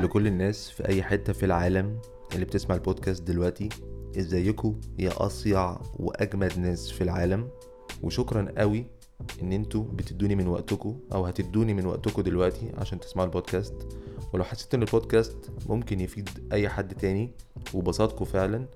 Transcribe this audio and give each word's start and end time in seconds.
لكل 0.00 0.26
الناس 0.26 0.70
في 0.70 0.88
أي 0.88 1.02
حتة 1.02 1.32
في 1.32 1.46
العالم 1.46 1.98
اللي 2.34 2.44
بتسمع 2.44 2.74
البودكاست 2.74 3.22
دلوقتي 3.22 3.68
ازيكم 4.18 4.80
يا 4.98 5.26
أصيع 5.26 5.80
وأجمد 5.96 6.58
ناس 6.58 6.90
في 6.90 7.04
العالم. 7.04 7.48
وشكرا 8.02 8.52
قوي 8.58 8.86
إن 9.42 9.52
أنتوا 9.52 9.84
بتدوني 9.84 10.34
من 10.34 10.46
وقتكم 10.46 11.00
أو 11.12 11.26
هتدوني 11.26 11.74
من 11.74 11.86
وقتكم 11.86 12.22
دلوقتي 12.22 12.72
عشان 12.78 13.00
تسمعوا 13.00 13.26
البودكاست. 13.26 13.74
ولو 14.32 14.44
حسيت 14.44 14.74
إن 14.74 14.82
البودكاست 14.82 15.50
ممكن 15.68 16.00
يفيد 16.00 16.28
أي 16.52 16.68
حد 16.68 16.94
تاني 16.94 17.30
وبسطكم 17.74 18.24
فعلا 18.24 18.66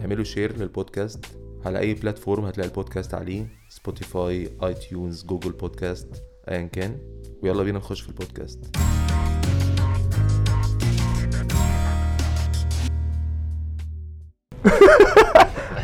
اعملوا 0.00 0.24
شير 0.24 0.56
للبودكاست. 0.56 1.24
على 1.64 1.78
أي 1.78 1.94
platform 1.94 2.44
هتلاقي 2.44 2.68
البودكاست 2.68 3.14
عليه 3.14 3.46
Spotify 3.68 4.50
iTunes 4.62 5.24
Google 5.24 5.52
Podcast 5.52 6.08
ايا 6.48 6.66
كان. 6.66 6.98
ويلا 7.42 7.62
بينا 7.62 7.78
نخش 7.78 8.00
في 8.00 8.08
البودكاست. 8.08 8.76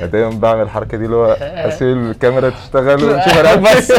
دايما 0.06 0.30
بعمل 0.30 0.62
الحركة 0.62 0.98
دي 0.98 1.04
اللي 1.04 1.16
هو 1.16 1.36
أسيب 1.68 1.96
الكاميرا 1.96 2.50
تشتغل 2.50 3.04
ونشوف 3.04 3.38
أنا 3.38 3.54
بس. 3.54 3.92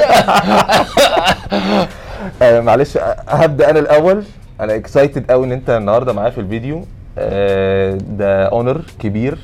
آه، 2.42 2.60
معلش 2.60 2.98
هبدأ 3.28 3.70
أنا 3.70 3.80
الأول. 3.80 4.24
أنا 4.62 4.76
excited 4.76 5.32
قوي 5.32 5.46
إن 5.46 5.52
أنت 5.52 5.70
النهارده 5.70 6.14
معايا 6.14 6.30
في 6.30 6.42
الفيديو. 6.42 6.86
آه، 7.18 7.94
ده 8.10 8.46
honor 8.46 8.82
كبير 9.00 9.38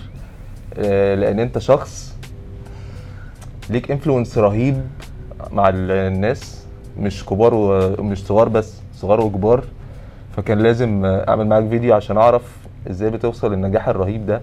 آه، 0.78 1.16
لأن 1.16 1.40
أنت 1.40 1.58
شخص 1.58 2.16
ليك 3.70 3.92
influence 3.92 4.38
رهيب 4.38 4.82
مع 5.52 5.70
ال- 5.70 5.92
الناس 5.92 6.66
مش 7.00 7.26
كبار 7.26 7.54
ومش 7.54 8.26
صغار 8.26 8.50
بس 8.50 8.74
صغار 8.96 9.22
وكبار. 9.22 9.64
فكان 10.38 10.60
لازم 10.60 11.06
أعمل 11.06 11.48
معاك 11.48 11.68
فيديو 11.70 11.96
عشان 11.96 12.18
أعرف 12.18 12.42
إزاي 12.90 13.10
بتوصل 13.10 13.52
للنجاح 13.54 13.88
الرهيب 13.88 14.26
ده. 14.26 14.42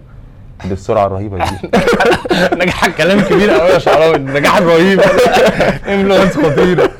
بالسرعه 0.64 1.06
الرهيبة 1.06 1.36
دي. 1.38 1.68
نجاح 2.62 2.86
كلام 2.88 3.20
كبير 3.20 3.50
قوي 3.50 3.70
يا 3.70 3.78
شعراوي. 3.78 4.16
النجاح 4.16 4.58
رهيب 4.60 5.00
influence 5.92 6.36
خطيرة. 6.38 6.90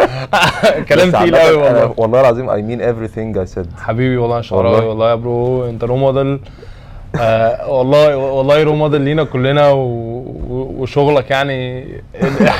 كلام 0.89 1.11
تقيل 1.11 1.37
قوي 1.37 1.56
والله. 1.56 1.95
والله 1.97 2.20
العظيم 2.20 2.51
I 2.51 2.61
mean 2.62 2.81
everything 2.83 3.39
I 3.41 3.55
said. 3.56 3.67
حبيبي 3.83 4.17
والله 4.17 4.36
يا 4.36 4.42
شعراوي 4.42 4.75
والله. 4.75 4.89
والله 4.89 5.11
يا 5.11 5.14
برو 5.14 5.69
أنت 5.69 5.84
role 5.84 5.98
model 5.98 6.41
آه 7.17 7.70
والله 7.70 8.17
والله 8.17 8.62
role 8.62 8.77
model 8.77 9.00
لينا 9.01 9.25
كلنا 9.25 9.69
و... 9.69 9.78
و... 9.78 10.75
وشغلك 10.78 11.31
يعني 11.31 11.84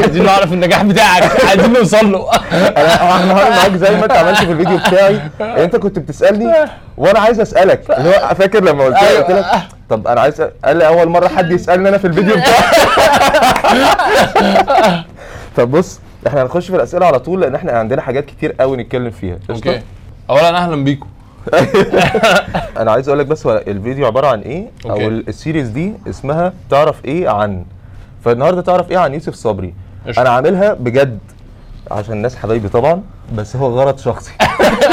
عايزين 0.01 0.25
نعرف 0.25 0.53
النجاح 0.53 0.83
بتاعك 0.83 1.45
عايزين 1.45 1.73
نوصل 1.73 2.13
له. 2.13 2.31
أنا 2.53 3.03
هعمل 3.03 3.29
معاك 3.29 3.73
زي 3.73 3.91
ما 3.97 4.05
أنت 4.05 4.13
عملت 4.13 4.39
في 4.39 4.53
الفيديو 4.53 4.79
بتاعي. 4.79 5.21
أنت 5.41 5.77
كنت 5.77 5.99
بتسألني 5.99 6.53
وأنا 6.97 7.19
عايز 7.19 7.41
أسألك. 7.41 7.91
اللي 7.91 8.09
هو 8.09 8.35
فاكر 8.35 8.65
لما 8.65 8.85
قلت 8.85 8.97
لك 8.97 9.03
أيوة. 9.03 9.23
قلت 9.23 9.31
لك 9.31 9.45
طب 9.89 10.07
أنا 10.09 10.21
عايز 10.21 10.43
قال 10.65 10.77
لي 10.77 10.87
أول 10.87 11.09
مرة 11.09 11.29
حد 11.29 11.51
يسألني 11.51 11.89
أنا 11.89 11.99
في 11.99 12.07
الفيديو 12.07 12.37
بتاعي. 12.37 12.65
طب 15.57 15.71
بص 15.71 16.01
إحنا 16.27 16.43
هنخش 16.43 16.67
في 16.71 16.77
الأسئلة 16.77 17.07
على 17.07 17.19
طول 17.19 17.41
لأن 17.41 17.55
إحنا 17.55 17.73
عندنا 17.73 18.03
حاجات 18.03 18.25
كتير 18.25 18.53
قوي 18.61 18.77
نتكلم 18.77 19.11
فيها؟ 19.11 19.39
okay. 19.51 19.83
اولا 20.31 20.57
أهلا 20.57 20.85
بيكم. 20.85 21.07
أنا 22.81 22.91
عايز 22.92 23.08
أقول 23.08 23.19
لك 23.19 23.27
بس 23.27 23.47
هو 23.47 23.62
الفيديو 23.69 24.06
عبارة 24.06 24.27
عن 24.27 24.41
إيه؟ 24.41 24.64
أو 24.84 24.91
okay. 24.91 25.06
ال 25.06 25.15
series 25.15 25.69
دي 25.69 25.92
اسمها 26.11 26.53
تعرف 26.70 27.05
إيه 27.05 27.28
عن 27.28 27.64
فالنهاردة 28.25 28.61
تعرف 28.62 28.91
إيه 28.91 28.98
عن 28.98 29.14
يوسف 29.14 29.34
صبري. 29.34 29.75
قشطة. 30.06 30.20
أنا 30.22 30.30
عاملها 30.30 30.72
بجد 30.75 31.19
عشان 31.91 32.12
الناس 32.12 32.36
حبايبي 32.36 32.69
طبعا 32.69 33.03
بس 33.34 33.56
هو 33.56 33.67
غرض 33.80 33.98
شخصي. 33.98 34.33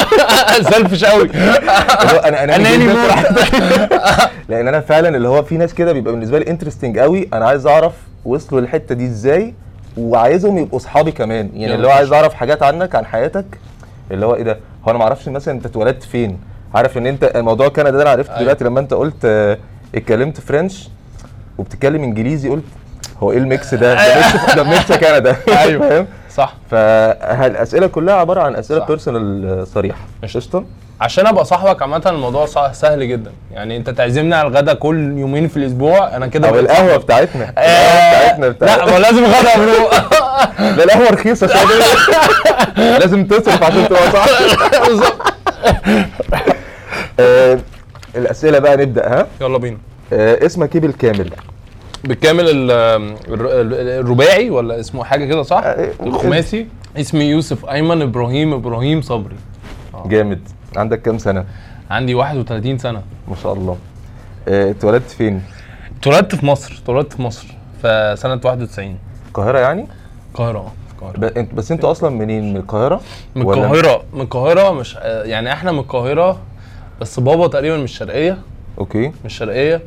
selfish 0.71 1.03
قوي 1.05 1.29
أنا 1.33 2.43
أنا 2.43 2.55
اناني 2.55 2.83
جداً. 2.85 2.93
more 2.93 3.09
لأن 4.49 4.67
أنا 4.67 4.79
فعلا 4.79 5.17
اللي 5.17 5.27
هو 5.27 5.43
في 5.43 5.57
ناس 5.57 5.73
كده 5.73 5.93
بيبقى 5.93 6.13
بالنسبة 6.13 6.39
لي 6.39 6.47
interesting 6.51 6.99
قوي 6.99 7.29
أنا 7.33 7.45
عايز 7.47 7.67
أعرف 7.67 7.93
وصلوا 8.25 8.61
للحتة 8.61 8.95
دي 8.95 9.05
إزاي 9.05 9.53
وعايزهم 9.97 10.57
يبقوا 10.57 10.79
أصحابي 10.79 11.11
كمان. 11.11 11.49
يعني 11.53 11.75
اللي 11.75 11.87
هو 11.87 11.91
عايز 11.91 12.13
أعرف 12.13 12.33
حاجات 12.33 12.63
عنك 12.63 12.95
عن 12.95 13.05
حياتك 13.05 13.45
اللي 14.11 14.25
هو 14.25 14.35
إيه 14.35 14.43
ده 14.43 14.59
هو 14.85 14.89
أنا 14.91 14.97
ما 14.97 15.03
أعرفش 15.03 15.29
مثلا 15.29 15.53
أنت 15.53 15.65
اتولدت 15.65 16.03
فين 16.03 16.39
عارف 16.73 16.97
إن 16.97 17.07
أنت 17.07 17.31
موضوع 17.35 17.67
كندا 17.67 17.89
ده 17.91 18.01
أنا 18.01 18.09
عرفت 18.09 18.29
أيوة. 18.29 18.41
دلوقتي 18.41 18.63
لما 18.63 18.79
أنت 18.79 18.93
قلت 18.93 19.25
آه، 19.25 19.57
اتكلمت 19.95 20.39
French 20.39 20.89
وبتتكلم 21.57 22.03
إنجليزي 22.03 22.49
قلت 22.49 22.63
هو 23.23 23.31
إيه 23.31 23.37
ال 23.37 23.46
mix 23.46 23.73
ده 23.73 23.93
ده 23.95 24.15
mix 24.15 24.55
ده 24.57 24.63
mix 24.63 24.91
كندا 24.91 25.35
أيوة. 25.47 25.81
فاهم 25.89 26.07
صح 26.35 26.55
فالأسئلة 26.71 27.87
كلها 27.87 28.15
عبارة 28.15 28.41
عن 28.41 28.55
أسئلة 28.55 28.79
صح. 28.79 28.87
personal 28.87 29.67
صريحة 29.67 29.99
قشطة. 30.23 30.39
قشطة 30.39 30.63
عشان 31.01 31.27
ابقى 31.27 31.45
صاحبك 31.45 31.81
عامة 31.81 32.01
الموضوع 32.05 32.45
سهل 32.71 33.09
جدا. 33.09 33.31
يعني 33.51 33.77
انت 33.77 33.89
تعزمني 33.89 34.35
على 34.35 34.47
الغدا 34.47 34.73
كل 34.73 35.17
يومين 35.17 35.47
في 35.47 35.57
الأسبوع 35.57 36.15
أنا 36.15 36.27
كده 36.27 36.49
أو 36.49 36.59
القهوة. 36.59 36.97
بتاعتنا. 36.97 37.53
آه، 37.57 38.09
بتاعتنا 38.21 38.49
بتاعتنا 38.49 38.85
لا 38.85 38.91
ما 38.93 38.99
لازم 38.99 39.25
غدا 39.25 39.49
يا 39.51 39.57
برو. 39.57 39.89
ده 40.75 40.83
القهوة 40.83 41.09
رخيصة 41.09 41.47
شوية. 41.47 41.83
لازم 42.99 43.25
تصرف 43.25 43.63
عشان 43.63 43.87
تبقى 43.87 44.11
صح 44.11 44.25
آه، 47.19 47.59
الأسئلة 48.15 48.59
بقى 48.59 48.77
نبدأ 48.77 49.07
ها؟ 49.07 49.27
يلا 49.41 49.57
بينا. 49.57 49.77
آه، 50.13 50.45
اسمك 50.45 50.75
إيه 50.75 50.81
بالكامل؟ 50.81 51.29
بالكامل 52.03 52.49
ال- 52.49 52.71
الر- 53.27 53.61
ال- 53.61 53.73
الرباعي 53.99 54.49
ولا 54.49 54.79
اسمه 54.79 55.03
حاجة 55.03 55.25
كده 55.25 55.43
صح؟ 55.43 55.61
آه، 55.65 55.89
الخماسي. 56.03 56.67
اسمي 56.97 57.23
يوسف 57.25 57.65
أيمن 57.65 58.01
إبراهيم 58.01 58.53
إبراهيم 58.53 59.01
صبري. 59.01 59.35
جامد. 60.05 60.39
عندك 60.77 61.01
كام 61.01 61.17
سنة؟ 61.17 61.45
عندي 61.91 62.15
31 62.15 62.77
سنة. 62.77 63.01
ما 63.27 63.35
شاء 63.43 63.53
الله. 63.53 63.77
آه، 64.47 64.71
اتولدت 64.71 65.09
فين؟ 65.09 65.41
اتولدت 65.99 66.35
في 66.35 66.45
مصر 66.45 66.79
اتولدت 66.83 67.13
في 67.13 67.21
مصر 67.21 67.47
في 67.81 68.15
سنة 68.17 68.41
91 68.43 68.97
القاهرة 69.27 69.59
يعني؟ 69.59 69.87
القاهرة 70.31 70.57
آه 70.59 70.71
القاهرة. 70.95 71.47
بس 71.53 71.71
أنتوا 71.71 71.91
أصلا 71.91 72.09
منين؟ 72.09 72.49
من 72.53 72.57
القاهرة؟ 72.57 73.01
من 73.35 73.41
القاهرة 73.41 74.03
من 74.13 74.21
القاهرة 74.21 74.71
مش 74.71 74.97
آه، 74.97 75.23
يعني 75.23 75.53
إحنا 75.53 75.71
من 75.71 75.79
القاهرة 75.79 76.39
بس 77.01 77.19
بابا 77.19 77.47
تقريبا 77.47 77.77
من 77.77 77.83
الشرقية. 77.83 78.37
أوكي. 78.77 79.07
من 79.07 79.13
الشرقية. 79.25 79.81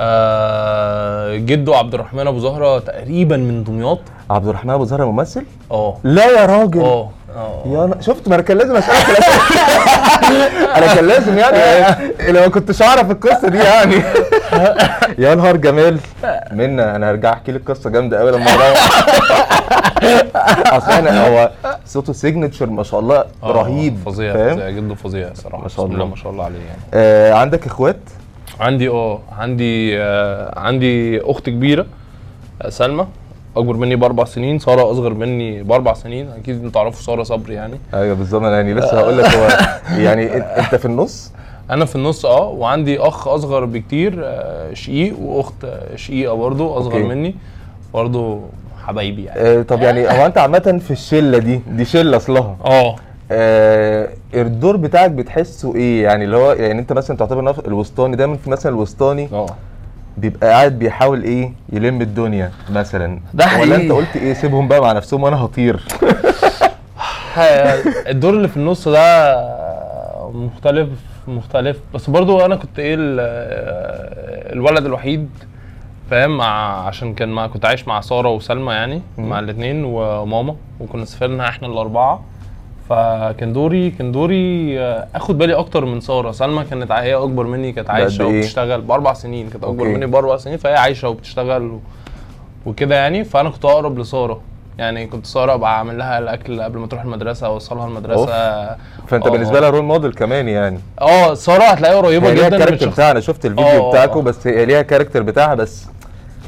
آه 0.00 1.36
جده 1.36 1.76
عبد 1.76 1.94
الرحمن 1.94 2.26
أبو 2.26 2.38
زهرة 2.38 2.78
تقريبا 2.78 3.36
من 3.36 3.64
دمياط. 3.64 3.98
عبد 4.30 4.48
الرحمن 4.48 4.70
أبو 4.70 4.84
زهرة 4.84 5.04
ممثل؟ 5.04 5.44
آه. 5.70 5.96
لا 6.04 6.40
يا 6.40 6.46
راجل. 6.46 6.80
آه 6.80 7.10
آه 7.36 7.62
يا 7.66 8.00
شفت 8.00 8.28
ما 8.28 8.34
أنا 8.34 8.42
كان 8.42 8.58
لازم 8.58 8.76
أسألك. 8.76 9.06
أنا 10.76 10.94
كان 10.94 11.06
لازم 11.06 11.38
يعني 11.38 11.58
لو 12.32 12.40
ما 12.40 12.48
كنتش 12.48 12.82
أعرف 12.82 13.10
القصة 13.10 13.48
دي 13.48 13.58
يعني. 13.58 13.94
يا 15.24 15.34
نهار 15.34 15.56
جمال. 15.56 15.98
منا 16.52 16.96
أنا 16.96 17.10
هرجع 17.10 17.32
أحكي 17.32 17.52
لك 17.52 17.70
قصة 17.70 17.90
جامدة 17.90 18.18
قوي 18.18 18.30
لما 18.30 18.46
أصل 20.66 20.92
أنا 20.92 21.26
هو 21.28 21.50
صوته 21.86 22.12
سيجنتشر 22.12 22.66
ما 22.66 22.82
شاء 22.82 23.00
الله 23.00 23.16
آه، 23.42 23.52
رهيب 23.52 23.98
فظيع 24.06 24.32
فظيع 24.52 24.70
جده 24.70 24.94
فظيع 24.94 25.30
صراحة. 25.34 25.62
ما 25.62 25.68
شاء 25.68 25.86
الله. 25.86 26.06
ما 26.06 26.16
شاء 26.16 26.32
الله 26.32 26.44
عليه 26.44 26.58
يعني. 26.58 26.80
آه 26.94 27.32
عندك 27.32 27.66
إخوات؟ 27.66 28.00
عندي 28.60 28.88
آه 28.88 29.20
عندي 29.38 30.00
آه 30.02 30.58
عندي 30.58 31.20
أخت 31.20 31.46
كبيرة 31.46 31.86
آه 32.62 32.68
سلمى. 32.68 33.06
أكبر 33.56 33.76
مني 33.76 33.96
بأربع 33.96 34.24
سنين 34.24 34.58
سارة 34.58 34.90
أصغر 34.90 35.14
مني 35.14 35.62
بأربع 35.62 35.92
سنين 35.94 36.28
أكيد 36.30 36.54
أنتوا 36.56 36.70
تعرفوا 36.70 37.02
سارة 37.02 37.22
صبري 37.22 37.54
يعني. 37.54 37.78
أيوه 37.94 38.14
بالظبط. 38.14 38.42
أنا 38.42 38.56
يعني 38.56 38.74
لسه 38.74 38.98
هقول 39.00 39.18
لك 39.18 39.24
هو 39.34 39.48
يعني 40.06 40.36
أنت 40.36 40.74
في 40.74 40.84
النص؟ 40.84 41.32
أنا 41.70 41.84
في 41.84 41.96
النص 41.96 42.26
آه 42.26 42.48
وعندي 42.48 42.98
أخ 42.98 43.28
أصغر 43.28 43.64
بكتير 43.64 44.14
آه 44.24 44.74
شقيق 44.74 45.18
وأخت 45.20 45.66
شقيقة 45.94 46.34
برضو 46.34 46.78
أصغر 46.78 46.92
أوكي. 46.96 47.08
مني 47.08 47.34
برضو 47.94 48.40
حبايبي 48.86 49.24
يعني. 49.24 49.40
آه 49.40 49.62
طب 49.62 49.82
يعني 49.82 50.06
هو 50.08 50.26
أنت 50.26 50.38
عامة 50.38 50.80
في 50.84 50.90
الشلة 50.90 51.38
دي 51.38 51.60
دي 51.70 51.84
شلة 51.84 52.16
أصلها. 52.16 52.56
آه. 52.64 52.96
آه 53.30 54.08
الدور 54.34 54.76
بتاعك 54.76 55.10
بتحسه 55.10 55.74
إيه؟ 55.74 56.02
يعني 56.02 56.24
اللي 56.24 56.36
هو 56.36 56.52
يعني 56.52 56.80
أنت 56.80 56.92
مثلا 56.92 57.16
تعتبر 57.16 57.54
الوسطاني 57.66 58.16
دايما 58.16 58.36
في 58.36 58.50
مثلا 58.50 58.72
الوسطاني. 58.72 59.28
آه. 59.32 59.46
بيبقى 60.16 60.48
قاعد 60.50 60.78
بيحاول 60.78 61.22
إيه 61.22 61.52
يلم 61.72 62.00
الدنيا 62.02 62.52
مثلا. 62.70 63.20
ده 63.34 63.44
ولا 63.44 63.48
حقيقي. 63.58 63.76
أنت 63.76 63.92
قلت 63.92 64.16
إيه؟ 64.16 64.34
سيبهم 64.34 64.68
بقى 64.68 64.80
مع 64.80 64.92
نفسهم 64.92 65.22
وأنا 65.22 65.36
هطير. 65.36 65.80
الدور 68.08 68.34
اللي 68.34 68.48
في 68.48 68.56
النص 68.56 68.88
ده 68.88 69.36
مختلف 70.32 70.88
مختلف. 71.28 71.76
بس 71.94 72.10
برضو 72.10 72.44
أنا 72.44 72.56
كنت 72.56 72.78
إيه 72.78 72.94
ال- 72.98 74.52
الولد 74.52 74.84
الوحيد 74.86 75.28
فاهم؟ 76.10 76.36
مع 76.36 76.78
عشان 76.86 77.14
كان 77.14 77.28
مع 77.28 77.46
كنت 77.46 77.64
عايش 77.64 77.88
مع 77.88 78.00
سارة 78.00 78.28
وسلمى 78.30 78.72
يعني 78.72 79.02
مع 79.18 79.38
الاثنين 79.38 79.84
وماما 79.84 80.56
وكنا 80.80 81.04
سافرنا 81.04 81.48
إحنا 81.48 81.68
الأربعة. 81.68 82.24
فكان 82.88 83.52
دوري 83.52 83.90
كان 83.90 84.12
دوري 84.12 84.80
آه، 84.80 85.06
أخد 85.14 85.38
بالي 85.38 85.54
أكتر 85.54 85.84
من 85.84 86.00
سارة 86.00 86.32
سلمى 86.32 86.64
كانت 86.64 86.92
هي 86.92 87.14
أكبر 87.14 87.44
مني 87.44 87.72
كانت 87.72 87.90
عايشة 87.90 88.22
إيه؟ 88.22 88.38
وبتشتغل 88.38 88.80
بأربع 88.80 89.12
سنين 89.12 89.50
كانت 89.50 89.64
أكبر. 89.64 89.84
مني 89.84 90.06
بأربع 90.06 90.36
سنين 90.36 90.56
فهي 90.56 90.74
عايشة 90.76 91.08
وبتشتغل 91.08 91.62
و... 91.62 91.80
وكده 92.66 92.94
يعني 92.94 93.24
فأنا 93.24 93.50
كنت 93.50 93.64
أقرب 93.64 93.98
لسارة 93.98 94.40
يعني 94.78 95.06
كنت 95.06 95.26
سارة 95.26 95.54
أبقى 95.54 95.70
أعمل 95.70 95.98
لها 95.98 96.18
الأكل 96.18 96.62
قبل 96.62 96.78
ما 96.78 96.86
تروح 96.86 97.02
المدرسة 97.02 97.46
أوصلها 97.46 97.86
المدرسة 97.86 98.26
فأنت 99.06 99.26
آه. 99.26 99.30
بالنسبة 99.30 99.60
لها 99.60 99.70
role 99.70 99.84
model 99.84 100.12
كمان 100.12 100.48
يعني 100.48 100.78
آه 101.00 101.34
سارة 101.34 101.62
هتلاقيها 101.64 101.96
قريبة 101.96 102.34
جدا 102.34 102.48
من 102.48 102.54
ال 102.54 102.57
character 102.57 102.86
شخص 102.86 102.92
بتاعها 102.94 103.10
أنا 103.10 103.20
شفت 103.20 103.46
الفيديو 103.46 103.66
آه. 103.66 103.90
بتاعكم 103.90 104.24
بس 104.24 104.46
هي 104.46 104.64
ليها 104.64 104.82
character 104.82 105.22
بتاعها 105.22 105.54
بس 105.54 105.86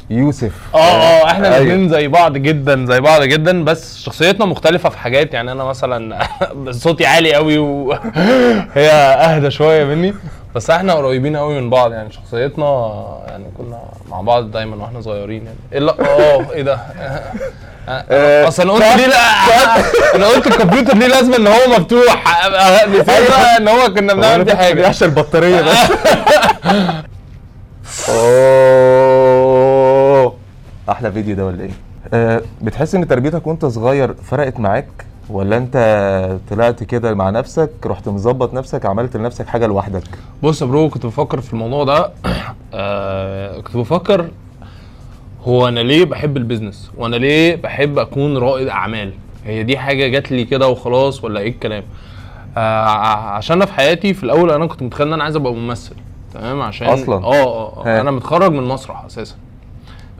يوسف. 0.09 0.51
آه 0.75 0.77
آه 0.77 1.25
إحنا 1.31 1.47
أيوة. 1.47 1.57
الاثنين 1.57 1.89
زي 1.89 2.07
بعض 2.07 2.37
جدا 2.37 2.85
زي 2.85 2.99
بعض 2.99 3.21
جدا 3.23 3.63
بس 3.63 3.97
شخصيتنا 4.03 4.45
مختلفة 4.45 4.89
في 4.89 4.97
حاجات. 4.97 5.33
يعني 5.33 5.51
أنا 5.51 5.63
مثلا 5.63 6.27
صوتي 6.71 7.05
عالي 7.05 7.33
قوي 7.33 7.57
وهي 7.57 7.99
أهدى 9.25 9.51
شوية 9.51 9.83
مني. 9.83 10.13
بس 10.55 10.69
إحنا 10.69 10.93
قريبين 10.93 11.37
قوي 11.37 11.61
من 11.61 11.69
بعض. 11.69 11.91
يعني 11.91 12.11
شخصيتنا 12.11 12.93
يعني 13.27 13.45
كنا 13.57 13.79
مع 14.09 14.21
بعض 14.21 14.51
دايما 14.51 14.75
وإحنا 14.83 15.01
صغيرين. 15.01 15.45
يعني 15.45 15.57
إيه 15.73 15.79
لا 15.79 15.95
آه 16.01 16.45
إيه 16.53 16.61
ده؟ 16.61 16.79
آه، 17.89 18.47
اصل 18.47 18.63
أنا 18.63 18.71
قلت 18.73 18.83
ليه 18.97 19.07
لا؟ 19.07 19.15
أنا 20.15 20.27
قلت 20.27 20.47
الكمبيوتر 20.47 20.97
ليه 20.97 21.07
لازم 21.07 21.33
إن 21.33 21.47
هو 21.47 21.59
مفتوح؟ 21.79 22.23
نسيت 22.87 23.29
بقى 23.29 23.57
إن 23.57 23.67
هو 23.67 23.93
كنا 23.93 24.13
بنعمل 24.13 24.45
فيه 24.45 24.55
حاجة. 24.55 24.81
يحشى 24.81 25.05
البطارية 25.05 25.61
بس. 25.61 25.77
أحلى 30.91 31.11
فيديو 31.11 31.35
ده 31.35 31.45
ولا 31.45 31.63
إيه؟ 31.63 31.71
أه 32.13 32.41
بتحس 32.61 32.95
إن 32.95 33.07
تربيتك 33.07 33.47
وأنت 33.47 33.65
صغير 33.65 34.13
فرقت 34.13 34.59
معاك؟ 34.59 34.87
ولا 35.29 35.57
أنت 35.57 35.77
طلعت 36.49 36.83
كده 36.83 37.13
مع 37.13 37.29
نفسك 37.29 37.69
رحت 37.85 38.09
مظبط 38.09 38.53
نفسك 38.53 38.85
عملت 38.85 39.17
لنفسك 39.17 39.47
حاجة 39.47 39.67
لوحدك؟ 39.67 40.03
بص 40.43 40.61
يا 40.61 40.67
برو 40.67 40.89
كنت 40.89 41.05
بفكر 41.05 41.41
في 41.41 41.53
الموضوع 41.53 41.83
ده. 41.83 42.11
آه 42.73 43.61
كنت 43.61 43.77
بفكر 43.77 44.29
هو 45.43 45.67
أنا 45.67 45.79
ليه 45.79 46.05
بحب 46.05 46.37
ال 46.37 46.42
business؟ 46.42 46.91
وأنا 46.97 47.15
ليه 47.15 47.55
بحب 47.55 47.99
أكون 47.99 48.37
رائد 48.37 48.67
أعمال؟ 48.67 49.13
هي 49.45 49.63
دي 49.63 49.77
حاجة 49.77 50.07
جات 50.07 50.31
لي 50.31 50.45
كده 50.45 50.67
وخلاص 50.67 51.23
ولا 51.23 51.39
إيه 51.39 51.49
الكلام؟ 51.49 51.83
آه 52.57 52.85
عشان 53.35 53.55
أنا 53.55 53.65
في 53.65 53.73
حياتي 53.73 54.13
في 54.13 54.23
الأول 54.23 54.51
أنا 54.51 54.65
كنت 54.67 54.83
متخيل 54.83 55.07
إن 55.07 55.13
أنا 55.13 55.23
عايز 55.23 55.35
أبقى 55.35 55.53
ممثل 55.53 55.95
تمام؟ 56.33 56.61
عشان 56.61 56.87
أصلاً؟ 56.87 57.25
آه 57.25 57.43
آه 57.43 57.83
ها. 57.85 57.97
آه، 57.97 58.01
أنا 58.01 58.11
متخرج 58.11 58.51
من 58.51 58.63
مسرح 58.63 59.05
أساسا. 59.05 59.35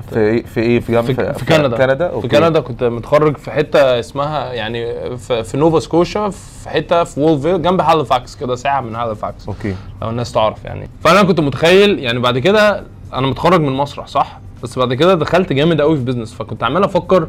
في 0.10 0.20
إيه 0.20 0.44
في 0.44 0.60
إيه؟ 0.60 0.80
في, 0.80 0.92
جنب 0.92 1.06
في, 1.06 1.34
في 1.34 1.46
كندا. 1.46 1.78
كندا؟ 1.78 2.08
في 2.08 2.14
okay. 2.14 2.28
كندا 2.28 2.60
كنت 2.60 2.84
متخرج 2.84 3.38
في 3.38 3.52
حتة 3.52 4.00
اسمها 4.00 4.54
يعني 4.54 4.94
في, 5.18 5.44
في 5.44 5.58
نوفا 5.58 5.80
سكوشا 5.80 6.30
في 6.30 6.70
حتة 6.70 7.04
في 7.04 7.20
وولفيل 7.20 7.62
جنب 7.62 7.82
هاليفاكس 7.82 8.36
كده 8.36 8.56
ساعة 8.56 8.82
من 8.82 8.96
هاليفاكس. 8.96 9.48
okay. 9.48 9.76
لو 10.02 10.10
الناس 10.10 10.32
تعرف 10.32 10.66
يعني. 10.66 10.90
فأنا 11.04 11.24
كنت 11.24 11.40
متخيل 11.40 12.00
يعني 12.00 12.20
بعد 12.20 12.38
كده 12.38 12.84
أنا 13.14 13.28
متخرج 13.28 13.62
من 13.62 13.72
مسرح 13.72 14.08
صح؟ 14.08 14.40
بس 14.64 14.80
بعد 14.80 14.94
كده 14.94 15.14
دخلت 15.16 15.54
جامد 15.54 15.82
قوي 15.82 15.98
في 15.98 16.04
business 16.04 16.34
فكنت 16.34 16.64
عمال 16.64 16.84
أفكر 16.84 17.28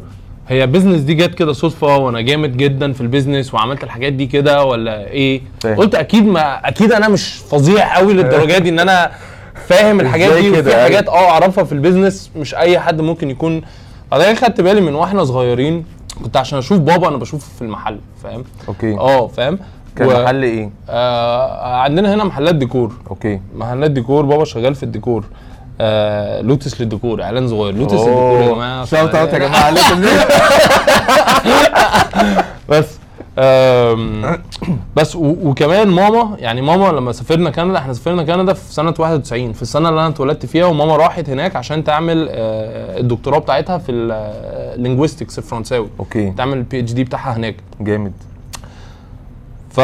هي 0.48 0.66
business 0.66 1.00
دي 1.00 1.14
جت 1.14 1.34
كده 1.34 1.52
صدفة 1.52 1.96
وأنا 1.96 2.20
جامد 2.20 2.56
جدا 2.56 2.92
في 2.92 3.00
ال 3.00 3.06
business 3.06 3.54
وعملت 3.54 3.84
الحاجات 3.84 4.12
دي 4.12 4.26
كده 4.26 4.64
ولا 4.64 5.06
إيه؟ 5.06 5.42
فاهم. 5.60 5.76
قلت 5.76 5.94
أكيد 5.94 6.26
ما 6.26 6.68
أكيد 6.68 6.92
أنا 6.92 7.08
مش 7.08 7.34
فظيع 7.50 7.96
قوي 7.96 8.12
للدرجة 8.12 8.58
دي 8.58 8.68
إن 8.68 8.78
أنا 8.78 9.10
فاهم 9.70 10.00
الحاجات 10.00 10.32
دي؟ 10.32 10.50
وفي 10.50 10.70
أيوة. 10.70 10.82
حاجات 10.82 11.08
آه 11.08 11.30
أعرفها 11.30 11.64
في 11.64 11.72
ال 11.72 11.79
business 11.79 12.30
مش 12.36 12.54
أي 12.54 12.78
حد 12.80 13.00
ممكن 13.00 13.30
يكون 13.30 13.62
بعدين 14.10 14.36
خدت 14.36 14.60
بالي 14.60 14.80
من 14.80 14.94
وإحنا 14.94 15.24
صغيرين 15.24 15.84
كنت 16.24 16.36
عشان 16.36 16.58
أشوف 16.58 16.78
بابا 16.78 17.08
أنا 17.08 17.16
بشوفه 17.16 17.46
في 17.58 17.62
المحل 17.62 17.98
فاهم؟ 18.22 18.44
okay. 18.68 18.94
آه 18.98 19.26
فاهم؟ 19.26 19.58
كان 19.96 20.08
و- 20.08 20.22
محل 20.22 20.42
إيه؟ 20.42 20.70
آه 20.88 21.76
عندنا 21.76 22.14
هنا 22.14 22.24
محلات 22.24 22.54
ديكور. 22.54 22.92
okay. 23.10 23.40
محلات 23.56 23.90
ديكور 23.90 24.24
بابا 24.24 24.44
شغال 24.44 24.74
في 24.74 24.82
الديكور. 24.82 25.24
آه 25.80 26.40
لوتس 26.40 26.80
للديكور 26.80 27.22
إعلان 27.22 27.48
صغير. 27.48 27.74
لوتس 27.74 27.92
للديكور 27.94 28.40
يا 28.42 28.52
جماعة. 28.54 28.84
shout 28.84 29.14
out 29.14 29.32
يا 29.32 29.38
جماعة. 29.38 29.62
عليكم 29.66 30.02
بس. 32.68 32.86
بس 34.96 35.16
وكمان 35.16 35.88
ماما 35.88 36.36
يعني 36.38 36.62
ماما 36.62 36.88
لما 36.88 37.12
سافرنا 37.12 37.50
كندا 37.50 37.78
إحنا 37.78 37.92
سافرنا 37.92 38.22
كندا 38.22 38.52
في 38.52 38.72
سنة 38.74 38.94
91 38.98 39.52
في 39.52 39.62
السنة 39.62 39.88
اللي 39.88 40.00
أنا 40.00 40.08
اتولدت 40.08 40.46
فيها 40.46 40.64
وماما 40.66 40.96
راحت 40.96 41.30
هناك 41.30 41.56
عشان 41.56 41.84
تعمل 41.84 42.28
آه، 42.30 42.98
الدكتوراه 43.00 43.38
بتاعتها 43.38 43.78
في 43.78 43.92
ال 43.92 44.04
linguistics 44.04 45.38
الفرنساوي. 45.38 45.88
okay. 46.00 46.30
تعمل 46.30 46.56
ال 46.58 46.80
PhD 46.80 47.04
بتاعها 47.04 47.36
هناك. 47.36 47.56
جامد. 47.80 48.12
ف 49.70 49.80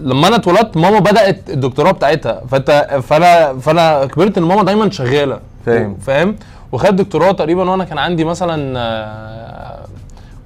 لما 0.00 0.28
أنا 0.28 0.36
اتولدت 0.36 0.76
ماما 0.76 0.98
بدأت 0.98 1.50
الدكتوراه 1.50 1.90
بتاعتها. 1.90 2.42
فانت 2.50 3.00
فأنا 3.02 3.58
فأنا 3.58 4.06
كبرت 4.06 4.38
إن 4.38 4.44
ماما 4.44 4.62
دايما 4.62 4.90
شغالة. 4.90 5.40
فاهم. 5.66 5.96
فاهم؟ 6.00 6.36
وخدت 6.72 6.94
دكتوراه 6.94 7.32
تقريبا 7.32 7.70
وأنا 7.70 7.84
كان 7.84 7.98
عندي 7.98 8.24
مثلا 8.24 8.78
آه، 8.78 9.79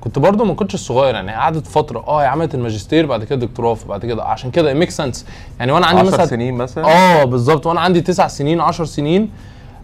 كنت 0.05 0.19
برضو 0.19 0.45
ما 0.45 0.55
كنتش 0.55 0.77
صغير 0.77 1.15
يعني 1.15 1.33
قعدت 1.33 1.67
فترة 1.67 2.05
آه 2.09 2.23
هي 2.23 2.27
عملت 2.27 2.55
الماجستير 2.55 3.07
بعد 3.07 3.25
كده 3.25 3.47
دكتوراه 3.47 3.75
فبعد 3.75 4.07
كده 4.07 4.25
عشان 4.25 4.51
كده 4.51 4.75
make 4.75 4.91
sense 4.91 5.27
يعني 5.59 5.73
وأنا 5.73 5.87
عندي 5.87 6.01
10 6.01 6.11
مثلا 6.11 6.27
سنين 6.27 6.55
مثلا؟ 6.55 6.85
آه 6.85 7.25
بالظبط. 7.25 7.67
وأنا 7.67 7.81
عندي 7.81 8.01
تسع 8.01 8.27
سنين 8.29 8.61
10 8.61 8.85
سنين 8.85 9.31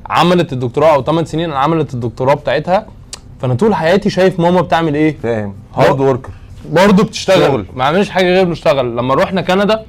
عملت 0.06 0.52
الدكتوراه 0.52 0.94
أو 0.94 1.02
8 1.02 1.24
سنين 1.26 1.52
عملت 1.52 1.94
الدكتوراه 1.94 2.34
بتاعتها. 2.34 2.86
فأنا 3.40 3.54
طول 3.54 3.74
حياتي 3.74 4.10
شايف 4.10 4.40
ماما 4.40 4.60
بتعمل 4.60 4.94
إيه؟ 4.94 5.16
فاهم. 5.22 5.54
hard 5.74 6.00
worker 6.00 6.30
برضه 6.72 7.04
بتشتغل. 7.04 7.64
ما 7.74 7.84
عملش 7.84 8.10
حاجة 8.10 8.26
غير 8.26 8.44
بنشتغل. 8.44 8.96
لما 8.96 9.14
رحنا 9.14 9.40
كندا 9.40 9.84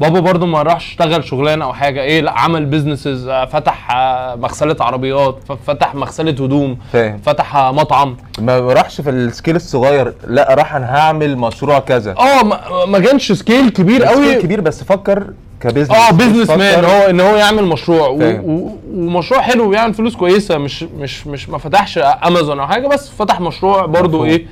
بابا 0.00 0.20
برضه 0.20 0.46
ما 0.46 0.62
راحش 0.62 0.90
اشتغل 0.90 1.24
شغلانة 1.24 1.64
أو 1.64 1.72
حاجة. 1.72 2.02
إيه؟ 2.02 2.20
لا 2.20 2.38
عمل 2.40 2.64
businesses 2.66 3.30
فتح 3.30 3.90
آه، 3.90 4.34
مغسله 4.34 4.76
عربيات 4.80 5.38
فتح 5.66 5.94
مغسلة 5.94 6.30
هدوم 6.30 6.78
فاهم. 6.92 7.18
فتح 7.18 7.56
آه، 7.56 7.72
مطعم. 7.72 8.16
ما 8.38 8.58
راحش 8.58 9.00
في 9.00 9.10
ال 9.10 9.18
scale 9.18 9.56
الصغير. 9.56 10.14
لا 10.26 10.54
راح 10.54 10.74
أنا 10.74 10.96
هعمل 10.96 11.36
مشروع 11.38 11.78
كذا. 11.78 12.14
آه 12.18 12.42
ما- 12.86 12.98
كانش 12.98 13.32
scale 13.32 13.68
كبير 13.70 14.00
scale 14.06 14.14
قوي. 14.14 14.34
كبير 14.42 14.60
بس 14.60 14.84
فكر 14.84 15.32
ك 15.60 15.63
business 15.63 15.90
آه 15.96 16.12
مش 16.12 16.24
businessman 16.24 16.84
هو 16.84 16.90
إن 17.10 17.20
هو 17.20 17.36
يعمل 17.36 17.64
مشروع. 17.64 18.08
و- 18.08 18.18
فاهم. 18.18 18.44
و- 18.44 18.76
ومشروع 18.94 19.40
حلو 19.40 19.70
ويعمل 19.70 19.94
فلوس 19.94 20.16
كويسة. 20.16 20.58
مش 20.58 20.82
مش 20.82 21.26
مش 21.26 21.48
ما 21.48 21.58
فتحش 21.58 21.98
امازون 21.98 22.60
أو 22.60 22.66
حاجة 22.66 22.86
بس 22.88 23.08
فتح 23.10 23.40
مشروع 23.40 23.86
برضو 23.86 24.08
مفهوم. 24.18 24.28
إيه 24.28 24.46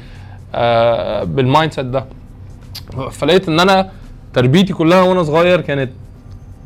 آه 0.54 1.25
بال 1.25 1.72
mindset 1.72 1.84
ده. 1.87 2.04
فلقيت 3.10 3.48
إن 3.48 3.60
أنا 3.60 3.90
تربيتي 4.36 4.72
كلها 4.72 5.02
وأنا 5.02 5.22
صغير 5.22 5.60
كانت 5.60 5.90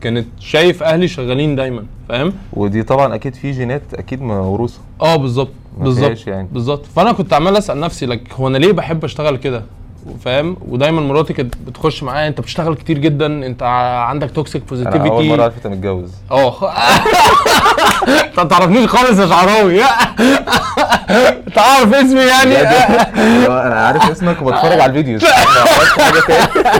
كانت 0.01 0.27
شايف 0.41 0.83
أهلي 0.83 1.09
شغالين 1.09 1.57
دايما 1.57 1.85
فاهم؟ 2.09 2.33
ودي 2.53 2.83
طبعا 2.83 3.15
أكيد 3.15 3.35
في 3.35 3.53
جينات 3.53 3.83
أكيد 3.95 4.23
موروثة. 4.23 4.79
آه 5.01 5.17
بالظبط 5.17 5.51
بالظبط 5.79 6.27
يعني. 6.27 6.49
بالظبط. 6.53 6.87
فأنا 6.97 7.13
كنت 7.13 7.33
عمال 7.33 7.57
أسأل 7.57 7.81
نفسي 7.81 8.07
لك 8.07 8.21
هو 8.33 8.49
أنا 8.49 8.59
ليه 8.59 8.73
بحب 8.73 9.05
أشتغل 9.05 9.37
كده؟ 9.37 9.63
فاهم؟ 10.25 10.57
ودايما 10.69 11.01
مراتي 11.01 11.33
كانت 11.33 11.55
بتخش 11.67 12.03
معايا 12.03 12.29
أنت 12.29 12.41
بتشتغل 12.41 12.75
كتير 12.75 12.99
جدا 12.99 13.27
أنت 13.47 13.63
عندك 14.09 14.31
toxic 14.31 14.63
أنا 14.73 14.81
أول 14.83 14.91
positivity 15.01 15.29
مرة 15.37 15.43
عرفت 15.43 15.67
انت 15.67 15.67
متجوز. 15.67 16.11
آه 16.31 16.73
انت 18.09 18.39
ما 18.39 18.45
تعرفنيش 18.51 18.87
خالص 18.87 19.19
يا 19.19 19.27
شعراوي. 19.27 19.81
تعرف 21.57 21.95
اسمي 21.95 22.21
يعني؟ 22.21 22.61
أنا 23.47 23.87
عارف 23.87 24.11
اسمك 24.11 24.43
وبتفرج 24.43 24.81
على 24.81 24.87
ال 24.87 24.92
videos 24.92 25.25
ما 25.25 25.31
عملتش 25.31 25.99
حاجة 25.99 26.21
تاني 26.21 26.71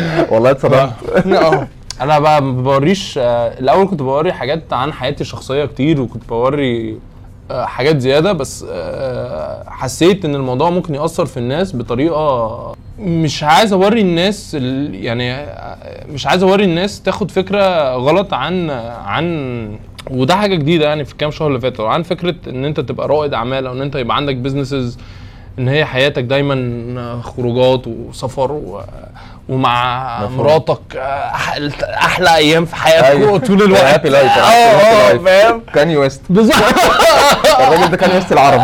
والله 0.32 0.50
اتصدمت. 0.50 0.92
آه. 1.26 1.68
أنا 2.00 2.18
بقى 2.18 2.42
ما 2.42 2.62
بوريش 2.62 3.18
آه، 3.18 3.58
الأول 3.58 3.88
كنت 3.88 4.02
بوري 4.02 4.32
حاجات 4.32 4.72
عن 4.72 4.92
حياتي 4.92 5.20
الشخصية 5.20 5.64
كتير 5.64 6.00
وكنت 6.00 6.28
بوري 6.28 6.98
آه، 7.50 7.64
حاجات 7.64 7.98
زيادة 7.98 8.32
بس 8.32 8.64
آه، 8.70 9.64
حسيت 9.70 10.24
إن 10.24 10.34
الموضوع 10.34 10.70
ممكن 10.70 10.94
يأثر 10.94 11.26
في 11.26 11.36
الناس 11.36 11.76
بطريقة 11.76 12.72
مش 12.98 13.42
عايز 13.42 13.72
أوري 13.72 14.00
الناس 14.00 14.56
ال- 14.60 14.94
يعني 15.04 15.46
مش 16.12 16.26
عايز 16.26 16.42
أوري 16.42 16.64
الناس 16.64 17.02
تاخد 17.02 17.30
فكرة 17.30 17.94
غلط 17.94 18.34
عن 18.34 18.70
عن 19.04 19.68
وده 20.10 20.36
حاجة 20.36 20.54
جديدة 20.54 20.88
يعني 20.88 21.04
في 21.04 21.12
الكام 21.12 21.30
شهر 21.30 21.48
اللي 21.48 21.60
فاتوا 21.60 21.88
عن 21.88 22.02
فكرة 22.02 22.34
إن 22.48 22.64
أنت 22.64 22.80
تبقى 22.80 23.08
رائد 23.08 23.34
أعمال 23.34 23.66
أو 23.66 23.72
إن 23.72 23.82
أنت 23.82 23.94
يبقى 23.96 24.16
عندك 24.16 24.36
businesses 24.36 24.98
إن 25.58 25.68
هي 25.68 25.84
حياتك 25.84 26.22
دايما 26.24 27.20
خروجات 27.22 27.86
وسفر 27.86 28.52
و... 28.52 28.80
ومع 29.52 30.18
مفهوم. 30.24 30.38
مراتك 30.38 30.96
أحلى, 30.96 32.34
أيام 32.36 32.64
في 32.64 32.76
حياتك 32.76 33.04
أيوة. 33.06 33.38
طول 33.48 33.62
الوقت. 33.62 33.82
happy 33.84 34.08
life 34.08 34.30
آه 34.32 34.40
آه 34.42 35.18
فاهم؟ 35.18 35.62
كاني 35.74 35.96
ويست 35.96 36.22
بالظبط. 36.30 36.56
الراجل 37.60 37.90
ده 37.90 37.96
كاني 37.96 38.14
ويست 38.14 38.32
العرب 38.32 38.60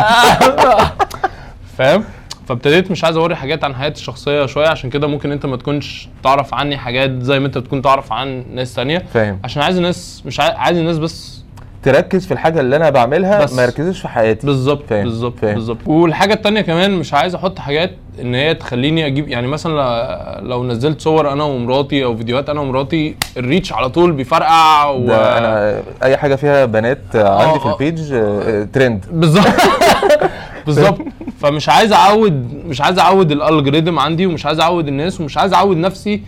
فاهم؟ 1.77 2.03
فابتديت 2.47 2.91
مش 2.91 3.03
عايز 3.03 3.17
أوري 3.17 3.35
حاجات 3.35 3.63
عن 3.63 3.75
حياتي 3.75 3.99
الشخصية 3.99 4.45
شوية 4.45 4.67
عشان 4.67 4.89
كده 4.89 5.07
ممكن 5.07 5.31
أنت 5.31 5.45
ما 5.45 5.57
تكونش 5.57 6.07
تعرف 6.23 6.53
عني 6.53 6.77
حاجات 6.77 7.11
زي 7.21 7.39
ما 7.39 7.47
أنت 7.47 7.57
بتكون 7.57 7.81
تعرف 7.81 8.13
عن 8.13 8.45
ناس 8.53 8.73
تانية. 8.73 9.05
فاهم. 9.13 9.39
عشان 9.43 9.61
عايز 9.61 9.77
الناس 9.77 10.21
مش 10.25 10.39
عايز 10.39 10.77
الناس 10.77 10.97
بس 10.97 11.38
تركز 11.91 12.25
في 12.25 12.31
الحاجة 12.33 12.59
اللي 12.59 12.75
أنا 12.75 12.89
بعملها 12.89 13.43
بس. 13.43 13.53
ما 13.53 13.63
يركزوش 13.63 14.01
في 14.01 14.07
حياتي 14.07 14.47
بالظبط 14.47 14.93
بالظبط. 14.93 15.45
بالظبط 15.45 15.77
والحاجة 15.85 16.33
التانية 16.33 16.61
كمان 16.61 16.91
مش 16.91 17.13
عايز 17.13 17.35
أحط 17.35 17.59
حاجات 17.59 17.91
إن 18.21 18.35
هي 18.35 18.53
تخليني 18.53 19.05
أجيب 19.05 19.27
يعني 19.27 19.47
مثلا 19.47 20.41
لو 20.41 20.63
نزلت 20.63 21.01
صور 21.01 21.31
أنا 21.31 21.43
ومراتي 21.43 22.03
أو 22.03 22.17
فيديوهات 22.17 22.49
أنا 22.49 22.61
ومراتي 22.61 23.15
ال 23.37 23.43
reach 23.43 23.73
على 23.73 23.89
طول 23.89 24.11
بيفرقع 24.11 24.89
و... 24.89 25.05
ده 25.05 25.37
أنا 25.37 25.81
أي 26.03 26.17
حاجة 26.17 26.35
فيها 26.35 26.65
بنات 26.65 27.01
عندي 27.15 27.59
في 27.59 27.65
آه. 27.65 27.73
البيج 27.73 28.13
آه، 28.13 28.67
ترند 28.73 29.05
بالظبط 29.11 29.45
بالظبط 30.65 30.99
فمش 31.39 31.69
عايز 31.69 31.93
أعود 31.93 32.63
مش 32.65 32.81
عايز 32.81 32.99
أعود 32.99 33.31
ال 33.31 33.38
algorithm 33.38 33.99
عندي 33.99 34.25
ومش 34.25 34.45
عايز 34.45 34.59
أعود 34.59 34.87
الناس 34.87 35.21
ومش 35.21 35.37
عايز 35.37 35.53
أعود 35.53 35.77
نفسي 35.77 36.21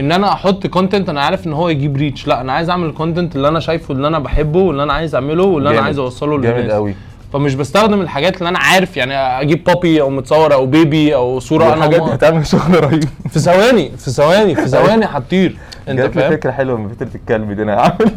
ان 0.00 0.12
أنا 0.12 0.32
أحط 0.32 0.66
content 0.66 1.08
أنا 1.08 1.20
عارف 1.22 1.46
ان 1.46 1.52
هو 1.52 1.68
يجيب 1.68 1.96
reach 1.96 2.26
لا 2.26 2.40
أنا 2.40 2.52
عايز 2.52 2.70
اعمل 2.70 2.86
ال 2.88 2.94
content 2.94 3.36
اللي 3.36 3.48
أنا 3.48 3.60
شايفه 3.60 3.94
اللي 3.94 4.06
أنا 4.08 4.18
بحبه 4.18 4.58
واللي 4.58 4.82
أنا 4.82 4.92
عايز 4.92 5.14
اعمله 5.14 5.42
واللي 5.42 5.68
أنا 5.68 5.74
جامد. 5.74 5.86
عايز 5.86 5.98
اوصله 5.98 6.40
جامد 6.40 6.56
للناس. 6.58 6.72
قوي. 6.72 6.94
فمش 7.32 7.54
بستخدم 7.54 8.00
الحاجات 8.00 8.36
اللي 8.38 8.48
أنا 8.48 8.58
عارف 8.58 8.96
يعني 8.96 9.14
أجيب 9.14 9.64
puppy 9.64 10.00
أو 10.00 10.10
متصور 10.10 10.54
أو 10.54 10.66
baby 10.66 11.14
أو 11.14 11.40
صورة 11.40 11.64
أنا 11.64 11.74
الحاجات 11.74 12.02
دي 12.02 12.14
هتعمل 12.14 12.46
شغل 12.46 12.84
رهيب. 12.84 13.04
في 13.30 13.38
ثواني 13.38 13.90
في 13.98 14.10
ثواني 14.10 14.54
في 14.54 14.68
ثواني 14.68 15.04
هتطير. 15.12 15.56
انت 15.88 16.00
جات 16.00 16.16
لي 16.16 16.30
فكرة 16.30 16.50
حلوة 16.50 16.78
من 16.78 16.88
فكرة 16.88 17.08
الكلب 17.14 17.52
دي 17.52 17.62
أنا 17.62 17.76
هعمل 17.78 18.10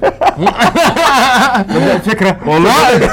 فكرة. 2.06 2.38
والله. 2.48 2.72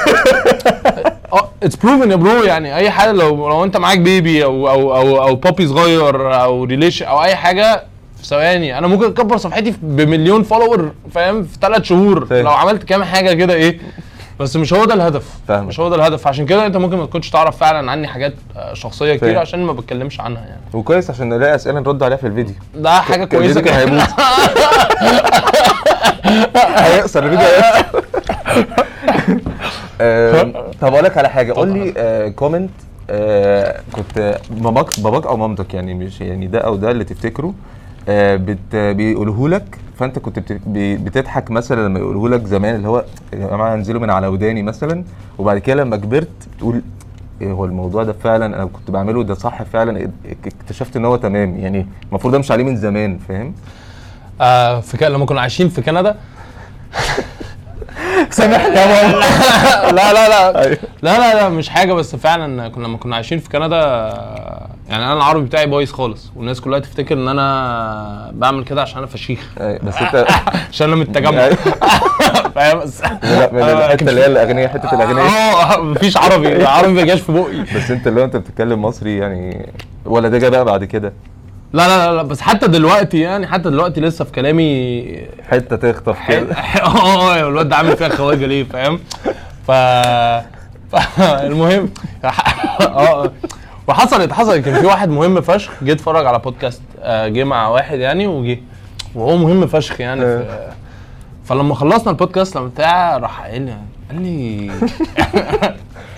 it's 1.62 1.76
proven 1.76 2.10
يا 2.10 2.16
برو 2.16 2.42
يعني 2.42 2.76
اي 2.76 2.90
حاجة 2.90 3.12
لو 3.12 3.48
لو 3.48 3.64
انت 3.64 3.76
معاك 3.76 3.98
baby 3.98 4.44
أو 4.44 4.68
أو 4.70 4.96
أو 4.96 5.22
أو 5.28 5.34
puppy 5.34 5.66
صغير 5.66 6.42
أو 6.42 6.64
relation 6.64 7.06
أو 7.06 7.22
اي 7.24 7.34
حاجة 7.36 7.82
في 8.20 8.26
ثواني 8.26 8.78
أنا 8.78 8.86
ممكن 8.86 9.04
أكبر 9.04 9.36
صفحتي 9.36 9.74
بمليون 9.82 10.42
follower 10.42 10.92
فاهم؟ 11.12 11.42
في 11.42 11.58
ثلاث 11.62 11.82
شهور. 11.82 12.26
فاهم. 12.26 12.44
لو 12.44 12.50
عملت 12.50 12.82
كام 12.84 13.04
حاجة 13.04 13.32
كده 13.32 13.54
إيه؟ 13.54 13.78
بس 14.40 14.56
مش 14.56 14.72
هو 14.72 14.84
ده 14.84 14.94
الهدف. 14.94 15.24
فاهمك. 15.48 15.68
مش 15.68 15.80
هو 15.80 15.88
ده 15.88 15.96
الهدف. 15.96 16.26
عشان 16.26 16.46
كده 16.46 16.66
أنت 16.66 16.76
ممكن 16.76 16.96
ما 16.96 17.06
تكونش 17.06 17.30
تعرف 17.30 17.56
فعلا 17.56 17.90
عني 17.90 18.08
حاجات 18.08 18.34
آه، 18.56 18.74
شخصية 18.74 19.14
كتير 19.14 19.28
فاهم. 19.28 19.38
عشان 19.38 19.64
ما 19.64 19.72
بتكلمش 19.72 20.20
عنها 20.20 20.42
يعني. 20.42 20.60
وكويس 20.72 21.10
عشان 21.10 21.28
نلاقي 21.28 21.54
أسئلة 21.54 21.80
نرد 21.80 22.02
عليها 22.02 22.16
في 22.16 22.26
الفيديو. 22.26 22.54
ده 22.74 23.00
حاجة 23.00 23.24
كويسة 23.24 23.60
كان 23.60 23.74
هيموت. 23.74 24.08
هيقصر 26.56 27.24
الفيديو. 27.24 27.46
آه، 30.00 30.42
طب 30.80 30.92
أقول 30.94 31.04
لك 31.04 31.18
على 31.18 31.28
حاجة. 31.28 31.52
قول 31.52 31.68
لي 31.68 32.32
كومنت 32.36 32.70
كنت 33.92 34.38
باباك 34.50 35.00
باباك 35.00 35.26
أو 35.26 35.36
مامتك 35.36 35.74
يعني 35.74 35.94
مش 35.94 36.20
يعني 36.20 36.46
ده 36.46 36.58
أو 36.58 36.76
ده 36.76 36.90
اللي 36.90 37.04
تفتكره؟ 37.04 37.46
آه، 37.46 37.52
بيقوله 38.72 39.48
لك 39.48 39.78
فأنت 39.98 40.18
كنت 40.18 40.52
بتضحك 40.76 41.50
مثلا 41.50 41.88
لما 41.88 41.98
يقوله 41.98 42.28
لك 42.28 42.46
زمان 42.46 42.74
اللي 42.74 42.88
هو 42.88 43.04
يا 43.32 43.46
جماعة 43.46 43.74
انزلوا 43.74 44.00
من 44.00 44.10
على 44.10 44.26
وداني 44.26 44.62
مثلا 44.62 45.04
وبعد 45.38 45.58
كده 45.58 45.82
لما 45.82 45.96
كبرت 45.96 46.28
تقول 46.58 46.82
إيه 47.40 47.52
هو 47.52 47.64
الموضوع 47.64 48.04
ده 48.04 48.12
فعلا 48.12 48.46
أنا 48.46 48.64
كنت 48.64 48.90
بعمله 48.90 49.22
ده 49.24 49.34
صح 49.34 49.62
فعلا 49.62 50.10
اكتشفت 50.46 50.96
إن 50.96 51.04
هو 51.04 51.16
تمام 51.16 51.56
يعني 51.58 51.86
المفروض 52.08 52.34
أمشي 52.34 52.52
عليه 52.52 52.64
من 52.64 52.76
زمان 52.76 53.18
فاهم؟ 53.28 53.54
آه 54.40 54.80
في 54.80 54.96
كده 54.96 55.08
لما 55.08 55.26
كنا 55.26 55.40
عايشين 55.40 55.68
في 55.68 55.82
كندا. 55.82 56.16
سامحني 58.30 58.76
يا 58.76 58.86
ماما. 58.86 59.24
لا 59.92 60.12
لا 60.12 60.28
لا 60.28 60.58
أيوة. 60.64 60.78
لا 61.02 61.18
لا 61.18 61.34
لا 61.34 61.48
مش 61.48 61.68
حاجة 61.68 61.92
بس 61.92 62.16
فعلا 62.16 62.68
كنا 62.68 62.86
لما 62.86 62.96
كنا 62.98 63.16
عايشين 63.16 63.38
في 63.38 63.48
كندا 63.48 63.76
يعني 64.88 65.04
أنا 65.04 65.12
العربي 65.12 65.44
بتاعي 65.46 65.66
بايظ 65.66 65.92
خالص 65.92 66.30
والناس 66.36 66.60
كلها 66.60 66.78
تفتكر 66.78 67.14
إن 67.14 67.28
أنا 67.28 68.30
بعمل 68.34 68.64
كده 68.64 68.82
عشان 68.82 68.98
أنا 68.98 69.06
فشيخ. 69.06 69.40
أيوة، 69.60 69.78
بس 69.82 69.94
أنت 69.96 70.26
عشان 70.72 70.86
أنا 70.86 70.96
من 70.96 71.02
التجمع. 71.02 71.44
أيوة. 71.44 71.56
فاهم؟ 72.54 72.78
بس 72.78 73.02
آه، 73.02 73.86
الحتة 73.86 74.08
اللي 74.10 74.20
هي 74.20 74.26
الأغنية 74.26 74.68
حتة 74.68 74.94
الأغنية. 74.94 75.22
آه 75.22 75.80
مفيش 75.82 76.16
عربي 76.16 76.56
العربي 76.56 76.92
ما 76.92 77.02
جاش 77.04 77.20
في 77.20 77.32
بقي 77.32 77.62
بس 77.76 77.90
أنت 77.90 78.06
اللي 78.06 78.20
هو 78.20 78.24
أنت 78.24 78.36
بتتكلم 78.36 78.82
مصري 78.82 79.16
يعني 79.18 79.70
ولا 80.04 80.28
ده 80.28 80.38
جه 80.38 80.48
بقى 80.48 80.64
بعد 80.64 80.84
كده؟ 80.84 81.12
لا 81.72 81.88
لا 81.88 82.12
لا- 82.16 82.22
بس 82.22 82.40
حتى 82.40 82.66
دلوقتي 82.68 83.20
يعني 83.20 83.46
حتى 83.46 83.70
دلوقتي 83.70 84.00
لسه 84.00 84.24
في 84.24 84.32
كلامي 84.32 85.26
حتة 85.50 85.76
تخطف 85.92 86.18
كده. 86.28 86.54
آه 86.82 87.36
الواد 87.48 87.68
ده 87.68 87.76
عامل 87.76 87.96
فيها 87.96 88.08
خواجة 88.08 88.46
ليه 88.46 88.64
فاهم؟ 88.64 89.00
ف 89.66 89.70
المهم 91.20 91.90
آه 92.82 93.32
وحصلت 93.88 94.32
حصلت 94.32 94.64
كان 94.64 94.80
في 94.80 94.86
واحد 94.86 95.08
مهم 95.08 95.40
فشخ 95.40 95.72
جه 95.82 95.92
اتفرج 95.92 96.26
على 96.26 96.38
بودكاست 96.38 96.82
آه، 97.02 97.28
جه 97.28 97.44
مع 97.44 97.68
واحد 97.68 97.98
يعني 97.98 98.26
وجه 98.26 98.58
وهو 99.14 99.36
مهم 99.36 99.66
فشخ 99.66 100.00
يعني 100.00 100.44
فلما 101.44 101.74
خلصنا 101.74 102.10
البودكاست 102.10 102.56
لما 102.56 102.66
بتاع 102.66 103.16
راح 103.16 103.40
قايل 103.40 103.62
لي 103.62 103.74
قال 104.10 104.22
لي 104.22 104.70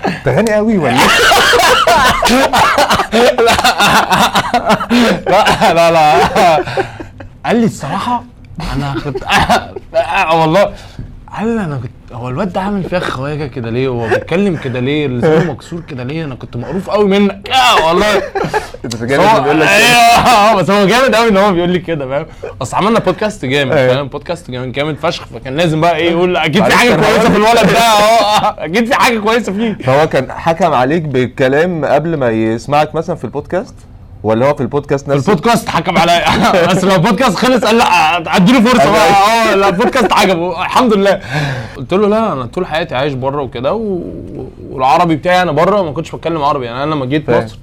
انت 0.06 0.28
غني 0.28 0.52
قوي 0.54 0.78
ولا 0.78 0.96
لا 5.26 5.75
لا 5.75 5.90
لا. 5.90 6.64
قال 7.46 7.56
لي 7.56 7.64
الصراحة 7.66 8.25
أنا 8.72 8.94
كنت 9.04 9.25
والله 10.40 10.75
لي 11.41 11.65
أنا 11.65 11.77
كنت 11.83 12.12
هو 12.12 12.29
الواد 12.29 12.53
ده 12.53 12.61
عامل 12.61 12.83
فيها 12.85 12.99
خواجة 13.01 13.47
كده 13.47 13.71
ليه؟ 13.71 13.89
هو 13.89 14.09
بيتكلم 14.09 14.57
كده 14.57 14.81
ليه؟ 14.81 15.07
لسانه 15.07 15.45
مكسور 15.53 15.81
كده 15.81 16.03
ليه؟ 16.05 16.25
أنا 16.25 16.35
كنت 16.35 16.57
مقروف 16.57 16.91
قوي 16.91 17.05
منك. 17.09 17.51
آه 17.51 17.87
والله. 17.87 18.17
أنت 18.85 19.05
جامد 19.05 19.43
بيقول 19.43 19.61
لك. 19.61 19.69
أيوه. 19.69 20.55
بس 20.62 20.71
هو 20.71 20.87
جامد 20.87 21.15
قوي 21.15 21.29
إن 21.29 21.37
هو 21.37 21.53
بيقول 21.53 21.71
لي 21.71 21.79
كده 21.79 22.09
فاهم؟ 22.09 22.27
أصل 22.62 22.77
عملنا 22.77 22.99
بودكاست 22.99 23.45
جامد 23.45 23.73
أيوة. 23.73 23.95
فاهم؟ 23.95 24.09
بودكاست 24.09 24.51
جامد 24.51 24.73
جامد 24.73 24.97
فشخ 24.97 25.25
فكان 25.27 25.57
لازم 25.57 25.81
بقى 25.81 25.97
إيه 25.97 26.11
يقول 26.11 26.37
أكيد 26.37 26.65
في 26.65 26.77
حاجة 26.77 26.95
كويسة 26.95 27.31
في 27.31 27.37
الولد 27.37 27.73
ده. 27.73 27.79
آه. 27.79 28.65
أكيد 28.65 28.87
في 28.87 28.95
حاجة 28.95 29.19
كويسة 29.19 29.53
فيه. 29.53 29.79
فهو 29.85 30.09
كان 30.09 30.33
حكم 30.33 30.73
عليك 30.73 31.03
بالكلام 31.03 31.85
قبل 31.85 32.17
ما 32.17 32.31
يسمعك 32.31 32.95
مثلا 32.95 33.17
في 33.17 33.25
البودكاست 33.25 33.75
ولا 34.23 34.50
هو 34.50 34.55
في 34.55 34.61
البودكاست 34.61 35.09
نفسه. 35.09 35.33
البودكاست 35.33 35.69
حكم 35.69 35.99
عليا. 35.99 36.25
بس 36.71 36.85
لو 36.85 36.95
البودكاست 36.95 37.37
خلص 37.37 37.64
قال 37.64 37.79
لا 37.79 38.37
أديله 38.37 38.61
فرصة 38.61 38.91
بقى. 38.93 39.11
آه 39.11 39.55
لا 39.55 39.69
البودكاست 39.69 40.12
عجبه. 40.12 40.62
الحمد 40.62 40.95
لله. 40.95 41.21
قلت 41.76 41.95
له 41.95 42.09
لا 42.09 42.33
أنا 42.33 42.47
طول 42.47 42.67
حياتي 42.67 42.95
عايش 42.95 43.12
بره 43.12 43.43
وكده 43.43 43.75
و... 43.75 44.00
والعربي 44.71 45.17
بتاعي 45.17 45.43
أنا 45.43 45.52
بره 45.52 45.83
ما 45.83 45.93
كنتش 45.93 46.14
بتكلم 46.14 46.43
عربي. 46.43 46.67
يعني 46.67 46.83
أنا 46.83 46.95
لما 46.95 47.07
جيت. 47.07 47.31
مصر 47.31 47.59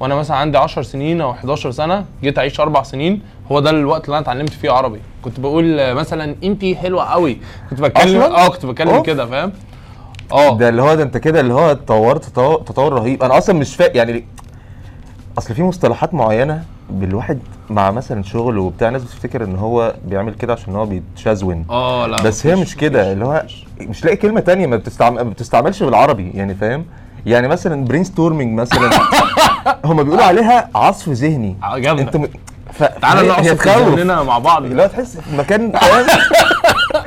وأنا 0.00 0.14
مثلا 0.14 0.36
عندي 0.36 0.58
10 0.58 0.82
سنين 0.82 1.20
أو 1.20 1.30
11 1.30 1.70
سنة 1.70 2.04
جيت 2.22 2.38
أعيش 2.38 2.60
أربع 2.60 2.82
سنين 2.82 3.22
هو 3.52 3.60
ده 3.60 3.70
الوقت 3.70 4.04
اللي 4.04 4.14
أنا 4.18 4.22
اتعلمت 4.24 4.52
فيه 4.52 4.70
عربي. 4.70 5.00
كنت 5.22 5.40
بقول 5.40 5.94
مثلا 5.94 6.36
انت 6.44 6.64
حلوة 6.64 7.04
قوي 7.04 7.38
كنت 7.70 7.80
بتكلم؟ 7.80 8.22
آه 8.22 8.48
كنت 8.48 8.66
بتكلم. 8.66 9.02
كده 9.02 9.26
فاهم؟ 9.26 9.52
آه. 10.32 10.56
ده 10.58 10.68
اللي 10.68 10.82
هو 10.82 10.94
ده 10.94 11.02
أنت 11.02 11.16
كده 11.16 11.40
اللي 11.40 11.54
هو 11.54 11.70
اتطورت 11.70 12.24
تطور, 12.24 12.56
تطور 12.60 12.92
رهيب. 12.92 13.22
أنا 13.22 13.38
أصلا 13.38 13.58
مش 13.58 13.76
فاهم 13.76 13.90
يعني 13.94 14.24
أصل 15.38 15.54
في 15.54 15.62
مصطلحات 15.62 16.14
معينة 16.14 16.62
بالواحد 16.90 17.38
مع 17.70 17.90
مثلا 17.90 18.22
شغل 18.22 18.58
وبتاع 18.58 18.90
ناس 18.90 19.02
بتفتكر 19.02 19.44
إن 19.44 19.56
هو 19.56 19.94
بيعمل 20.04 20.34
كده 20.34 20.52
عشان 20.52 20.76
هو 20.76 20.86
بيتشازون 20.86 21.64
آه 21.70 22.06
لا 22.06 22.22
بس 22.22 22.46
هي 22.46 22.56
مش 22.56 22.76
كده 22.76 23.12
اللي 23.12 23.24
هو. 23.24 23.44
مش 23.80 24.04
لاقي 24.04 24.16
كلمة 24.16 24.40
تانية 24.40 24.66
ما, 24.66 24.76
بتستعم... 24.76 25.14
ما 25.14 25.22
بتستعملش 25.22 25.82
بالعربي 25.82 26.30
يعني 26.34 26.54
فاهم؟ 26.54 26.84
يعني 27.26 27.48
مثلا 27.48 27.84
brainstorming 27.84 28.60
مثلا 28.60 28.90
هم 29.84 30.02
بيقولوا 30.02 30.24
عليها 30.24 30.70
عصف 30.74 31.08
ذهني. 31.08 31.56
آه، 31.62 31.78
جامدة. 31.78 32.02
أنت 32.02 32.16
م... 32.16 32.26
ف... 32.72 32.84
تعالى 32.84 33.28
ذهننا 33.64 34.22
مع 34.22 34.38
بعض. 34.38 34.64
هو 34.82 34.86
تحس 34.86 35.18
مكان 35.38 35.72
فاهم؟ 35.72 36.06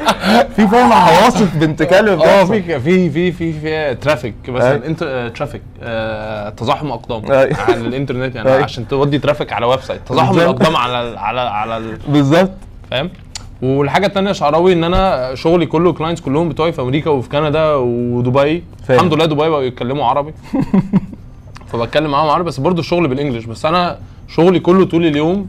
في 0.55 0.67
فاهم 0.67 0.93
عواصف 0.93 1.57
بنت 1.57 1.83
كلب 1.83 2.19
آه. 2.21 2.43
في 2.43 2.79
في 2.79 3.09
في 3.09 3.31
في 3.31 3.53
في 3.53 3.95
traffic. 3.95 4.33
مثلا 4.47 4.85
انت 4.85 5.03
آه، 5.03 5.27
traffic 5.27 5.61
آه، 5.83 6.49
تزاحم 6.49 6.91
أقدام. 6.91 7.31
على 7.31 7.75
الإنترنت 7.75 8.35
يعني. 8.35 8.49
عشان 8.49 8.87
تودي 8.87 9.19
traffic 9.19 9.53
على 9.53 9.65
website 9.65 10.01
تزاحم. 10.09 10.35
الأقدام 10.39 10.75
على 10.75 11.19
على 11.19 11.41
على 11.41 11.77
ال- 11.77 11.97
بالظبط 12.07 12.51
فاهم 12.91 13.09
والحاجة 13.61 14.05
الثانية 14.05 14.31
شعراوي 14.31 14.73
إن 14.73 14.83
أنا 14.83 15.35
شغلي 15.35 15.65
كله 15.65 15.93
clients 15.93 16.21
كلهم 16.21 16.49
بتوعي 16.49 16.71
في 16.71 16.81
أمريكا 16.81 17.09
وفي 17.09 17.29
كندا 17.29 17.73
ودبي 17.75 18.63
فاهم. 18.87 18.97
الحمد 18.97 19.13
لله 19.13 19.25
دبي 19.25 19.35
بقوا 19.49 19.61
يتكلموا 19.61 20.05
عربي 20.05 20.33
فبتكلم 21.71 22.11
معاهم 22.11 22.29
عربي 22.29 22.47
بس 22.47 22.59
برضه 22.59 22.79
الشغل 22.79 23.07
بال 23.07 23.16
English 23.16 23.45
بس 23.45 23.65
أنا 23.65 23.97
شغلي 24.27 24.59
كله 24.59 24.85
طول 24.85 25.05
اليوم 25.05 25.47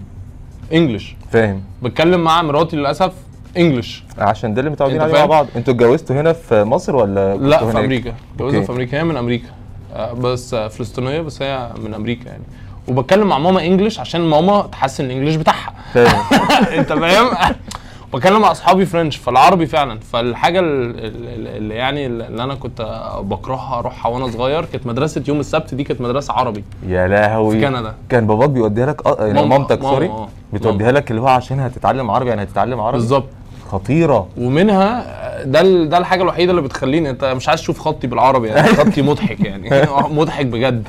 English 0.72 1.16
فاهم 1.32 1.62
بتكلم 1.82 2.20
مع 2.24 2.42
مراتي 2.42 2.76
للأسف 2.76 3.12
English 3.56 4.04
عشان 4.18 4.54
ده 4.54 4.60
اللي 4.60 4.70
متعودين 4.70 5.00
عليه 5.00 5.12
مع؟ 5.12 5.26
بعض. 5.26 5.46
أنتوا 5.56 5.74
اتجوزتوا 5.74 6.16
هنا 6.20 6.32
في 6.32 6.64
مصر 6.64 6.96
ولا 6.96 7.36
لا 7.36 7.58
في 7.58 7.64
هناك؟ 7.64 7.76
أمريكا. 7.76 8.14
okay. 8.40 8.62
في 8.62 8.72
أمريكا. 8.72 8.98
هي 9.00 9.04
من 9.04 9.16
أمريكا. 9.16 9.48
آه، 9.94 10.12
بس 10.12 10.54
آه، 10.54 10.68
فلسطينية 10.68 11.20
بس 11.20 11.42
هي 11.42 11.70
من 11.84 11.94
أمريكا 11.94 12.28
يعني. 12.28 12.42
وبتكلم 12.88 13.26
مع 13.28 13.38
ماما 13.38 13.66
English 13.66 14.00
عشان 14.00 14.20
ماما 14.20 14.62
تحسن 14.72 15.04
ال 15.04 15.08
English 15.08 15.36
بتاعها. 15.36 15.72
أنت 16.78 16.92
فاهم؟ 16.92 17.54
بتكلم 18.14 18.40
مع 18.40 18.50
أصحابي 18.50 18.86
French 18.86 19.16
فالعربي 19.16 19.66
فعلا. 19.66 19.98
فالحاجة 20.00 20.60
ال- 20.60 20.98
ال- 21.04 21.48
اللي 21.56 21.74
يعني 21.74 22.06
اللي 22.06 22.44
أنا 22.44 22.54
كنت 22.54 23.10
بكرهها 23.20 23.78
أروحها 23.78 24.10
وأنا 24.12 24.28
صغير 24.30 24.64
كانت 24.64 24.86
مدرسة 24.86 25.22
يوم 25.28 25.40
السبت 25.40 25.74
دي 25.74 25.84
كانت 25.84 26.00
مدرسة 26.00 26.34
عربي. 26.34 26.64
يا 26.88 27.08
لهوي. 27.08 27.60
في 27.60 27.66
كندا. 27.66 27.94
كان 28.08 28.26
باباك 28.26 28.50
بيوديها 28.50 28.86
لك 28.86 29.02
يعني 29.18 29.46
مامتك 29.46 29.82
سوري. 29.82 30.10
بتوديها 30.52 30.92
لك 30.92 31.10
اللي 31.10 31.22
هو 31.22 31.28
عشان 31.28 31.60
هتتعلم 31.60 32.10
عربي 32.10 32.28
يعني 32.28 32.42
هتتعلم 32.42 32.80
عربي؟ 32.80 32.98
بالظبط. 32.98 33.28
خطيرة. 33.72 34.26
ومنها 34.38 35.04
ده 35.44 35.62
ده 35.84 35.98
الحاجة 35.98 36.22
الوحيدة 36.22 36.50
اللي 36.50 36.62
بتخليني 36.62 37.10
انت 37.10 37.24
مش 37.24 37.48
عايز 37.48 37.60
تشوف 37.60 37.78
خطي 37.80 38.06
بالعربي 38.06 38.48
يعني. 38.48 38.68
خطي 38.68 39.02
مضحك 39.02 39.40
يعني. 39.40 39.70
مضحك 40.18 40.46
بجد. 40.46 40.88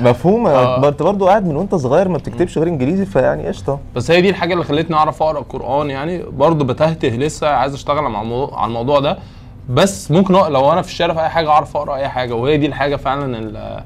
مفهوم. 0.00 0.46
آه. 0.46 0.88
انت 0.88 1.02
برضو 1.02 1.26
قاعد 1.28 1.46
من 1.46 1.56
وانت 1.56 1.74
صغير 1.74 2.08
ما 2.08 2.18
بتكتبش 2.18 2.58
غير 2.58 2.66
انجليزي 2.68 3.06
فيعني 3.06 3.46
قشطة. 3.48 3.78
بس 3.96 4.10
هي 4.10 4.20
دي 4.20 4.30
الحاجة 4.30 4.52
اللي 4.52 4.64
خلتني 4.64 4.96
أعرف 4.96 5.22
أقرأ 5.22 5.38
القران 5.38 5.90
يعني. 5.90 6.22
برضه 6.32 6.64
بتهته 6.64 7.08
لسه 7.08 7.48
عايز 7.48 7.74
أشتغل 7.74 7.98
على 7.98 8.20
الموضوع 8.22 8.58
على 8.60 8.68
الموضوع 8.68 9.00
ده. 9.00 9.18
بس 9.70 10.10
ممكن 10.10 10.34
لو 10.34 10.72
أنا 10.72 10.82
في 10.82 10.88
الشارع 10.88 11.14
في 11.14 11.20
أي 11.20 11.28
حاجة 11.28 11.48
أعرف 11.50 11.76
أقرأ 11.76 11.94
أي 11.96 12.08
حاجة. 12.08 12.34
وهي 12.34 12.56
دي 12.56 12.66
الحاجة 12.66 12.96
فعلا 12.96 13.38
ال- 13.38 13.56
ال- 13.56 13.82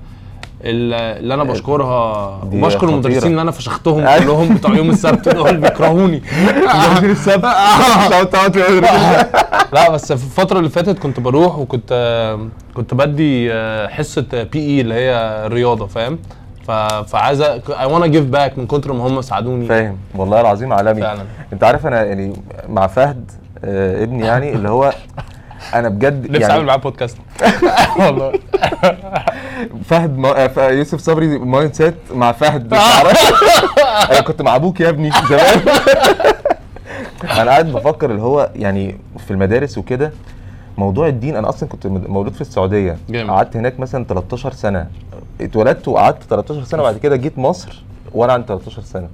اللي 0.71 1.35
أنا 1.35 1.45
بشكرها 1.45 2.27
وبشكر. 2.45 2.89
المدرسين 2.89 3.31
اللي 3.31 3.43
أنا 3.43 3.51
فشختهم. 3.51 4.19
كلهم 4.19 4.55
بتوع 4.55 4.75
يوم 4.77 4.91
السبت 4.91 5.29
دول 5.29 5.57
بيكرهوني 5.57 6.23
لا 9.73 9.91
بس 9.91 10.13
في 10.13 10.25
الفترة 10.25 10.59
اللي 10.59 10.71
فاتت 10.71 10.99
كنت 10.99 11.21
بروح 11.21 11.59
وكنت 11.59 11.93
كنت 12.75 12.95
بدي 12.95 13.53
حصة 13.89 14.27
PE 14.53 14.81
اللي 14.81 14.95
هي 14.95 15.13
الرياضة 15.47 15.87
فاهم؟ 15.87 16.19
فعايز 17.07 17.41
I 17.41 17.61
wanna 17.85 18.07
give 18.07 18.25
back 18.25 18.59
من 18.59 18.67
كتر 18.67 18.93
ما 18.93 19.07
هم 19.07 19.21
ساعدوني 19.23 19.67
فاهم 19.67 19.97
والله 20.15 20.41
العظيم 20.41 20.73
عالمي 20.73 21.01
فعلا. 21.03 21.23
أنت 21.53 21.65
عارف 21.65 21.87
أنا 21.87 22.05
يعني 22.05 22.33
مع 22.69 22.87
فهد 22.87 23.31
آه 23.65 24.03
ابني 24.05 24.27
يعني 24.27 24.53
اللي 24.55 24.69
هو 24.69 24.93
أنا 25.75 25.89
بجد 25.89 26.31
نفسي 26.31 26.45
أعمل 26.45 26.55
يعني 26.55 26.65
معاه 26.65 26.77
بودكاست 26.77 27.17
والله. 28.01 28.33
فهد 29.85 30.19
ما... 30.19 30.45
آه، 30.45 30.47
ف- 30.47 30.57
يوسف 30.59 31.01
صبري 31.01 31.39
mindset 31.39 31.95
مع 32.15 32.33
فهد. 32.33 32.75
أنا 34.11 34.21
كنت 34.21 34.43
مع 34.43 34.57
أبوك 34.57 34.81
يا 34.81 34.89
ابني 34.89 35.11
زمان. 35.29 35.61
أنا 37.41 37.51
قاعد 37.51 37.73
بفكر 37.73 38.11
اللي 38.11 38.23
هو 38.23 38.51
يعني 38.57 38.99
في 39.27 39.31
المدارس 39.31 39.79
وكده 39.79 40.13
موضوع 40.79 41.09
الدين 41.09 41.37
أنا 41.37 41.49
أصلا 41.49 41.69
كنت 41.69 41.87
مولود 41.87 42.33
في 42.33 42.41
السعودية. 42.41 42.97
قعدت 43.29 43.57
هناك 43.57 43.81
مثلا 43.81 44.05
13 44.05 44.53
سنة. 44.53 44.87
اتولدت 45.41 45.89
وقعدت 45.89 46.23
13 46.23 46.65
سنة 46.65 46.81
وبعد 46.83 46.97
كده 46.99 47.17
جيت 47.17 47.39
مصر 47.39 47.83
وأنا 48.15 48.33
عندي 48.33 48.47
13 48.47 48.83
سنة. 48.83 49.09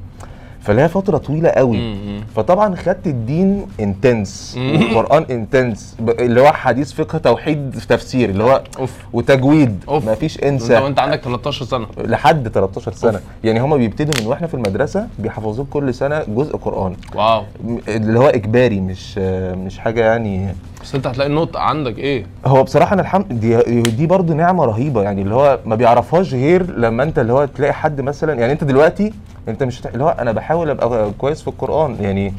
هي 0.71 0.89
فترة 0.89 1.19
طويلة 1.19 1.49
قوي. 1.49 1.77
مم. 1.77 2.21
فطبعا 2.37 2.77
خدت 2.77 3.07
الدين 3.07 3.67
intense. 3.81 4.55
والقرآن 4.59 5.27
intense 5.31 5.97
اللي 6.09 6.41
هو 6.41 6.53
حديث 6.53 6.93
فقه 6.93 7.19
توحيد 7.19 7.75
في 7.79 7.87
تفسير 7.87 8.31
اللي 8.31 8.45
هو 8.45 8.63
أوف. 8.79 8.93
وتجويد 9.13 9.85
أوف. 9.89 10.09
مفيش 10.09 10.37
انت 10.37 10.45
انسى. 10.45 10.75
وانت 10.79 10.99
عندك 10.99 11.21
13 11.21 11.65
سنة. 11.65 11.87
لحد 11.99 12.49
13 12.49 12.93
سنة. 12.93 13.21
يعني 13.45 13.61
هما 13.61 13.77
بيبتدوا 13.77 14.21
من 14.21 14.27
وإحنا 14.27 14.47
في 14.47 14.55
المدرسة 14.55 15.07
بيحفظوك 15.19 15.69
كل 15.69 15.95
سنة 15.95 16.23
جزء 16.29 16.57
قرآن. 16.57 16.97
واو. 17.15 17.43
اللي 17.89 18.19
هو 18.19 18.27
إجباري 18.29 18.81
مش 18.81 19.19
مش 19.19 19.79
حاجة 19.79 20.01
يعني 20.05 20.55
بس 20.93 20.97
انت 20.97 21.07
هتلاقي 21.07 21.29
النقطة 21.31 21.61
عندك 21.61 21.99
إيه؟ 21.99 22.27
هو 22.47 22.63
بصراحة 22.63 22.95
أنا 22.95 23.03
الحمد 23.03 23.41
دي 23.41 23.83
دي 23.83 24.07
برضو 24.07 24.35
نعمة 24.35 24.65
رهيبة 24.65 25.03
يعني 25.03 25.23
اللي 25.23 25.35
هو 25.35 25.59
ما 25.67 25.77
بيعرفهاش 25.77 26.35
غير 26.35 26.71
لما 26.71 27.03
انت 27.03 27.19
اللي 27.19 27.33
هو 27.33 27.45
تلاقي 27.45 27.73
حد 27.73 28.01
مثلا 28.01 28.35
يعني 28.35 28.53
انت 28.53 28.65
دلوقتي 28.65 29.13
انت 29.49 29.63
مش 29.63 29.87
اللي 29.87 30.05
هو 30.05 30.17
أنا 30.19 30.33
بحاول 30.33 30.71
أبقى 30.71 31.11
كويس 31.19 31.43
في 31.43 31.49
القرآن 31.49 31.97
يعني 32.01 32.35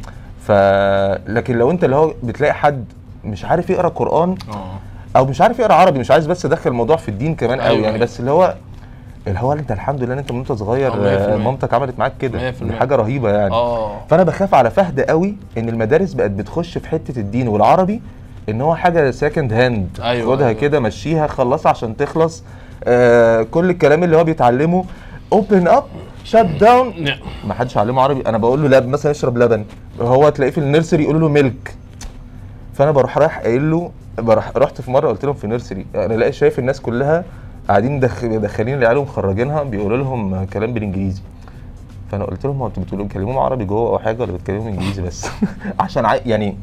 ف 0.47 0.51
لكن 1.27 1.57
لو 1.57 1.71
انت 1.71 1.83
اللي 1.83 1.95
هو 1.95 2.13
بتلاقي 2.23 2.53
حد 2.53 2.85
مش 3.23 3.45
عارف 3.45 3.69
يقرأ 3.69 3.89
قرآن 3.89 4.29
آه 4.29 5.17
أو 5.17 5.25
مش 5.25 5.41
عارف 5.41 5.59
يقرأ 5.59 5.73
عربي 5.73 5.99
مش 5.99 6.11
عايز 6.11 6.27
بس 6.27 6.45
ادخل 6.45 6.69
الموضوع 6.69 6.95
في 6.95 7.09
الدين 7.09 7.35
كمان 7.35 7.61
قوي 7.61 7.69
أيوة، 7.69 7.83
يعني 7.83 7.95
أيوة. 7.95 8.05
بس 8.05 8.19
اللي 8.19 8.31
هو 8.31 8.55
اللي 9.27 9.39
هو 9.39 9.53
انت 9.53 9.71
الحمد 9.71 10.03
لله 10.03 10.13
إن 10.13 10.17
انت 10.17 10.31
وأنت 10.31 10.51
صغير 10.51 10.93
المية. 10.93 11.35
مامتك 11.43 11.73
عملت 11.73 11.99
معاك 11.99 12.13
كده 12.19 12.51
100%. 12.51 12.63
دي 12.63 12.73
حاجة 12.73 12.95
رهيبة 12.95 13.29
يعني 13.29 13.53
آه 13.53 13.91
فأنا 14.09 14.23
بخاف 14.23 14.53
على 14.53 14.71
فهد 14.71 14.99
قوي 15.01 15.35
إن 15.57 15.69
المدارس 15.69 16.13
بقت 16.13 16.31
بتخش 16.31 16.77
في 16.77 16.89
حتة 16.89 17.19
الدين 17.19 17.47
والعربي 17.47 18.01
إن 18.49 18.61
هو 18.61 18.75
حاجة 18.75 19.11
second 19.11 19.53
hand 19.53 19.99
أيوة، 20.01 20.35
خدها 20.35 20.47
أيوة. 20.47 20.59
كده 20.59 20.79
مشيها 20.79 21.27
خلصها 21.27 21.69
عشان 21.69 21.97
تخلص. 21.97 22.43
آه 22.83 23.41
كل 23.43 23.69
الكلام 23.69 24.03
اللي 24.03 24.17
هو 24.17 24.23
بيتعلمه 24.23 24.85
open 25.33 25.67
up 25.67 25.83
shut 26.23 26.45
down. 26.45 26.93
ما 27.47 27.53
حدش 27.53 27.77
علمه 27.77 28.01
عربي. 28.01 28.21
أنا 28.27 28.37
بقول 28.37 28.61
له 28.61 28.77
لب 28.79 28.87
مثلا 28.87 29.11
اشرب 29.11 29.37
لبن. 29.37 29.65
هو 30.01 30.29
تلاقيه 30.29 30.51
في 30.51 30.57
النيرسري 30.57 31.03
يقولوا 31.03 31.19
له 31.21 31.29
ميلك 31.29 31.75
فأنا 32.73 32.91
بروح 32.91 33.17
رايح 33.17 33.39
قايل 33.39 33.71
له 33.71 33.91
بروح 34.17 34.51
رحت 34.57 34.81
في 34.81 34.91
مرة 34.91 35.07
قلت 35.07 35.25
لهم 35.25 35.33
في 35.33 35.47
نيرسري. 35.47 35.85
أنا 35.95 36.15
الاقي 36.15 36.31
شايف 36.31 36.59
الناس 36.59 36.81
كلها 36.81 37.23
قاعدين 37.67 37.95
مدخلين 38.23 38.77
العيال 38.77 38.97
ومخرجينها 38.97 39.63
بيقولوا 39.63 39.97
لهم 39.97 40.43
كلام 40.45 40.73
بالإنجليزي. 40.73 41.21
فأنا 42.11 42.23
قلت 42.25 42.45
لهم 42.45 42.59
هو 42.59 42.67
أنتوا 42.67 42.83
بتقولوا 42.83 43.05
بتكلموهم 43.05 43.37
عربي 43.37 43.65
جوه 43.65 43.89
أو 43.89 43.99
حاجة 43.99 44.21
ولا 44.21 44.31
بتكلموهم 44.31 44.67
إنجليزي 44.67 45.01
بس؟ 45.01 45.27
عشان. 45.79 46.05
يعني 46.25 46.57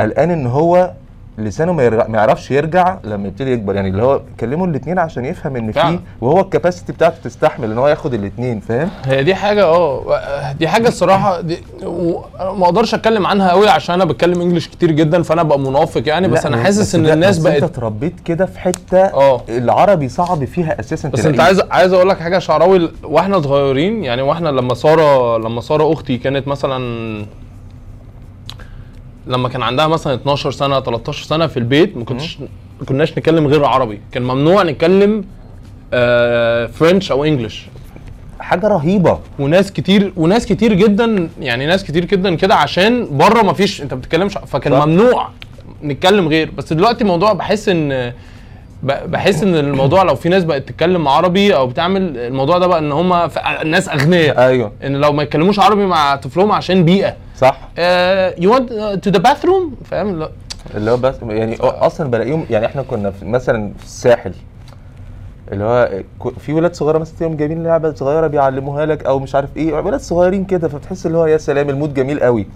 قلقان 0.00 0.30
إن 0.30 0.46
هو 0.46 0.92
لسانه 1.38 1.72
ما, 1.72 1.82
يعرفش 2.08 2.50
يرجع 2.50 2.98
لما 3.04 3.28
يبتدي 3.28 3.52
يكبر 3.52 3.74
يعني 3.74 3.88
اللي 3.88 4.02
هو 4.02 4.20
كلمه 4.40 4.64
الاثنين 4.64 4.98
عشان 4.98 5.24
يفهم 5.24 5.56
إن. 5.56 5.72
فيه 5.72 6.00
وهو 6.20 6.40
الكباسيتي 6.40 6.92
بتاعته 6.92 7.16
تستحمل 7.24 7.70
إن 7.70 7.78
هو 7.78 7.88
ياخد 7.88 8.14
الاثنين 8.14 8.60
فاهم 8.60 8.90
هي 9.04 9.24
دي 9.24 9.34
حاجة 9.34 9.64
آه 9.64 10.52
دي 10.52 10.68
حاجة 10.68 10.88
الصراحة 10.88 11.40
دي 11.40 11.58
ما 12.40 12.64
أقدرش 12.64 12.94
اتكلم 12.94 13.26
عنها 13.26 13.50
قوي 13.50 13.68
عشان 13.68 13.94
أنا 13.94 14.04
بتكلم 14.04 14.40
انجلش 14.40 14.68
كتير 14.68 14.90
جدا 14.90 15.22
فأنا 15.22 15.40
ابقى 15.40 15.58
منافق 15.58 16.02
يعني 16.08 16.28
بس 16.28 16.46
أنا 16.46 16.62
حاسس 16.62 16.94
إن 16.94 17.06
الناس 17.06 17.38
بس 17.38 17.46
أنت 17.46 17.60
بقت 17.60 17.70
اتربيت 17.70 18.20
كده 18.20 18.46
في 18.46 18.58
حتة 18.58 18.98
آه. 18.98 19.40
العربي 19.48 20.08
صعب 20.08 20.44
فيها 20.44 20.80
أساسا 20.80 21.08
بس 21.08 21.26
أنت. 21.26 21.40
عايز 21.40 21.60
عايز 21.70 21.92
أقول 21.92 22.08
لك 22.08 22.18
حاجة 22.18 22.38
شعراوي 22.38 22.90
وإحنا 23.02 23.40
صغيرين 23.40 24.04
يعني 24.04 24.22
وإحنا 24.22 24.48
لما 24.48 24.74
ساره 24.74 25.38
لما 25.38 25.60
ساره 25.60 25.92
أختي 25.92 26.18
كانت 26.18 26.48
مثلا 26.48 27.24
لما 29.26 29.48
كان 29.48 29.62
عندها 29.62 29.86
مثلا 29.86 30.14
12 30.14 30.50
سنة 30.50 30.80
13 30.80 31.24
سنة 31.24 31.46
في 31.46 31.56
البيت 31.56 31.96
ما 31.96 32.04
كنتش 32.04 32.38
ما 32.80 32.86
كناش 32.86 33.12
نتكلم 33.12 33.46
غير 33.46 33.64
عربي. 33.64 34.00
كان 34.12 34.22
ممنوع 34.22 34.62
نتكلم 34.62 35.24
آه 35.92 36.66
French 36.66 37.10
أو 37.10 37.24
English 37.24 37.66
حاجة 38.40 38.68
رهيبة. 38.68 39.18
وناس 39.38 39.72
كتير 39.72 40.12
وناس 40.16 40.46
كتير 40.46 40.72
جدا 40.72 41.28
يعني 41.40 41.66
ناس 41.66 41.84
كتير 41.84 42.04
جدا 42.04 42.34
كده 42.34 42.54
عشان 42.54 43.16
بره 43.18 43.42
ما 43.42 43.52
فيش 43.52 43.82
انت 43.82 43.94
بتتكلمش 43.94 44.34
فكان 44.46 44.72
صح. 44.80 44.86
ممنوع 44.86 45.28
نتكلم 45.84 46.28
غير. 46.28 46.50
بس 46.50 46.72
دلوقتي 46.72 47.00
الموضوع 47.00 47.32
بحس 47.32 47.68
إن 47.68 48.12
بحس 48.84 49.42
إن 49.42 49.54
الموضوع 49.54 50.02
لو 50.02 50.14
في 50.14 50.28
ناس 50.28 50.44
بقت 50.44 50.68
تتكلم 50.68 51.08
عربي 51.08 51.56
أو 51.56 51.66
بتعمل 51.66 52.18
الموضوع 52.18 52.58
ده 52.58 52.66
بقى 52.66 52.78
إن 52.78 52.92
هم 52.92 53.28
ناس 53.64 53.88
أغنياء. 53.88 54.38
أيوه. 54.38 54.72
إن 54.84 54.96
لو 54.96 55.12
ما 55.12 55.22
يتكلموش 55.22 55.58
عربي 55.58 55.86
مع 55.86 56.16
طفلهم 56.16 56.52
عشان 56.52 56.84
بيئة. 56.84 57.16
صح. 57.36 57.58
you 58.38 58.54
want 58.54 58.72
to 59.02 59.10
the 59.10 59.18
bathroom 59.18 59.74
فاهم؟ 59.84 60.18
لا 60.18 60.30
اللي 60.76 60.90
هو 60.90 60.96
بس 60.96 61.14
يعني 61.28 61.56
أصلا 61.60 62.10
بلاقيهم 62.10 62.46
يعني 62.50 62.66
إحنا 62.66 62.82
كنا 62.82 63.10
في 63.10 63.24
مثلا 63.24 63.72
في 63.78 63.84
الساحل 63.84 64.32
اللي 65.52 65.64
هو 65.64 65.90
في 66.38 66.52
ولاد 66.52 66.74
صغيرة 66.74 66.98
مثلا 66.98 67.16
تلاقيهم 67.18 67.36
جايبين 67.36 67.64
لعبة 67.64 67.94
صغيرة 67.94 68.26
بيعلموها 68.26 68.86
لك 68.86 69.04
أو 69.06 69.18
مش 69.18 69.34
عارف 69.34 69.56
إيه 69.56 69.72
ولاد 69.74 70.00
صغيرين 70.00 70.44
كده 70.44 70.68
فبتحس 70.68 71.06
اللي 71.06 71.18
هو 71.18 71.26
يا 71.26 71.36
سلام 71.36 71.70
ال 71.70 71.75
mood 71.75 71.94
جميل 71.94 72.20
قوي. 72.20 72.46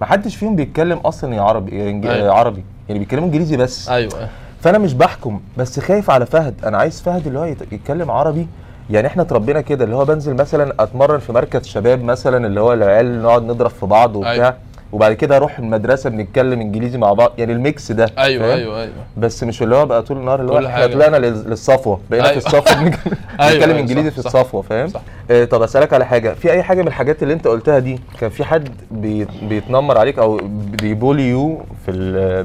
ما 0.00 0.06
حدش 0.06 0.36
فيهم 0.36 0.56
بيتكلم 0.56 0.98
أصلا 0.98 1.34
يا 1.34 1.40
عربي 1.42 1.78
يا 1.78 2.00
إنج- 2.02 2.06
أيوة. 2.06 2.34
عربي 2.34 2.64
يعني 2.88 2.98
بيتكلموا 2.98 3.26
إنجليزي 3.26 3.56
بس. 3.56 3.88
أيوه. 3.88 4.28
فانا 4.62 4.78
مش 4.78 4.94
بحكم 4.94 5.40
بس 5.56 5.80
خايف 5.80 6.10
على 6.10 6.26
فهد 6.26 6.54
أنا 6.64 6.78
عايز 6.78 7.00
فهد 7.00 7.26
اللي 7.26 7.38
هو 7.38 7.44
يت- 7.44 7.72
يتكلم 7.72 8.10
عربي 8.10 8.46
يعني 8.90 9.06
إحنا 9.06 9.22
اتربينا 9.22 9.60
كده 9.60 9.84
اللي 9.84 9.96
هو 9.96 10.04
بنزل 10.04 10.34
مثلا 10.34 10.74
أتمرن 10.80 11.18
في 11.18 11.32
مركز 11.32 11.66
شباب 11.66 12.04
مثلا 12.04 12.46
اللي 12.46 12.60
هو 12.60 12.72
العيال 12.72 13.22
نقعد 13.22 13.42
نضرب 13.42 13.70
في 13.70 13.86
بعض 13.86 14.16
وبتاع 14.16 14.32
أيوة. 14.32 14.54
وبعد 14.92 15.12
كده 15.12 15.36
أروح 15.36 15.58
المدرسة 15.58 16.10
بنتكلم 16.10 16.60
إنجليزي 16.60 16.98
مع 16.98 17.12
بعض 17.12 17.32
يعني 17.38 17.52
ال 17.52 17.62
mix 17.62 17.92
ده 17.92 18.06
أيوه؟ 18.18 18.54
أيوه 18.54 18.80
أيوه 18.82 18.92
بس 19.16 19.44
مش 19.44 19.62
اللي 19.62 19.76
هو 19.76 19.86
بقى 19.86 20.02
طول 20.02 20.16
النهار 20.16 20.40
اللي 20.40 20.52
هو 20.52 20.66
إحنا. 20.66 20.86
طلعنا 20.86 21.16
لل- 21.16 21.50
للصفوة 21.50 22.00
بقينا 22.10 22.28
أيوة. 22.28 22.40
في 22.40 22.46
الصفوة 22.46 22.82
بنتكلم 22.84 23.12
أيوة، 23.40 23.52
بنتكلم 23.52 23.70
أيوة، 23.70 23.80
إنجليزي 23.80 24.10
في. 24.10 24.18
الصفوة 24.18 24.62
فاهم 24.62 24.88
صح. 24.88 25.00
آه 25.30 25.44
طب 25.44 25.62
أسألك 25.62 25.92
على 25.92 26.06
حاجة 26.06 26.34
في 26.34 26.50
أي 26.52 26.62
حاجة 26.62 26.82
من 26.82 26.88
الحاجات 26.88 27.22
اللي 27.22 27.34
أنت 27.34 27.46
قلتها 27.46 27.78
دي 27.78 28.00
كان 28.20 28.30
في 28.30 28.44
حد 28.44 28.68
بي 28.90 29.26
بيتنمر 29.42 29.98
عليك 29.98 30.18
أو 30.18 30.40
بيبولي 30.82 31.28
يو 31.30 31.60
في 31.86 31.92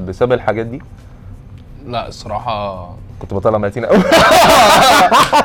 بسبب 0.08 0.34
الحاجات 0.34 0.66
دي 0.66 0.82
لا 1.88 2.08
الصراحة 2.08 2.90
كنت 3.20 3.34
بطلع 3.34 3.58
ميتين 3.58 3.86
قوي 3.86 3.98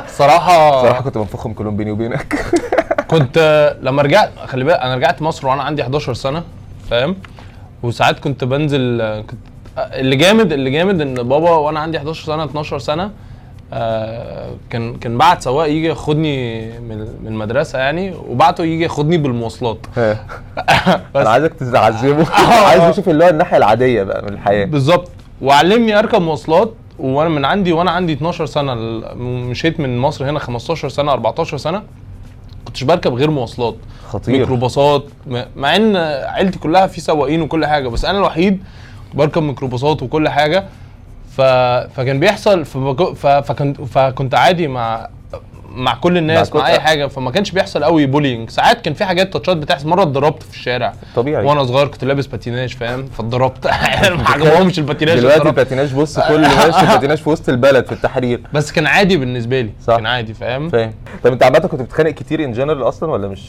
الصراحه 0.05 0.71
صراحة 0.83 1.01
كنت 1.01 1.17
بنفخهم 1.17 1.53
كلهم 1.53 1.77
بيني 1.77 1.91
وبينك. 1.91 2.45
كنت 3.11 3.37
لما 3.81 4.01
رجعت 4.01 4.31
خلي 4.45 4.63
بالك 4.63 4.77
أنا 4.79 4.95
رجعت 4.95 5.21
مصر 5.21 5.47
وأنا 5.47 5.63
عندي 5.63 5.81
11 5.81 6.13
سنة 6.13 6.43
فاهم؟ 6.89 7.15
وساعات 7.83 8.19
كنت 8.19 8.43
بنزل 8.43 9.01
كنت 9.29 9.39
اللي 9.77 10.15
جامد 10.15 10.53
اللي 10.53 10.69
جامد 10.69 11.01
إن 11.01 11.13
بابا 11.13 11.49
وأنا 11.51 11.79
عندي 11.79 11.97
11 11.97 12.25
سنة 12.25 12.43
12 12.43 12.79
سنة 12.79 13.11
آه 13.73 14.49
كان 14.69 14.95
كان 14.97 15.17
بعت 15.17 15.41
سواق 15.41 15.67
يجي 15.67 15.85
ياخدني 15.87 16.65
من 16.79 16.97
من 16.97 17.27
المدرسة 17.27 17.79
يعني 17.79 18.13
وبعته 18.29 18.63
يجي 18.63 18.83
ياخدني 18.83 19.17
بالمواصلات. 19.17 19.77
أنا 21.15 21.29
عايزك 21.29 21.53
تعذبه 21.53 22.25
عايز 22.67 22.81
أشوف 22.83 23.09
اللي 23.09 23.25
هو 23.25 23.29
الناحية 23.29 23.57
العادية 23.57 24.03
بقى 24.03 24.21
من 24.21 24.29
الحياة. 24.29 24.65
بالظبط. 24.65 25.11
وعلمني 25.41 25.99
أركب 25.99 26.21
مواصلات 26.21 26.73
وأنا 26.99 27.29
من 27.29 27.45
عندي 27.45 27.73
وأنا 27.73 27.91
عندي 27.91 28.13
12 28.13 28.45
سنة 28.45 28.73
مشيت 29.15 29.79
من 29.79 29.97
مصر 29.97 30.29
هنا 30.29 30.39
15 30.39 30.89
سنة 30.89 31.11
14 31.11 31.57
سنة 31.57 31.83
كنتش 32.65 32.83
بركب 32.83 33.13
غير 33.13 33.31
مواصلات 33.31 33.75
خطير. 34.09 34.39
ميكروباصات 34.39 35.03
مع 35.55 35.75
إن 35.75 35.95
عيلتي 36.25 36.59
كلها 36.59 36.87
في 36.87 37.01
سواقين 37.01 37.41
وكل 37.41 37.65
حاجة 37.65 37.87
بس 37.87 38.05
أنا 38.05 38.17
الوحيد 38.17 38.63
بركب 39.13 39.43
ميكروباصات 39.43 40.03
وكل 40.03 40.29
حاجة 40.29 40.65
ف... 41.37 41.41
فكان 41.95 42.19
بيحصل 42.19 42.65
فبج... 42.65 43.13
ف... 43.13 43.27
فكنت 43.27 43.81
فكنت 43.81 44.35
عادي 44.35 44.67
مع 44.67 45.09
مع 45.77 45.95
كل 45.95 46.17
الناس 46.17 46.55
مع 46.55 46.61
مع, 46.61 46.67
أي 46.67 46.79
حاجة. 46.79 47.07
فما 47.07 47.31
كانش 47.31 47.51
بيحصل 47.51 47.83
قوي 47.83 48.05
bullying 48.05 48.49
ساعات 48.49 48.81
كان 48.81 48.93
في 48.93 49.05
حاجات 49.05 49.33
touch 49.33 49.53
ات 49.53 49.57
بتحصل. 49.57 49.87
مرة 49.87 50.01
اتضربت 50.01 50.43
في 50.43 50.49
الشارع. 50.57 50.93
طبيعي. 51.15 51.45
وأنا 51.45 51.63
صغير 51.63 51.87
كنت 51.87 52.03
لابس 52.03 52.25
patinage 52.27 52.75
فاهم؟ 52.75 53.05
فاتضربت. 53.05 53.67
ما 54.17 54.29
عجبهمش 54.33 54.79
ال 54.79 54.83
patinage 54.83 55.19
دلوقتي. 55.19 55.49
ال 55.49 55.54
patinage 55.54 55.93
بص 55.93 56.19
كل 56.19 56.41
ماشي 56.47 56.79
ال 56.81 56.85
patinage 56.85 57.17
في 57.17 57.29
وسط 57.29 57.49
البلد 57.49 57.85
في 57.85 57.91
التحرير. 57.91 58.41
بس 58.53 58.71
كان 58.71 58.85
عادي 58.87 59.17
بالنسبة 59.17 59.61
لي. 59.61 59.69
صح. 59.87 59.95
كان 59.95 60.05
عادي 60.05 60.33
فاهم؟ 60.33 60.69
فاهم. 60.69 60.93
طب 61.23 61.31
انت 61.31 61.43
عامة 61.43 61.59
كنت 61.59 61.81
بتتخانق 61.81 62.11
كتير 62.11 62.43
in 62.43 62.51
general 62.51 62.83
أصلا 62.87 63.11
ولا 63.11 63.27
مش؟ 63.27 63.41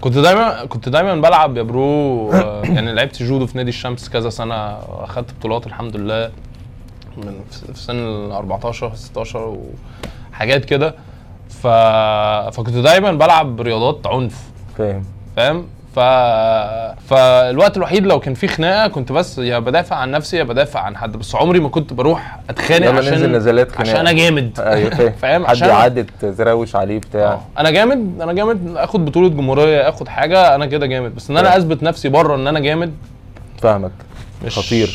كنت 0.00 0.18
دايما 0.18 0.64
كنت 0.64 0.88
دايما 0.88 1.14
بلعب 1.14 1.56
يا 1.56 1.62
برو. 1.62 2.32
آه، 2.32 2.62
يعني 2.64 2.92
لعبت 2.92 3.22
جودو 3.22 3.46
في 3.46 3.56
نادي 3.58 3.68
الشمس 3.68 4.08
كذا 4.08 4.30
سنة. 4.30 4.54
أخدت 4.88 5.30
بطولات 5.38 5.66
الحمد 5.66 5.96
لله. 5.96 6.30
من 7.16 7.34
في 7.72 7.80
سن 7.80 7.96
ال 7.96 8.32
14 8.32 8.92
16 8.94 9.56
وحاجات 10.32 10.64
كده. 10.64 10.94
ف... 11.62 11.66
فكنت 12.56 12.74
دايما 12.76 13.12
بلعب 13.12 13.60
رياضات 13.60 14.06
عنف. 14.06 14.36
فاهم. 14.78 15.04
فاهم؟ 15.36 15.66
ف... 15.96 15.98
فالوقت 17.10 17.76
الوحيد 17.76 18.06
لو 18.06 18.20
كان 18.20 18.34
في 18.34 18.48
خناقة 18.48 18.88
كنت 18.88 19.12
بس 19.12 19.38
يا 19.38 19.58
بدافع 19.58 19.96
عن 19.96 20.10
نفسي 20.10 20.36
يا 20.36 20.42
بدافع 20.42 20.80
عن 20.80 20.96
حد. 20.96 21.16
بس 21.16 21.34
عمري 21.34 21.60
ما 21.60 21.68
كنت 21.68 21.92
بروح 21.92 22.38
أتخانق 22.50 22.88
عشان 22.88 23.12
ننزل 23.12 23.32
نزلات 23.32 23.72
خناقة. 23.72 23.90
عشان 23.90 23.96
أنا 23.96 24.12
جامد. 24.12 24.60
أيوه 24.60 24.90
فاهم. 24.90 25.12
فاهم؟ 25.22 25.46
حد 25.46 25.56
يعدي 25.56 26.02
تزروش 26.20 26.76
عليه 26.76 26.98
بتاع. 26.98 27.32
آه. 27.32 27.40
أنا 27.58 27.70
جامد 27.70 28.20
أنا 28.22 28.32
جامد. 28.32 28.76
آخد 28.76 29.04
بطولة 29.04 29.28
جمهورية 29.28 29.88
آخد 29.88 30.08
حاجة 30.08 30.54
أنا 30.54 30.66
كده 30.66 30.86
جامد. 30.86 31.14
بس 31.14 31.30
إن 31.30 31.36
أنا. 31.36 31.56
أثبت 31.56 31.82
نفسي 31.82 32.08
بره 32.08 32.34
إن 32.34 32.46
أنا 32.46 32.60
جامد 32.60 32.94
فاهمك. 33.62 33.92
مش 34.46 34.58
خطير. 34.58 34.90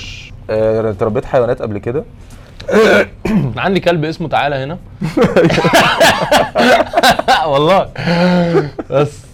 آه، 0.50 0.90
انت 0.90 1.04
ربيت 1.04 1.26
حيوانات 1.26 1.62
قبل 1.62 1.78
كده؟ 1.78 2.04
عندي 3.58 3.80
كلب 3.80 4.06
اسمه 4.06 4.28
تعالى 4.30 4.56
هنا. 4.56 4.78
والله. 7.52 7.90
بس. 8.90 9.28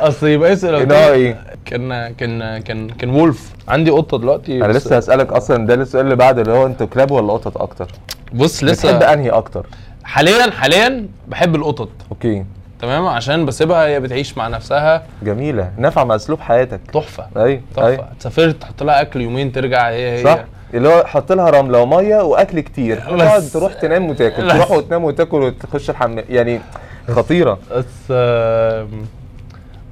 اصل 0.00 0.26
يبقى 0.26 0.52
اسأل 0.52 0.88
نوعه 0.88 1.10
إيه؟ 1.10 1.40
كان 1.64 2.14
كان 2.14 2.58
كان 2.58 2.90
كان 2.90 3.10
وولف 3.10 3.52
عندي 3.68 3.90
قطة 3.90 4.18
دلوقتي. 4.18 4.64
أنا 4.64 4.72
لسه 4.72 4.96
هسألك 4.96 5.32
أصلا 5.32 5.66
ده 5.66 5.74
السؤال 5.74 6.04
اللي 6.04 6.16
بعده 6.16 6.42
اللي 6.42 6.52
هو 6.52 6.66
انت 6.66 6.82
كلاب 6.82 7.10
ولا 7.10 7.32
قطط 7.32 7.58
أكتر؟ 7.58 7.86
بص 8.32 8.56
بتحب 8.56 8.68
لسه 8.68 9.12
أنهي 9.12 9.30
أكتر؟ 9.30 9.66
حاليا 10.04 10.50
حاليا 10.50 11.06
بحب 11.28 11.54
القطط. 11.56 11.88
أوكي. 12.10 12.44
تمام؟ 12.80 13.06
عشان 13.06 13.46
بسيبها 13.46 13.86
هي 13.86 14.00
بتعيش 14.00 14.36
مع 14.38 14.48
نفسها. 14.48 15.02
جميلة. 15.22 15.70
نافعة 15.76 16.04
مع 16.04 16.14
أسلوب 16.14 16.40
حياتك. 16.40 16.80
تحفة. 16.92 17.26
أيوه 17.36 17.60
تحفة. 17.76 17.88
أيوه 17.88 18.08
سافرت 18.18 18.56
تحط 18.62 18.82
لها 18.82 19.00
أكل 19.00 19.20
يومين 19.20 19.52
ترجع 19.52 19.88
هي 19.88 20.18
هي. 20.18 20.24
صح. 20.24 20.44
اللي 20.74 20.88
هو 20.88 21.04
حط 21.06 21.32
لها 21.32 21.50
رملة 21.50 21.78
ومية 21.82 22.22
وأكل 22.22 22.60
كتير. 22.60 22.96
تقعد 23.00 23.42
تروح 23.52 23.72
تنام 23.72 24.10
وتاكل. 24.10 24.48
تروح 24.50 24.70
وتنام 24.70 25.04
وتاكل 25.04 25.42
وتخش 25.42 25.90
الحمام. 25.90 26.24
يعني 26.28 26.60
خطيرة. 27.08 27.58
بس 27.76 28.12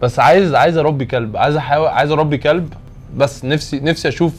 بس 0.02 0.18
عايز 0.18 0.54
عايز 0.54 0.76
أربي 0.76 1.04
كلب. 1.04 1.36
عايز 1.36 1.56
احاول 1.56 1.88
عايز 1.88 2.10
أربي 2.10 2.38
كلب. 2.38 2.72
بس 3.16 3.44
نفسي 3.44 3.80
نفسي 3.80 4.08
أشوف 4.08 4.32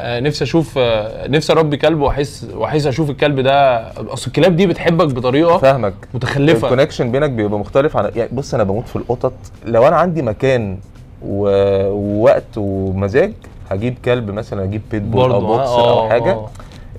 آه، 0.00 0.20
نفسي 0.20 0.44
أشوف 0.44 0.74
آه، 0.78 1.26
نفسي 1.28 1.52
أربي 1.52 1.76
كلب 1.76 2.00
وأحس 2.00 2.46
وأحس 2.54 2.86
أشوف 2.86 3.10
الكلب 3.10 3.40
ده. 3.40 3.78
أصل 4.12 4.26
الكلاب 4.26 4.56
دي 4.56 4.66
بتحبك 4.66 5.14
بطريقة 5.14 5.58
فاهمك. 5.58 5.94
متخلفة. 6.14 6.68
ال 6.68 6.72
connection 6.72 7.10
بينك 7.12 7.30
بيبقى 7.30 7.58
مختلف 7.58 7.96
عن 7.96 8.10
يعني 8.16 8.30
بص 8.32 8.54
أنا 8.54 8.62
بموت 8.64 8.88
في 8.88 8.96
القطط. 8.96 9.32
لو 9.66 9.88
أنا 9.88 9.96
عندي 9.96 10.22
مكان 10.22 10.78
و... 11.22 11.48
ووقت 11.90 12.44
ومزاج 12.56 13.32
هجيب 13.70 13.94
كلب 14.04 14.30
مثلا 14.30 14.64
أجيب 14.64 14.82
pit 14.90 15.02
bull 15.02 15.30
أو 15.30 15.40
بوكسر 15.40 15.90
أو 15.90 16.08
حاجة 16.08 16.38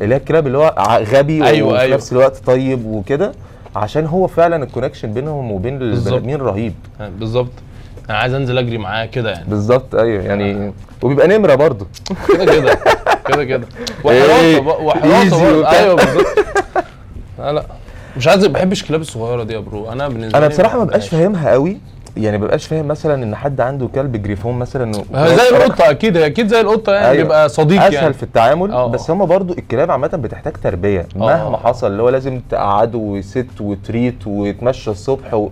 اللي 0.01 0.15
هي 0.15 0.19
الكلاب 0.19 0.47
اللي 0.47 0.57
هو 0.57 0.75
غبي 1.13 1.45
أيوة، 1.45 1.69
وفي 1.69 1.79
أيوة. 1.81 1.95
نفس 1.95 2.11
الوقت 2.11 2.37
طيب 2.45 2.85
وكده 2.85 3.31
عشان 3.75 4.05
هو 4.05 4.27
فعلا 4.27 4.63
ال 4.63 4.68
connection 4.68 5.13
بينهم 5.13 5.51
وبين 5.51 5.81
البني 5.81 6.15
ادمين 6.17 6.41
رهيب. 6.41 6.73
بالظبط. 6.99 7.51
أنا 8.09 8.17
عايز 8.17 8.33
أنزل 8.33 8.57
أجري 8.57 8.77
معاه 8.77 9.05
كده 9.05 9.31
يعني. 9.31 9.45
بالظبط 9.47 9.95
أيوه 9.95 10.23
يعني 10.23 10.73
وبيبقى 11.01 11.27
نمرة 11.27 11.55
برضه. 11.55 11.87
كده 12.27 12.45
كده 12.45 12.79
كده 13.27 13.43
كده. 13.43 13.67
إيه، 14.09 14.59
وحراسة 14.59 14.59
بقى- 14.61 14.81
وحراسه. 14.81 15.69
أيوه 15.69 15.95
بالظبط. 15.95 16.25
لا 17.39 17.53
لا. 17.53 17.63
مش 18.17 18.27
عايز 18.27 18.45
ما 18.45 18.51
بحبش 18.53 18.81
الكلاب 18.83 19.01
الصغيرة 19.01 19.43
دي 19.43 19.53
يا 19.53 19.59
bro. 19.59 19.91
أنا 19.91 20.07
بالنسبة 20.07 20.37
أنا 20.37 20.47
بصراحة 20.47 20.77
ما 20.77 20.83
بقاش. 20.83 21.09
فاهمها 21.09 21.51
قوي. 21.51 21.77
يعني 22.19 22.37
ما 22.37 22.47
بقاش 22.47 22.65
فاهم 22.67 22.87
مثلا 22.87 23.23
إن 23.23 23.35
حد 23.35 23.61
عنده 23.61 23.87
كلب 23.87 24.23
جريفون 24.23 24.59
مثلا 24.59 24.93
زي 25.13 25.49
القطة 25.49 25.89
أكيد 25.89 26.17
أكيد 26.17 26.47
زي 26.47 26.61
القطة 26.61 26.93
يعني 26.93 27.07
أيوة. 27.07 27.23
بيبقى 27.23 27.49
صديق 27.49 27.81
أسهل 27.81 27.93
يعني 27.93 28.13
في 28.13 28.23
التعامل 28.23 28.71
آه. 28.71 28.87
بس 28.87 29.11
هما 29.11 29.25
برضو 29.25 29.53
الكلاب 29.53 29.91
عامة 29.91 30.07
بتحتاج 30.07 30.53
تربية. 30.63 31.07
مهما 31.15 31.57
حصل 31.57 31.87
اللي 31.87 32.03
هو 32.03 32.09
لازم 32.09 32.41
تقعده 32.49 32.97
ويتتريت 32.97 34.27
ويتمشى 34.27 34.91
الصبح 34.91 35.33
و... 35.33 35.49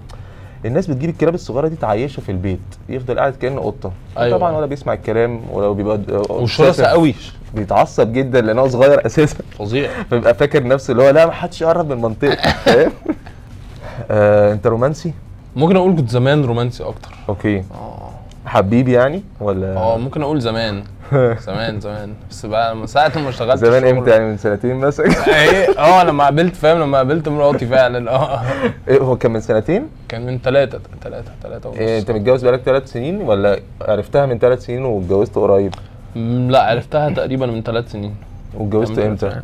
الناس 0.66 0.88
بتجيب 0.88 1.10
الكلاب 1.10 1.34
الصغيرة 1.36 1.68
دي 1.68 1.76
تعيشة 1.76 2.22
في 2.22 2.32
البيت 2.32 2.60
يفضل 2.90 3.20
قاعد 3.20 3.34
كأنه 3.36 3.62
قطة. 3.62 3.92
أيوة. 4.18 4.38
طبعا 4.38 4.58
ولا 4.58 4.66
بيسمع 4.66 4.94
الكلام 4.94 5.42
ولو 5.52 5.74
بيبقى 5.74 6.00
وشرسه 6.30 6.84
obsessive. 6.84 6.88
قوي. 6.88 7.16
بيتعصب 7.54 8.14
جدا 8.14 8.42
لأن 8.42 8.60
هو 8.60 8.68
صغير 8.68 9.06
أساسا. 9.06 9.38
فظيع. 9.60 9.90
فبيبقى 10.12 10.34
فاكر 10.34 10.68
نفسه 10.68 10.92
اللي 10.92 11.04
هو 11.04 11.10
لا 11.10 11.26
ما 11.26 11.32
حدش 11.32 11.62
يقرب 11.62 11.90
من 11.94 12.02
منطقتي 12.02 12.50
فاهم؟ 12.66 12.92
آه، 14.12 14.54
أنت 14.54 14.68
رومانسي؟ 14.68 15.14
ممكن 15.58 15.76
أقول 15.76 15.96
كنت 15.96 16.10
زمان 16.10 16.46
رومانسي 16.46 16.84
أكتر. 16.84 17.16
أوكي. 17.30 17.58
آه. 17.58 18.10
حبيبي 18.46 18.92
يعني 18.92 19.24
ولا؟ 19.40 19.78
آه 19.78 19.98
ممكن 19.98 20.22
أقول 20.22 20.42
زمان. 20.42 20.84
زمان 21.48 21.80
زمان. 21.80 22.14
بس 22.30 22.46
بقى 22.46 22.76
من 22.76 22.88
ساعة 22.88 23.12
ما 23.16 23.30
اشتغلت 23.30 23.66
زمان 23.66 23.86
إمتى 23.86 24.10
يعني؟ 24.10 24.26
من 24.26 24.38
سنتين 24.38 24.76
مثلا 24.76 25.06
إيه 25.28 25.80
آه 25.80 26.04
لما 26.04 26.24
قابلت 26.24 26.56
فاهم؟ 26.56 26.80
لما 26.82 26.98
قابلت 26.98 27.30
مراتي 27.30 27.66
فعلا. 27.66 28.12
آه. 28.12 28.42
إيه 28.88 29.00
هو 29.00 29.18
كان 29.18 29.32
من 29.32 29.40
سنتين؟ 29.42 29.88
كان 30.10 30.26
من 30.26 30.40
ثلاثة 30.40 30.80
ثلاثة 31.02 31.32
ثلاثة 31.44 31.70
ونص. 31.70 31.78
إيه 31.78 32.00
أنت 32.00 32.12
متجوز 32.12 32.44
بقالك 32.44 32.62
ثلاث 32.62 32.92
سنين 32.92 33.22
ولا 33.22 33.60
عرفتها 33.82 34.26
من 34.26 34.40
ثلاث 34.40 34.66
سنين 34.66 34.86
واتجوزت 34.86 35.36
قريب؟ 35.36 35.76
لا 36.50 36.62
عرفتها 36.64 37.10
تقريبا 37.10 37.46
من 37.46 37.62
ثلاث 37.64 37.92
سنين. 37.92 38.16
واتجوزت 38.58 39.00
إمتى؟ 39.00 39.42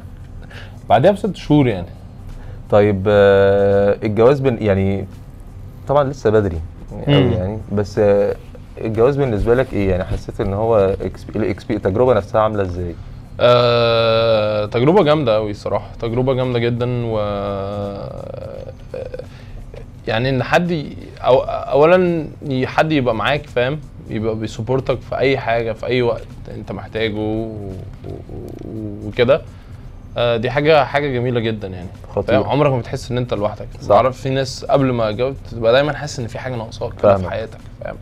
بعدها 0.89 1.11
بست 1.11 1.35
شهور 1.35 1.67
يعني. 1.67 1.87
طيب 2.71 3.05
آه، 3.07 3.97
الجواز 4.03 4.39
بن 4.39 4.57
يعني 4.61 5.05
طبعا 5.87 6.03
لسه 6.03 6.29
بدري 6.29 6.59
قوي. 7.07 7.33
يعني 7.33 7.59
بس 7.71 8.01
الجواز 8.81 9.17
بالنسبة 9.17 9.55
لك 9.55 9.73
إيه؟ 9.73 9.89
يعني 9.89 10.03
حسيت 10.03 10.41
إن 10.41 10.53
هو 10.53 10.95
التجربة 11.69 12.13
نفسها 12.13 12.41
عاملة 12.41 12.61
إزاي؟ 12.61 12.95
آه، 13.39 14.65
تجربة 14.65 15.03
جامدة 15.03 15.35
أوي 15.35 15.51
الصراحة 15.51 15.87
تجربة 16.01 16.33
جامدة 16.33 16.59
جدا 16.59 17.05
و 17.05 17.19
يعني 20.07 20.29
إن 20.29 20.43
حد 20.43 20.71
ي... 20.71 20.97
أو... 21.21 21.39
أولا 21.43 22.27
ي- 22.49 22.67
حد 22.67 22.91
يبقى 22.91 23.15
معاك 23.15 23.47
فاهم؟ 23.47 23.79
يبقى 24.09 24.35
بي 24.35 24.48
support 24.48 24.95
ك 24.95 25.01
في 25.01 25.17
أي 25.17 25.37
حاجة 25.37 25.71
في 25.71 25.85
أي 25.85 26.01
وقت 26.01 26.27
أنت 26.55 26.71
محتاجه 26.71 27.13
و... 27.15 27.45
و... 28.07 29.07
آه، 30.17 30.37
دي 30.37 30.51
حاجة 30.51 30.83
حاجة 30.85 31.07
جميلة 31.13 31.39
جدا 31.39 31.67
يعني. 31.67 31.87
خطير. 32.15 32.43
عمرك 32.43 32.71
ما 32.71 32.77
بتحس 32.77 33.11
إن 33.11 33.17
أنت 33.17 33.33
لوحدك. 33.33 33.67
صح. 33.81 33.89
بعرف 33.89 34.21
في 34.21 34.29
ناس 34.29 34.65
قبل 34.65 34.91
ما 34.91 35.11
تجوز 35.11 35.35
تبقى 35.51 35.71
دايما 35.73 35.93
حاسس 35.93 36.19
إن 36.19 36.27
في 36.27 36.39
حاجة 36.39 36.55
ناقصاك 36.55 36.99
في. 36.99 37.29
حياتك 37.29 37.57
فاهم؟ 37.83 37.95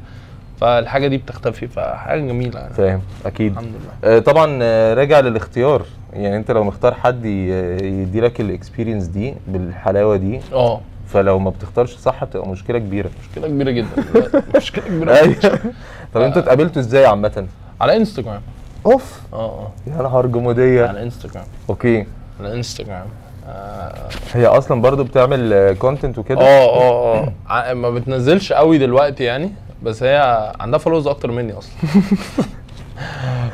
فالحاجة 0.61 1.07
دي 1.07 1.17
بتختفي 1.17 1.67
فحاجة 1.67 2.19
جميلة 2.21 2.59
يعني. 2.59 2.73
فاهم 2.73 3.01
أكيد. 3.25 3.51
الحمد 3.51 3.67
لله. 3.67 4.15
آه، 4.15 4.19
طبعا 4.19 4.59
آه، 4.61 4.93
راجع 4.93 5.19
للاختيار. 5.19 5.85
يعني 6.13 6.37
أنت 6.37 6.51
لو 6.51 6.63
مختار 6.63 6.93
حد 6.93 7.25
يدي 7.25 8.21
لك 8.21 8.41
ال 8.41 8.47
experience 8.47 9.05
دي 9.05 9.33
بالحلاوة 9.47 10.15
دي 10.17 10.39
آه. 10.53 10.81
فلو 11.07 11.39
ما 11.39 11.49
بتختارش 11.49 11.95
صح 11.95 12.23
بتبقى 12.23 12.49
مشكلة 12.49 12.79
كبيرة. 12.79 13.09
مشكلة 13.29 13.47
كبيرة 13.47 13.71
جدا. 13.71 13.87
مشكلة 14.57 14.83
كبيرة 14.85 15.25
جدا. 15.25 15.59
طب 16.13 16.21
أنتوا 16.21 16.41
اتقابلتوا 16.41 16.81
إزاي 16.81 17.05
عامة؟ 17.05 17.47
على 17.81 17.97
إنستجرام. 17.97 18.41
oof? 18.85 19.19
آه 19.33 19.37
آه. 19.37 19.71
يا 19.87 20.01
نهار 20.01 20.25
جمودية 20.27 20.85
على 20.87 21.03
انستجرام 21.03 21.43
أوكي. 21.69 22.05
على 22.39 22.53
انستجرام 22.53 23.05
آه. 23.47 23.93
هي 24.33 24.45
أصلا 24.45 24.81
برضو 24.81 25.03
بتعمل 25.03 25.73
content 25.79 26.17
وكده؟ 26.17 26.41
آه 26.41 27.15
آه 27.17 27.31
ع- 27.49 27.73
ما 27.73 27.89
بتنزلش 27.89 28.53
قوي 28.53 28.77
دلوقتي 28.77 29.23
يعني 29.23 29.51
بس 29.83 30.03
هي 30.03 30.51
عندها 30.59 30.79
followers 30.79 31.07
أكتر 31.07 31.31
مني 31.31 31.53
أصلا. 31.53 31.71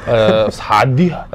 آه، 0.10 0.46
بس 0.48 0.62
هعديها. 0.62 1.28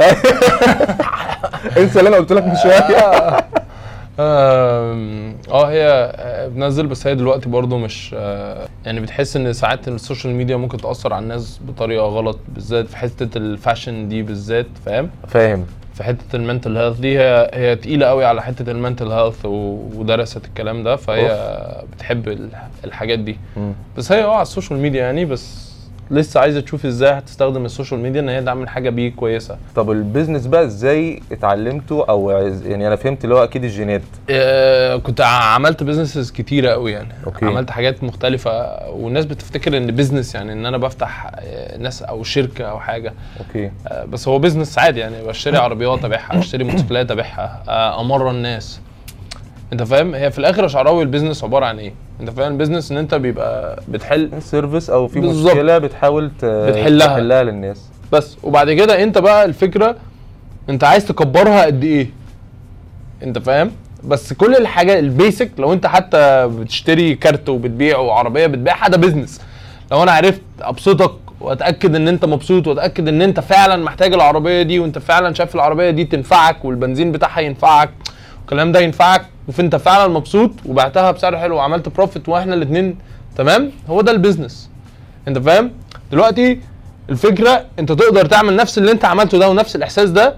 انسى 1.79 1.99
اللي 1.99 2.09
أنا 2.09 2.17
قلت 2.17 2.33
لك 2.33 2.45
من 2.45 2.57
شوية. 2.63 2.77
آه 4.19 5.71
هي 5.71 5.85
آه، 6.17 6.49
بتنزل 6.49 6.87
بس 6.87 7.07
هي 7.07 7.15
دلوقتي 7.15 7.49
برضو 7.49 7.79
مش 7.79 8.15
آه، 8.19 8.69
يعني 8.87 9.01
بتحس 9.01 9.37
إن 9.37 9.53
ساعات 9.53 9.89
ال 9.89 9.95
social 9.95 10.35
media 10.35 10.57
ممكن 10.57 10.77
تأثر 10.79 11.13
على 11.13 11.23
الناس 11.23 11.61
بطريقة 11.69 12.05
غلط 12.07 12.39
بالذات 12.49 12.87
في 12.89 12.97
حتة 12.97 13.39
ال 13.39 13.47
fashion 13.47 14.09
دي 14.09 14.23
بالذات 14.23 14.67
فاهم؟ 14.87 15.11
فاهم. 15.29 15.67
في 15.95 16.05
حتة 16.05 16.37
ال 16.37 16.42
mental 16.42 16.77
health 16.77 16.99
دي 16.99 17.19
هي 17.19 17.51
هي 17.55 17.77
تقيلة 17.77 18.07
قوي 18.07 18.25
على 18.25 18.43
حتة 18.43 18.71
ال 18.71 18.77
mental 18.77 19.13
health 19.13 19.45
ودرست 19.45 20.45
الكلام 20.47 20.83
ده 20.85 20.97
فهي 20.97 21.83
بتحب 21.97 22.29
ال- 22.29 22.49
الحاجات 22.85 23.19
دي. 23.19 23.37
مم. 23.57 23.73
بس 23.97 24.13
هي 24.13 24.25
آه 24.25 24.33
على 24.33 24.43
ال 24.43 24.48
social 24.48 24.79
media 24.79 25.03
يعني 25.03 25.25
بس 25.25 25.72
لسه 26.13 26.41
عايزة 26.41 26.61
تشوف 26.61 26.87
إزاي 26.87 27.11
هتستخدم 27.11 27.65
ال 27.65 27.70
social 27.70 28.01
media 28.01 28.21
ان 28.21 28.29
هي 28.29 28.43
تعمل 28.43 28.69
حاجة 28.69 28.91
بيه 28.91 29.13
كويسة. 29.13 29.57
طب 29.77 29.91
ال 29.91 29.97
business 29.97 30.47
بقى 30.47 30.65
إزاي 30.65 31.23
اتعلمته 31.33 32.05
أو 32.09 32.31
يعني 32.65 32.87
أنا 32.87 32.97
فهمت 32.97 33.25
اللي 33.25 33.35
هو 33.35 33.45
أكيد 33.45 33.65
الجينات. 33.65 34.03
آه، 34.31 34.97
كنت 34.97 35.21
عملت 35.21 35.83
businesses 35.83 36.31
كتيرة 36.31 36.71
قوي 36.71 36.93
يعني. 36.93 37.09
أوكي. 37.27 37.47
عملت 37.47 37.71
حاجات 37.71 38.05
مختلفة 38.05 38.51
والناس 38.91 39.25
بتفتكر 39.25 39.77
ان 39.77 39.87
business 39.87 40.35
يعني 40.35 40.53
ان 40.53 40.67
أنا 40.67 40.79
بفتح 40.79 41.31
آه، 41.35 41.79
ناس 41.79 42.03
أو 42.03 42.23
شركة 42.23 42.65
أو 42.65 42.81
حاجة. 42.81 43.13
أوكي. 43.41 43.71
آه، 43.89 44.05
بس 44.05 44.29
هو 44.29 44.39
business 44.39 44.79
عادي 44.79 45.01
يعني 45.01 45.27
بشتري 45.27 45.57
عربيات 45.57 46.05
أبيعها 46.05 46.39
أشتري 46.39 46.65
موتوسيكلات 46.65 47.11
أبيعها 47.11 47.63
آه، 47.69 48.01
أمرن 48.01 48.35
الناس. 48.35 48.81
انت 49.73 49.83
فاهم؟ 49.83 50.15
هي 50.15 50.31
في 50.31 50.39
الآخر 50.39 50.63
يا 50.63 50.69
شعراوي 50.69 51.03
ال 51.03 51.07
business 51.07 51.45
عبارة 51.45 51.67
عن 51.67 51.79
إيه؟ 51.79 51.93
انت 52.21 52.31
فاهم 52.31 52.53
ال 52.53 52.57
business 52.57 52.91
ان 52.93 52.97
انت 52.99 53.15
بيبقى 53.15 53.83
بتحل 53.89 54.31
service 54.43 54.91
أو 54.91 55.09
في 55.09 55.21
بالظبط. 55.21 55.53
مشكلة 55.53 55.79
بتحاول 55.79 56.31
بتحلها. 56.43 57.07
تحلها 57.07 57.43
للناس. 57.43 57.89
بس. 58.13 58.37
وبعد 58.43 58.71
كده 58.73 59.03
انت 59.03 59.19
بقى 59.19 59.45
الفكرة 59.45 59.97
انت 60.71 60.85
عايز 60.85 61.07
تكبرها 61.07 61.65
قد 61.65 61.85
إيه؟ 61.85 62.07
انت 63.23 63.39
فاهم؟ 63.39 63.71
بس 64.05 64.33
كل 64.33 64.55
الحاجات 64.57 64.99
ال 64.99 65.07
basic 65.07 65.51
لو 65.59 65.73
انت 65.73 65.87
حتى 65.87 66.49
بتشتري 66.49 67.15
كارت 67.15 67.49
وبتبيع 67.49 67.99
وعربية 67.99 68.47
بتبيعها 68.47 68.89
ده 68.89 68.97
business 68.97 69.41
لو 69.93 70.03
أنا 70.03 70.13
عرفت 70.13 70.41
ابسطك 70.63 71.13
واتأكد 71.41 71.95
ان 71.97 72.09
انت 72.09 72.25
مبسوط 72.25 72.67
واتأكد 72.67 73.09
ان 73.09 73.23
انت 73.23 73.41
فعلا 73.41 73.85
محتاج 73.85 74.15
العربية 74.15 74.63
دي 74.63 74.79
وانت 74.79 74.99
فعلا 74.99 75.35
شايف 75.35 75.55
العربية 75.55 75.91
دي 75.91 76.05
تنفعك 76.05 76.65
والبنزين 76.65 77.13
بتاعها 77.13 77.41
ينفعك 77.41 77.91
والكلام 78.43 78.73
ده 78.73 78.81
ينفعك 78.81 79.27
وانت 79.59 79.77
فعلا 79.77 80.09
مبسوط 80.13 80.51
وبعتها 80.67 81.11
بسعر 81.11 81.39
حلو 81.39 81.57
وعملت 81.57 81.89
profit 81.89 82.29
وإحنا 82.29 82.55
الاثنين 82.55 82.99
تمام؟ 83.37 83.71
هو 83.89 84.01
ده 84.01 84.13
ال 84.13 84.19
business 84.19 84.71
انت 85.29 85.39
فاهم؟ 85.39 85.71
دلوقتي 86.13 86.61
الفكرة 87.11 87.65
انت 87.79 87.93
تقدر 87.93 88.27
تعمل 88.27 88.57
نفس 88.57 88.79
اللي 88.79 88.93
انت 88.93 89.05
عملته 89.05 89.39
ده 89.39 89.49
ونفس 89.51 89.77
الإحساس 89.77 90.11
ده 90.11 90.37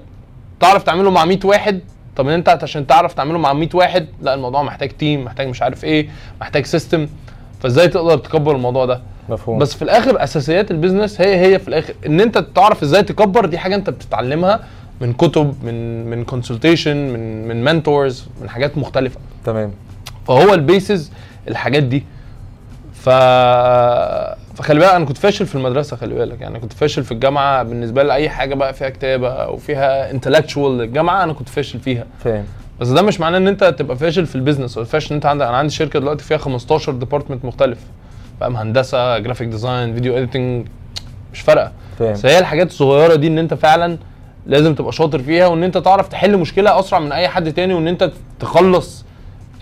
تعرف 0.61 0.83
تعمله 0.83 1.11
مع 1.11 1.25
100 1.25 1.39
واحد. 1.45 1.81
طب 2.17 2.29
انت 2.29 2.49
عشان 2.49 2.87
تعرف 2.87 3.13
تعمله 3.15 3.39
مع 3.39 3.53
100 3.53 3.69
واحد 3.75 4.07
لا 4.23 4.35
الموضوع 4.35 4.63
محتاج 4.63 4.89
team 4.91 5.25
محتاج 5.25 5.49
مش 5.49 5.63
عارف 5.63 5.85
إيه 5.85 6.09
محتاج 6.41 6.67
system 6.67 7.09
فازاي 7.61 7.89
تقدر 7.89 8.19
تكبر 8.19 8.57
الموضوع 8.57 8.85
ده؟ 8.85 9.01
مفهوم. 9.29 9.59
بس 9.59 9.75
في 9.75 9.83
الآخر 9.83 10.25
أساسيات 10.25 10.71
ال 10.71 10.76
business 10.76 11.21
هي 11.21 11.41
هي 11.41 11.59
في 11.59 11.69
الآخر. 11.69 11.95
إن 12.07 12.21
انت 12.21 12.39
تعرف 12.39 12.83
إزاي 12.83 13.03
تكبر 13.03 13.47
دي 13.47 13.59
حاجة 13.59 13.75
انت 13.75 13.91
بتتعلمها 13.91 14.61
من 15.01 15.13
كتب 15.13 15.55
من 15.65 16.07
من 16.11 16.25
consultation 16.25 16.97
من 16.97 17.49
من 17.49 17.65
mentors 17.65 18.27
من 18.43 18.49
حاجات 18.49 18.79
مختلفة. 18.79 19.21
تمام. 19.45 19.71
فهو 20.27 20.55
ال 20.55 20.64
basis 20.64 21.11
الحاجات 21.49 21.83
دي. 21.83 22.05
ف 22.93 23.09
فخلي 24.55 24.81
بالك 24.81 24.91
أنا 24.95 25.05
كنت 25.05 25.19
فاشل 25.19 25.47
في 25.47 25.55
المدرسة 25.55 25.97
خلي 25.97 26.15
بالك. 26.15 26.41
يعني 26.41 26.61
كنت 26.61 26.73
فاشل 26.73 27.05
في 27.05 27.13
الجامعة. 27.13 27.63
بالنسبة 27.63 28.03
لي 28.03 28.15
أي 28.15 28.29
حاجة 28.29 28.55
بقى 28.55 28.75
فيها 28.75 28.89
كتابة 28.89 29.29
أو 29.29 29.57
فيها 29.57 30.11
intellectual 30.11 30.81
الجامعة 30.81 31.25
أنا 31.25 31.33
كنت 31.33 31.49
فاشل 31.49 31.81
فيها. 31.81 32.05
فاهم. 32.19 32.45
بس 32.81 32.89
ده 32.89 33.03
مش 33.03 33.21
معناه 33.21 33.39
إن 33.39 33.49
أنت 33.49 33.65
تبقى 33.65 33.97
فاشل 33.97 34.27
في 34.27 34.35
ال 34.35 34.39
business 34.39 34.77
ولا 34.79 34.87
فاشل 34.87 35.09
إن 35.11 35.15
أنت 35.15 35.27
عندك. 35.27 35.47
أنا 35.47 35.57
عندي 35.57 35.73
شركة 35.73 35.99
دلوقتي 35.99 36.25
فيها 36.25 36.39
15 36.39 36.93
department 36.93 37.45
مختلف. 37.45 37.79
فاهم؟ 38.41 38.57
هندسة 38.57 39.19
graphic 39.19 39.49
design 39.49 39.95
video 39.95 40.17
editing 40.17 40.67
مش 41.33 41.41
فارقة. 41.41 41.73
فاهم. 41.99 42.13
بس 42.13 42.27
هي 42.27 42.39
الحاجات 42.39 42.67
الصغيرة 42.67 43.15
دي 43.15 43.27
إن 43.27 43.39
أنت 43.39 43.55
فعلا 43.55 43.99
لازم 44.47 44.75
تبقى 44.75 44.93
شاطر 44.93 45.19
فيها 45.19 45.47
وإن 45.47 45.63
أنت 45.63 45.79
تعرف 45.79 46.09
تحل 46.09 46.37
مشكلة 46.37 46.81
أسرع 46.81 46.99
من 46.99 47.13
أي 47.13 47.29
حد 47.29 47.53
تاني 47.53 47.75
وإن 47.75 47.89
أنت 47.89 48.11
تخلص 48.41 49.05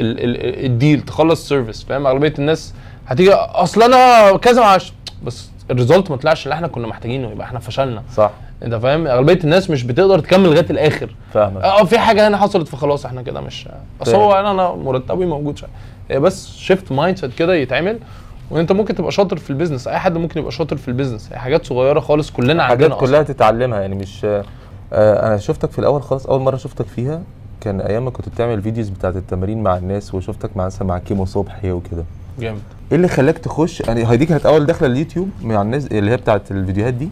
ال 0.00 0.24
ال 0.24 0.64
deal 0.64 1.00
تخلص 1.00 1.48
service 1.48 1.82
فاهم؟ 1.84 2.06
أغلبية 2.06 2.34
الناس 2.38 2.74
هتيجي 3.06 3.32
أصل 3.34 3.82
أنا 3.82 4.36
كذا 4.36 4.60
معش 4.60 4.92
بس 5.24 5.50
ال 5.70 5.76
result 5.76 6.10
ما 6.10 6.16
طلعش 6.16 6.44
اللي 6.44 6.54
إحنا 6.54 6.68
كنا 6.68 6.86
محتاجينه 6.86 7.30
يبقى 7.30 7.46
إحنا 7.46 7.58
فشلنا. 7.58 8.02
صح. 8.16 8.30
أنت 8.62 8.74
فاهم؟ 8.74 9.06
أغلبية 9.06 9.38
الناس 9.44 9.70
مش 9.70 9.82
بتقدر 9.82 10.18
تكمل 10.18 10.48
لغاية 10.48 10.66
الآخر. 10.70 11.14
فاهمك. 11.34 11.62
آه 11.62 11.84
في 11.84 11.98
حاجة 11.98 12.28
هنا 12.28 12.36
حصلت 12.36 12.68
فخلاص 12.68 13.06
إحنا 13.06 13.22
كده 13.22 13.40
مش 13.40 13.68
بس 14.00 14.10
فاهم. 14.10 14.20
هو 14.20 14.32
أنا 14.32 14.50
أنا 14.50 14.68
مرتبي 14.74 15.26
موجود 15.26 15.58
شوية. 15.58 15.70
هي 16.10 16.20
بس 16.20 16.56
shift 16.56 16.92
mindset 16.92 17.34
كده 17.34 17.54
يتعمل 17.54 17.98
وانت 18.50 18.72
ممكن 18.72 18.94
تبقى 18.94 19.12
شاطر 19.12 19.36
في 19.36 19.50
ال 19.50 19.55
business 19.55 19.88
أي 19.88 19.98
حد 19.98 20.16
ممكن 20.18 20.40
يبقى 20.40 20.52
شاطر 20.52 20.76
في 20.76 20.88
ال 20.88 20.93
business 20.93 21.28
هي 21.32 21.38
حاجات 21.38 21.66
صغيرة 21.66 22.00
خالص 22.00 22.30
كلنا 22.30 22.62
حاجات 22.64 22.82
عندنا 22.82 23.00
كلها 23.00 23.22
تتعلمها 23.22 23.80
يعني 23.80 23.94
مش 23.94 24.26
آه 24.92 25.26
أنا 25.26 25.36
شفتك 25.36 25.70
في 25.70 25.78
الأول 25.78 26.02
خالص 26.02 26.26
أول 26.26 26.40
مرة 26.40 26.56
شفتك 26.56 26.86
فيها. 26.86 27.22
كان 27.60 27.80
أيام 27.80 28.04
ما 28.04 28.10
كنت 28.10 28.28
بتعمل 28.28 28.62
videos 28.62 28.88
بتاعت 28.88 29.16
التمارين 29.16 29.62
مع 29.62 29.76
الناس 29.76 30.14
وشفتك 30.14 30.56
مع 30.56 30.66
مثلا 30.66 30.88
مع 30.88 30.98
كيمو 30.98 31.24
صبحي 31.24 31.72
وكده. 31.72 32.04
جامد. 32.40 32.60
إيه 32.90 32.96
اللي 32.96 33.08
خلاك 33.08 33.38
تخش؟ 33.38 33.80
يعني 33.80 34.06
هي 34.10 34.16
دي 34.16 34.26
كانت 34.26 34.46
أول 34.46 34.66
دخلة 34.66 34.88
اليوتيوب 34.88 35.28
مع 35.42 35.62
الناس 35.62 35.86
اللي 35.86 36.10
هي 36.10 36.16
بتاعت 36.16 36.50
الفيديوهات 36.50 36.94
دي؟ 36.94 37.08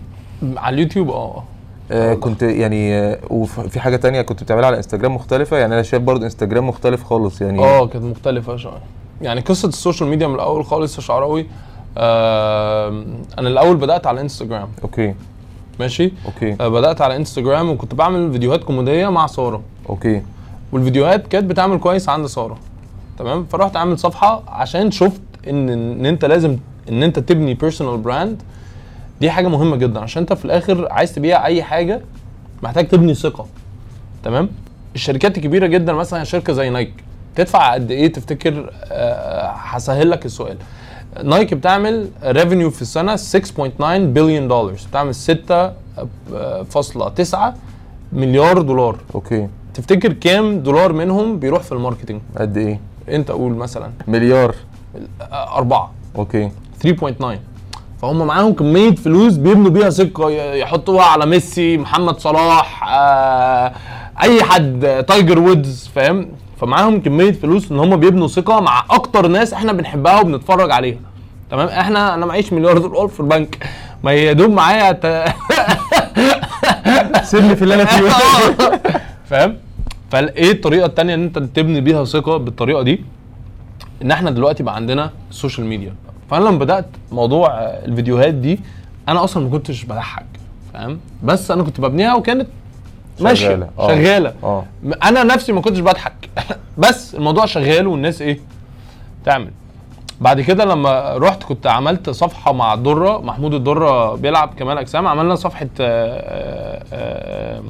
على 0.56 0.74
اليوتيوب 0.74 1.10
آه 1.10 1.42
آه. 1.90 2.14
كنت 2.14 2.42
يعني 2.42 2.94
آه 2.98 3.18
وفي 3.30 3.80
حاجة 3.80 3.96
تانية 3.96 4.22
كنت 4.22 4.42
بتعملها 4.42 4.66
على 4.66 4.76
إنستجرام 4.76 5.14
مختلفة؟ 5.14 5.56
يعني 5.56 5.74
أنا 5.74 5.82
شايف 5.82 6.02
برضو 6.02 6.24
إنستجرام 6.24 6.68
مختلف 6.68 7.02
خالص 7.04 7.40
يعني 7.42 7.58
آه 7.64 7.86
كانت 7.86 8.04
مختلفة 8.04 8.56
شوية. 8.56 8.80
يعني 9.22 9.40
قصة 9.40 9.68
السوشيال 9.68 10.08
ميديا 10.10 10.26
من 10.26 10.34
الأول 10.34 10.64
خالص 10.64 10.96
يا 10.96 11.00
شعراوي 11.02 11.46
آه 11.98 12.88
أنا 13.38 13.48
الأول 13.48 13.76
بدأت 13.76 14.06
على 14.06 14.20
إنستجرام. 14.20 14.68
okay. 14.83 15.14
ماشي؟ 15.80 16.12
okay. 16.26 16.56
آه 16.60 16.68
بدأت 16.68 17.00
على 17.00 17.16
انستجرام 17.16 17.70
وكنت 17.70 17.94
بعمل 17.94 18.32
فيديوهات 18.32 18.64
كوميدية 18.64 19.08
مع 19.08 19.26
سارة. 19.26 19.62
okay. 19.88 20.22
والفيديوهات 20.72 21.26
كانت 21.26 21.44
بتعمل 21.50 21.78
كويس 21.78 22.08
عند 22.08 22.26
سارة. 22.26 22.58
تمام؟ 23.18 23.46
فرحت 23.46 23.76
عامل 23.76 23.98
صفحة 23.98 24.42
عشان 24.48 24.90
شفت 24.90 25.20
إن 25.48 25.68
إن 25.68 26.06
أنت 26.06 26.24
لازم 26.24 26.58
إن 26.88 27.02
أنت 27.02 27.18
تبني 27.18 27.54
personal 27.54 27.98
brand 28.00 28.42
دي 29.20 29.30
حاجة 29.30 29.48
مهمة 29.48 29.76
جدا. 29.76 30.00
عشان 30.00 30.22
أنت 30.22 30.32
في 30.32 30.44
الآخر 30.44 30.88
عايز 30.92 31.14
تبيع 31.14 31.46
أي 31.46 31.62
حاجة 31.62 32.00
محتاج 32.62 32.88
تبني 32.88 33.14
ثقة. 33.14 33.46
تمام؟ 34.24 34.48
الشركات 34.94 35.38
الكبيره 35.38 35.66
جدا 35.66 35.92
مثلا 35.92 36.24
شركة 36.24 36.52
زي 36.52 36.70
نايك 36.70 36.92
تدفع 37.36 37.74
قد 37.74 37.90
إيه؟ 37.90 38.12
تفتكر 38.12 38.70
آه، 38.92 39.46
هسهل 39.56 40.10
لك 40.10 40.26
السؤال. 40.26 40.56
نايك 41.25 41.55
بتعمل 41.55 42.09
revenue 42.24 42.70
في 42.70 42.83
السنة 42.83 43.16
6.9 43.16 43.83
بليون 43.83 44.49
دولار 44.49 44.75
بتعمل 44.90 45.14
6.9 45.14 47.37
مليار 48.12 48.62
دولار. 48.62 48.96
okay. 49.14 49.48
تفتكر 49.75 50.12
كام 50.12 50.61
دولار 50.61 50.92
منهم 50.92 51.38
بيروح 51.38 51.62
في 51.62 51.73
ال 51.72 51.77
marketing؟ 51.77 52.20
قد 52.37 52.57
إيه؟ 52.57 52.81
أنت 53.09 53.31
قول 53.31 53.53
مثلا. 53.53 53.90
مليار. 54.09 54.55
آه، 55.20 55.57
أربعة. 55.57 55.92
okay. 56.16 56.50
3.9 56.87 57.38
فهم 58.03 58.27
معاهم 58.27 58.53
كمية 58.53 58.94
فلوس 58.94 59.35
بيبنوا 59.37 59.70
بيها 59.70 59.90
ي- 60.31 60.61
يحطوها 60.61 61.05
على 61.05 61.27
ميسي 61.27 61.77
محمد 61.79 62.18
صلاح 62.20 62.85
آه، 62.88 63.73
أي 64.23 64.42
حد 64.42 64.85
آه، 64.85 65.01
تايجر 65.01 65.38
وودز 65.38 65.90
فاهم؟ 65.94 66.29
فمعاهم 66.61 67.01
كمية 67.01 67.33
فلوس 67.33 67.73
إن 67.73 67.79
هم 67.79 67.96
بيبنوا 67.96 68.29
ثقة 68.29 68.61
مع 68.61 68.85
أكتر 68.90 69.27
ناس 69.27 69.53
إحنا 69.53 69.73
بنحبها 69.73 70.20
وبنتفرج 70.20 70.70
عليها. 70.70 70.99
تمام؟ 71.51 71.68
إحنا 71.68 72.14
أنا 72.14 72.27
معيش 72.27 72.53
مليار 72.53 72.79
دولار 72.79 73.09
في 73.09 73.20
البنك. 73.20 73.68
يا 74.04 74.33
دوب 74.33 74.51
معايا 74.51 74.92
ت... 74.92 75.07
سيبني 77.31 77.57
في 77.57 77.62
اللي 77.62 77.75
أنا 77.75 77.85
فيه. 77.85 78.09
فاهم؟ 79.31 79.57
فإيه 80.11 80.53
الطريقة 80.53 80.87
التانية 80.87 81.14
إن 81.14 81.23
أنت 81.23 81.38
تبني 81.38 81.81
بيها 81.81 82.05
ثقة 82.05 82.37
بالطريقة 82.37 82.83
دي؟ 82.83 83.05
إن 84.03 84.11
إحنا 84.11 84.31
دلوقتي 84.31 84.62
بقى 84.62 84.77
عندنا 84.77 85.11
ال 85.30 85.36
social 85.36 85.66
media 85.66 85.94
فأنا 86.31 86.44
لما 86.44 86.59
بدأت 86.59 86.87
موضوع 87.12 87.49
آه، 87.49 87.85
الفيديوهات 87.85 88.35
دي 88.35 88.61
أنا 89.09 89.25
أصلا 89.25 89.44
ما 89.44 89.51
كنتش 89.51 89.85
بضحك. 89.85 90.27
فاهم؟ 90.75 91.01
بس 91.23 91.51
أنا 91.51 91.62
كنت 91.62 91.81
ببنيها 91.81 92.14
وكانت 92.14 92.46
ماشيه 93.22 93.46
شغالة. 93.48 93.68
آه. 93.78 93.88
شغالة. 93.88 94.35
آه. 94.44 94.64
م- 94.83 94.92
أنا 95.04 95.22
نفسي 95.24 95.52
ما 95.52 95.61
كنتش 95.61 95.78
بضحك. 95.80 96.12
بس 96.78 97.14
الموضوع 97.14 97.46
شغال 97.46 97.87
والناس 97.87 98.22
إيه؟ 98.22 98.40
تعمل. 99.24 99.50
بعد 100.20 100.40
كده 100.40 100.64
لما 100.64 101.14
رحت 101.16 101.42
كنت 101.42 101.66
عملت 101.66 102.11
صفحة 102.11 102.52
مع 102.52 102.74
الدرة 102.74 103.18
محمود 103.18 103.54
الدرة 103.54 104.14
بيلعب 104.14 104.54
كمال 104.59 104.78
أجسام. 104.78 105.06
عملنا 105.06 105.35
صفحة 105.35 105.68
آه، 105.80 105.80
آه، 105.80 106.83
آه، 106.92 107.62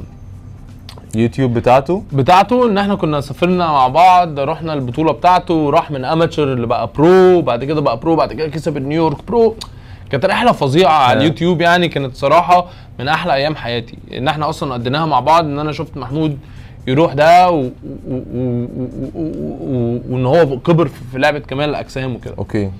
يوتيوب 1.14 1.54
بتاعته؟ 1.54 2.02
بتاعته 2.12 2.66
إن 2.66 2.78
إحنا 2.78 2.94
كنا 2.94 3.20
سافرنا 3.20 3.66
مع 3.66 3.88
بعض 3.88 4.40
رحنا 4.40 4.72
البطولة 4.72 5.12
بتاعته 5.12 5.70
راح 5.70 5.90
من 5.90 6.04
amateur 6.04 6.52
اللي 6.52 6.66
بقى 6.66 6.90
pro 6.96 7.42
بعد 7.42 7.64
كده 7.64 7.80
بقى 7.80 7.96
pro 7.96 8.16
بعد 8.16 8.32
كده 8.32 8.48
كسب 8.48 8.76
ال 8.76 8.82
New 8.82 9.00
York 9.00 9.24
Pro. 9.26 9.56
كانت 10.10 10.24
رحلة 10.24 10.52
فظيعة 10.52 10.92
على 10.92 11.18
آه. 11.18 11.22
اليوتيوب 11.22 11.60
يعني 11.60 11.88
كانت 11.88 12.16
صراحة 12.16 12.66
من 12.98 13.08
أحلى 13.08 13.34
أيام 13.34 13.56
حياتي. 13.56 13.98
إن 14.16 14.28
إحنا 14.28 14.48
أصلا 14.48 14.74
قضيناها 14.74 15.06
مع 15.06 15.20
بعض 15.20 15.44
إن 15.44 15.58
أنا 15.58 15.72
شفت 15.72 15.96
محمود 15.96 16.38
يروح 16.86 17.12
ده 17.12 17.50
و... 17.50 17.60
و... 17.60 17.70
و... 18.08 20.00
وإن 20.08 20.26
هو 20.26 20.58
كبر 20.58 20.88
في 20.88 21.18
لعبة 21.18 21.38
كمال 21.38 21.68
الاجسام 21.70 22.14
وكده 22.14 22.34
أوكي. 22.38 22.70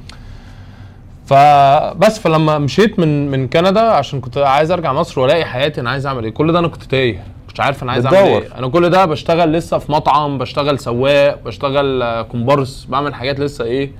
فبس 1.26 2.18
فلما 2.18 2.58
مشيت 2.58 2.98
من 2.98 3.30
من 3.30 3.48
كندا 3.48 3.80
عشان 3.80 4.20
كنت 4.20 4.38
عايز 4.38 4.70
أرجع 4.70 4.92
مصر 4.92 5.20
وألاقي 5.20 5.44
حياتي 5.44 5.80
أنا 5.80 5.90
عايز 5.90 6.06
أعمل 6.06 6.24
إيه. 6.24 6.30
كل 6.30 6.52
ده 6.52 6.58
أنا 6.58 6.68
كنت 6.68 6.82
تايه 6.82 7.22
مش 7.54 7.60
عارف 7.60 7.82
أنا 7.82 7.92
عايز 7.92 8.06
أعمل. 8.06 8.16
إيه. 8.18 8.58
أنا 8.58 8.68
كل 8.68 8.90
ده 8.90 9.04
بشتغل 9.04 9.52
لسه 9.52 9.78
في 9.78 9.92
مطعم 9.92 10.38
بشتغل 10.38 10.78
سواق 10.78 11.38
بشتغل 11.44 12.02
آه، 12.02 12.22
كومبارس 12.22 12.86
بعمل 12.88 13.14
حاجات 13.14 13.40
لسه 13.40 13.64
إيه 13.64 13.92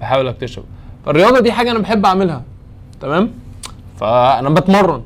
بحاول 0.00 0.28
أكتشف. 0.28 0.62
فالرياضة 1.06 1.40
دي 1.40 1.52
حاجة 1.52 1.70
أنا 1.70 1.78
بحب 1.78 2.06
أعملها. 2.06 2.42
تمام؟ 3.04 3.30
فأنا 4.00 4.50
بتمرن. 4.50 5.02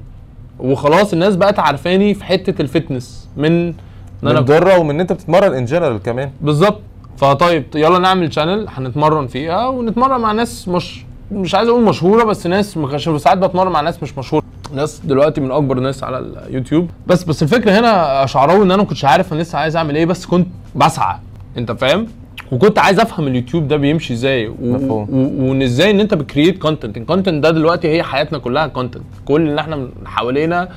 وخلاص 0.59 1.13
الناس 1.13 1.37
بقت 1.37 1.59
عارفاني 1.59 2.15
في 2.15 2.25
حتة 2.25 2.63
ال 2.63 2.71
fitness 2.71 3.29
من 3.37 3.45
إن 3.47 3.75
من 4.23 4.31
أنا 4.31 4.41
والدرة 4.41 4.79
ومن 4.79 4.91
إن 4.91 5.01
أنت 5.01 5.13
بتتمرن 5.13 5.55
in 5.55 5.65
general 5.65 6.03
كمان. 6.03 6.31
بالظبط. 6.41 6.81
فطيب 7.17 7.65
يلا 7.75 7.99
نعمل 7.99 8.33
channel 8.33 8.67
هنتمرن 8.69 9.27
فيها 9.27 9.67
ونتمرن 9.69 10.21
مع 10.21 10.33
ناس 10.33 10.69
مش 10.69 11.05
مش 11.33 11.55
عايز 11.55 11.69
أقول 11.69 11.83
مشهورة 11.85 12.25
بس 12.25 12.47
ناس 12.47 12.79
عشان 12.79 13.19
ساعات 13.19 13.39
بتمرن 13.39 13.73
مع 13.73 13.81
ناس 13.81 14.03
مش 14.03 14.19
مشهورة. 14.19 14.45
ناس 14.75 15.01
دلوقتي 15.05 15.41
من 15.41 15.51
أكبر 15.51 15.79
الناس 15.79 16.05
على 16.05 16.19
اليوتيوب 16.19 16.91
بس 17.07 17.25
بس 17.25 17.43
الفكرة 17.43 17.79
هنا 17.79 18.27
شعراوي 18.27 18.59
إن 18.65 18.71
أنا 18.71 18.83
ما 18.83 18.89
كنتش 18.89 19.05
عارف 19.05 19.33
أنا 19.33 19.43
لسه 19.43 19.59
عايز 19.59 19.77
أعمل 19.77 19.97
إيه 19.97 20.07
بس 20.07 20.27
كنت 20.27 20.47
بسعى. 20.75 21.17
أنت 21.57 21.73
فاهم؟ 21.73 22.07
وكنت 22.53 22.79
عايز 22.79 23.01
افهم 23.01 23.27
اليوتيوب 23.27 23.69
ده 23.69 23.77
بيمشي 23.77 24.15
إزاي 24.15 24.49
وان 24.49 25.63
إزاي 25.63 25.91
ان 25.91 26.01
انت 26.01 26.15
ب 26.15 26.21
create 26.21 26.59
content 26.59 26.97
ال 26.97 27.02
content 27.02 27.43
ده 27.43 27.51
دلوقتي 27.51 27.89
هي 27.89 28.03
حياتنا 28.03 28.39
كلها 28.39 28.67
content 28.67 29.03
كل 29.25 29.41
اللي 29.49 29.61
إحنا 29.61 29.89
حوالينا 30.05 30.69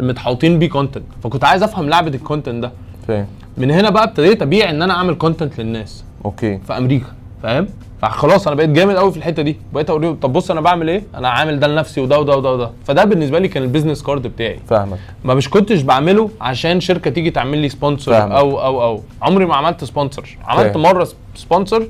متحوطين 0.00 0.58
بيه 0.58 0.68
content 0.68 1.04
فكنت 1.22 1.44
عايز 1.44 1.62
افهم 1.62 1.88
لعبة 1.88 2.08
ال 2.14 2.20
content 2.20 2.62
ده. 2.62 2.72
فاهم. 3.08 3.26
من 3.56 3.70
هنا 3.70 3.90
بقى 3.90 4.04
ابتديت 4.04 4.42
ابيع 4.42 4.70
ان 4.70 4.82
أنا 4.82 4.94
اعمل 4.94 5.14
content 5.14 5.60
للناس. 5.60 6.04
okay. 6.24 6.58
في 6.58 6.76
أمريكا 6.76 7.06
فاهم؟ 7.42 7.66
فخلاص 8.02 8.46
أنا 8.46 8.56
بقيت 8.56 8.70
جامد 8.70 8.96
قوي 8.96 9.12
في 9.12 9.16
الحته 9.18 9.42
دي. 9.42 9.56
بقيت 9.72 9.90
أقول 9.90 10.02
لهم 10.02 10.14
طب 10.14 10.32
بص 10.32 10.50
أنا 10.50 10.60
بعمل 10.60 10.88
إيه؟ 10.90 11.02
أنا 11.14 11.28
عامل 11.28 11.60
ده 11.60 11.66
لنفسي 11.66 12.00
وده 12.00 12.18
وده 12.20 12.36
وده 12.36 12.52
وده. 12.52 12.70
فده 12.84 13.04
بالنسبة 13.04 13.38
لي 13.38 13.48
كان 13.48 13.62
ال 13.62 13.66
business 13.66 14.02
card 14.02 14.26
بتاعي. 14.26 14.60
فاهمك. 14.68 14.98
ما 15.24 15.34
مش 15.34 15.50
كنتش 15.50 15.82
بعمله 15.82 16.30
عشان 16.40 16.80
شركة 16.80 17.10
تيجي 17.10 17.30
تعمل 17.30 17.58
لي 17.58 17.68
sponsor. 17.68 18.22
أو 18.36 18.60
أو 18.60 18.82
أو. 18.82 19.02
عمري 19.22 19.46
ما 19.46 19.56
عملت 19.56 19.84
sponsor 19.84 20.38
عملت 20.44 20.72
فاهم. 20.72 20.82
مرة 20.82 21.08
sponsor 21.34 21.86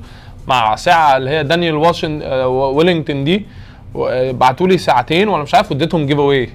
مع 0.47 0.75
ساعة 0.75 1.17
اللي 1.17 1.29
هي 1.29 1.43
دانيال 1.43 1.75
واتش 1.75 2.19
آه، 2.23 2.47
ويلينغتون 2.47 3.23
دي. 3.23 3.45
بعتوا 4.31 4.67
لي 4.67 4.77
ساعتين 4.77 5.27
وأنا 5.27 5.43
مش 5.43 5.55
عارف 5.55 5.71
اديتهم 5.71 6.05
giveaway 6.05 6.49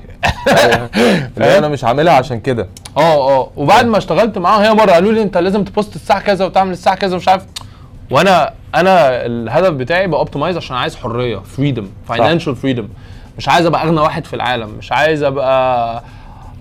لا 1.37 1.59
أنا 1.59 1.69
مش 1.69 1.85
عاملها 1.85 2.12
عشان 2.12 2.40
كده. 2.40 2.69
آه 2.97 3.01
آه. 3.40 3.51
وبعد 3.57 3.87
ما 3.87 3.99
اشتغلت 3.99 4.38
معاهم 4.38 4.62
هي 4.62 4.75
مرة 4.75 4.90
قالوا 4.93 5.12
لي 5.12 5.23
أنت 5.23 5.38
لازم 5.38 5.64
ت 5.64 5.71
post 5.71 5.97
الساعة 5.97 6.21
كذا 6.21 6.45
وتعمل 6.45 6.73
الساعة 6.73 6.97
كذا. 6.97 7.17
مش 7.17 7.29
عارف. 7.29 7.47
وأنا 8.11 8.53
أنا 8.75 9.27
الهدف 9.27 9.71
بتاعي 9.71 10.07
ب 10.07 10.12
optimize 10.12 10.57
عشان 10.57 10.77
عايز 10.77 10.97
حرية 10.97 11.37
freedom 11.38 11.88
financial 12.09 12.57
freedom 12.57 12.88
مش 13.38 13.49
عايز 13.49 13.67
ابقى 13.67 13.83
اغنى 13.87 14.01
واحد 14.01 14.25
في 14.25 14.37
العالم 14.37 14.69
مش 14.71 14.93
عايز 14.93 15.23
ابقى 15.23 16.03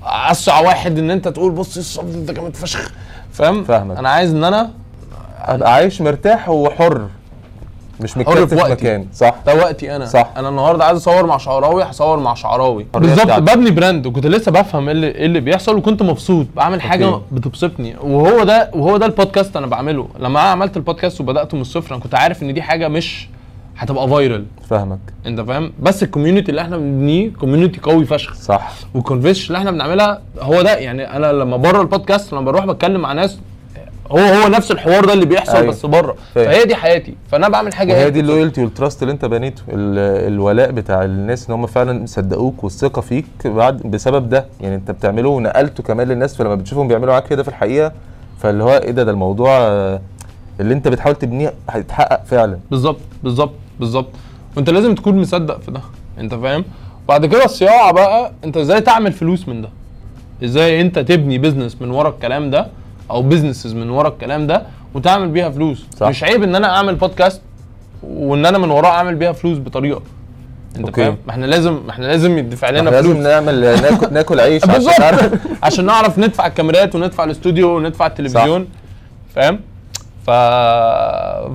اسرع 0.06 0.60
واحد 0.60 0.98
ان 1.00 1.12
انت 1.12 1.28
تقول 1.28 1.52
بص 1.52 1.78
الصف 1.78 2.04
ده 2.04 2.34
جامد 2.34 2.56
فشخ. 2.56 2.92
فاهم؟ 3.34 3.64
فاهمك. 3.64 3.98
أنا 3.98 4.10
عايز 4.10 4.34
ان 4.34 4.44
أنا 4.44 4.72
ابقى 5.40 5.74
عايش 5.74 6.02
مرتاح 6.02 6.50
وحر. 6.50 7.08
مش 8.00 8.14
حر 8.14 8.20
متكتف 8.20 8.50
في 8.50 8.56
وقتي. 8.56 8.72
مكان. 8.74 9.08
صح. 9.14 9.36
ده 9.46 9.56
وقتي 9.56 9.96
أنا. 9.96 10.06
صح. 10.06 10.30
أنا 10.38 10.50
النهارده 10.50 10.86
عايز 10.86 10.98
أصور 10.98 11.26
مع 11.26 11.38
شعراوي 11.38 11.84
هصور 11.84 12.20
مع 12.20 12.34
شعراوي. 12.34 12.86
بالظبط. 12.94 13.40
ببني 13.40 13.72
brand. 13.72 14.06
وكنت 14.06 14.28
لسه 14.28 14.52
بفهم 14.52 14.86
إيه 14.86 14.92
اللي, 14.92 15.08
إيه 15.08 15.26
اللي 15.26 15.40
بيحصل 15.40 15.76
وكنت 15.76 16.02
مبسوط. 16.04 16.48
بعمل 16.56 16.82
حاجة 16.82 17.06
okay. 17.06 17.24
بتبسطني. 17.32 17.96
وهو 18.02 18.44
ده 18.44 18.70
وهو 18.74 18.98
ده 18.98 19.06
البودكاست 19.06 19.58
أنا 19.58 19.68
بعمله. 19.68 20.08
لما 20.20 20.40
أنا 20.42 20.50
عملت 20.50 20.78
البودكاست 20.78 21.22
وبدأته 21.22 21.56
من 21.56 21.62
الصفر 21.62 21.96
أنا 21.96 22.04
كنت 22.04 22.16
عارف 22.16 22.44
إن 22.44 22.54
دي 22.54 22.62
حاجة 22.62 22.88
مش 22.88 23.28
هتبقى 23.78 24.08
viral 24.10 24.46
فاهمك. 24.70 25.00
أنت 25.26 25.42
فاهم؟ 25.42 25.74
بس 25.80 26.04
ال 26.04 26.08
community 26.08 26.50
اللي 26.50 26.62
إحنا 26.62 26.78
بنبنيه 26.78 27.32
community 27.40 27.80
قوي 27.84 28.06
فشخ. 28.06 28.34
صح. 28.36 28.72
وال 28.94 29.02
conversation 29.02 29.48
اللي 29.48 29.58
إحنا 29.58 29.72
بنعملها 29.72 30.22
هو 30.40 30.62
ده. 30.62 30.76
يعني 30.78 31.16
أنا 31.18 31.32
لما 31.34 31.58
بره 31.58 31.82
البودكاست 31.82 32.34
لما 32.34 32.42
بروح 32.42 32.66
بتكلم 32.66 33.02
مع 33.02 33.14
ناس 33.14 33.38
هو 34.14 34.20
هو 34.20 34.48
نفس 34.48 34.72
الحوار 34.72 35.06
ده 35.06 35.14
اللي 35.14 35.26
بيحصل 35.26 35.56
أيوة. 35.58 35.68
بس 35.68 35.86
بره. 35.86 36.16
فهي 36.36 36.66
دي 36.66 36.76
حياتي. 36.76 37.14
فأنا 37.32 37.50
بعمل 37.50 37.74
حاجة 37.74 37.98
هي 38.06 38.10
دي 38.10 38.20
ال 38.20 38.25
loyalty 38.25 38.62
وال 38.64 38.75
trust 38.75 39.02
اللي 39.04 39.12
أنت 39.12 39.26
بنيته. 39.26 39.62
ال- 39.70 40.28
الولاء 40.34 40.72
بتاع 40.72 41.04
الناس 41.04 41.48
إن 41.50 41.54
هم 41.56 41.66
فعلا 41.68 42.06
صدقوك 42.06 42.64
والثقة 42.64 43.02
فيك 43.02 43.26
بعد 43.46 43.78
بسبب 43.82 44.30
ده. 44.30 44.46
يعني 44.62 44.76
أنت 44.76 44.92
بتعمله 44.92 45.30
ونقلته 45.30 45.84
كمان 45.84 46.08
للناس 46.08 46.36
فلما 46.36 46.56
بتشوفهم 46.56 46.88
بيعملوا 46.88 47.12
معاك 47.12 47.28
كده 47.28 47.44
في 47.44 47.50
الحقيقة 47.50 47.92
فاللي 48.40 48.64
هو 48.64 48.70
إيه 48.78 48.92
ده؟ 48.92 49.04
ده 49.04 49.12
الموضوع 49.12 49.58
اللي 50.60 50.74
أنت 50.74 50.88
بتحاول 50.88 51.16
تبنيه 51.16 51.54
هيتحقق 51.70 52.24
فعلا. 52.26 52.60
بالظبط 52.72 53.00
بالظبط 53.24 53.54
بالظبط. 53.80 54.10
وأنت 54.58 54.70
لازم 54.70 54.96
تكون 54.96 55.22
مصدق 55.22 55.60
في 55.62 55.72
ده. 55.72 55.82
أنت 56.20 56.34
فاهم؟ 56.36 56.66
بعد 57.08 57.26
كده 57.26 57.46
الصياعة 57.46 57.92
بقى 57.92 58.32
أنت 58.44 58.58
إزاي 58.58 58.82
تعمل 58.82 59.12
فلوس 59.12 59.48
من 59.48 59.62
ده؟ 59.62 59.70
إزاي 60.44 60.82
أنت 60.82 61.00
تبني 61.00 61.38
business 61.38 61.82
من 61.82 61.92
ورا 61.92 62.10
الكلام 62.10 62.50
ده؟ 62.52 62.68
أو 63.12 63.22
businesses 63.22 63.74
من 63.74 63.90
ورا 63.90 64.08
الكلام 64.08 64.48
ده 64.48 64.64
وتعمل 64.94 65.28
بيها 65.28 65.50
فلوس. 65.50 65.86
صح. 66.00 66.08
مش 66.08 66.24
عيب 66.24 66.44
إن 66.44 66.56
أنا 66.56 66.76
أعمل 66.76 66.96
بودكاست 66.96 67.42
وإن 68.04 68.46
أنا 68.46 68.58
من 68.58 68.70
وراه 68.72 68.90
أعمل 68.90 69.16
بيها 69.16 69.32
فلوس 69.32 69.58
بطريقة. 69.58 70.02
أنت 70.78 70.86
okay. 70.86 71.02
فاهم؟ 71.04 71.18
ما 71.26 71.32
إحنا 71.32 71.46
لازم 71.46 71.74
ما 71.86 71.92
إحنا 71.92 72.06
لازم 72.06 72.38
يدفع 72.38 72.70
لنا 72.70 72.90
لازم 72.90 73.14
فلوس. 73.14 73.26
نعمل 73.26 73.62
ناكل, 73.62 74.14
ناكل 74.14 74.40
عيش 74.40 74.64
عشان 74.70 74.84
نعرف. 75.00 75.48
عشان 75.64 75.86
نعرف 75.86 76.20
ندفع 76.20 76.48
الكاميرات 76.48 76.96
وندفع 76.96 77.24
الاستوديو 77.24 77.78
وندفع 77.78 78.06
التلفزيون. 78.08 78.68
فاهم؟ 79.36 79.60
ف... 80.28 80.30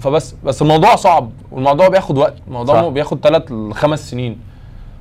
فبس 0.00 0.34
بس 0.44 0.62
الموضوع 0.62 0.96
صعب 0.96 1.30
والموضوع 1.50 1.88
بياخد 1.88 2.18
وقت. 2.18 2.34
الموضوع 2.48 2.82
صح. 2.82 2.88
بياخد 2.88 3.20
ثلاث 3.20 3.52
لخمس 3.52 4.11
سنين. 4.11 4.38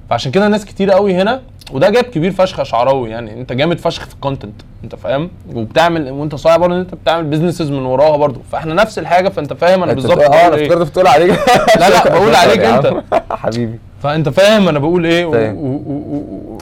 فعشان 0.09 0.31
كده 0.31 0.47
ناس 0.47 0.65
كتير 0.65 0.91
قوي 0.91 1.15
هنا 1.15 1.41
وده 1.71 1.89
gap 1.89 2.03
كبير 2.03 2.31
فشخ 2.31 2.63
شعراوي 2.63 3.09
يعني. 3.09 3.41
انت 3.41 3.53
جامد 3.53 3.79
فشخ 3.79 4.05
في 4.05 4.13
ال 4.13 4.19
content 4.19 4.61
انت 4.83 4.95
فاهم؟ 4.95 5.29
وبتعمل 5.53 6.11
وانت 6.11 6.35
صايع 6.35 6.57
برضه 6.57 6.75
إن 6.75 6.79
انت 6.79 6.95
بتعمل 6.95 7.23
businesses 7.23 7.71
من 7.71 7.85
وراها 7.85 8.17
برضه. 8.17 8.41
فاحنا 8.51 8.73
نفس 8.73 8.99
الحاجة 8.99 9.29
فانت 9.29 9.53
فاهم 9.53 9.83
أنا 9.83 9.93
بالظبط 9.93 10.19
آه 10.19 10.25
أنا 10.27 10.55
إيه. 10.55 10.63
افتكرت 10.67 10.87
بتقول 10.87 11.07
عليك. 11.07 11.39
لا 11.79 11.89
لا 11.89 12.09
بقول 12.19 12.35
عليك. 12.35 12.59
انت. 12.59 13.03
حبيبي. 13.31 13.79
فانت 14.03 14.29
فاهم 14.29 14.67
أنا 14.67 14.79
بقول 14.79 15.05
إيه. 15.05 15.31
فاهم. 15.31 15.55
و... 15.55 15.67
و... 15.67 16.17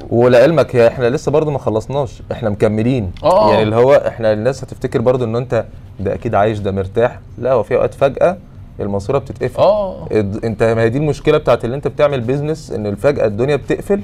و... 0.10 0.24
ولعلمك 0.26 0.76
هي 0.76 0.88
إحنا 0.88 1.10
لسه 1.10 1.32
برضو 1.32 1.52
ما 1.52 1.60
خلصناش. 1.60 2.22
إحنا 2.32 2.50
مكملين. 2.50 3.12
آه. 3.24 3.50
يعني 3.52 3.64
اللي 3.64 3.76
هو 3.76 3.94
إحنا 4.08 4.34
الناس 4.34 4.64
هتفتكر 4.64 5.02
برضو 5.02 5.26
إن 5.26 5.36
أنت 5.36 5.66
ده 6.00 6.14
أكيد 6.14 6.36
عايش 6.36 6.60
ده 6.60 6.72
مرتاح. 6.72 7.20
لا 7.38 7.52
هو 7.52 7.64
في 7.64 7.76
أوقات 7.76 7.94
فجأة 7.94 8.38
الماسوره 8.80 9.18
بتتقفل 9.18 9.60
آه 9.60 10.08
أنت 10.44 10.64
ما 10.64 10.82
هي 10.82 10.90
دي 10.90 10.98
المشكلة 10.98 11.38
بتاعت 11.38 11.66
اللي 11.66 11.76
أنت 11.76 11.88
بتعمل 11.88 12.22
بيزنس 12.22 12.72
إن 12.72 12.96
فجاه 12.96 13.26
الدنيا 13.26 13.56
بتقفل 13.56 14.02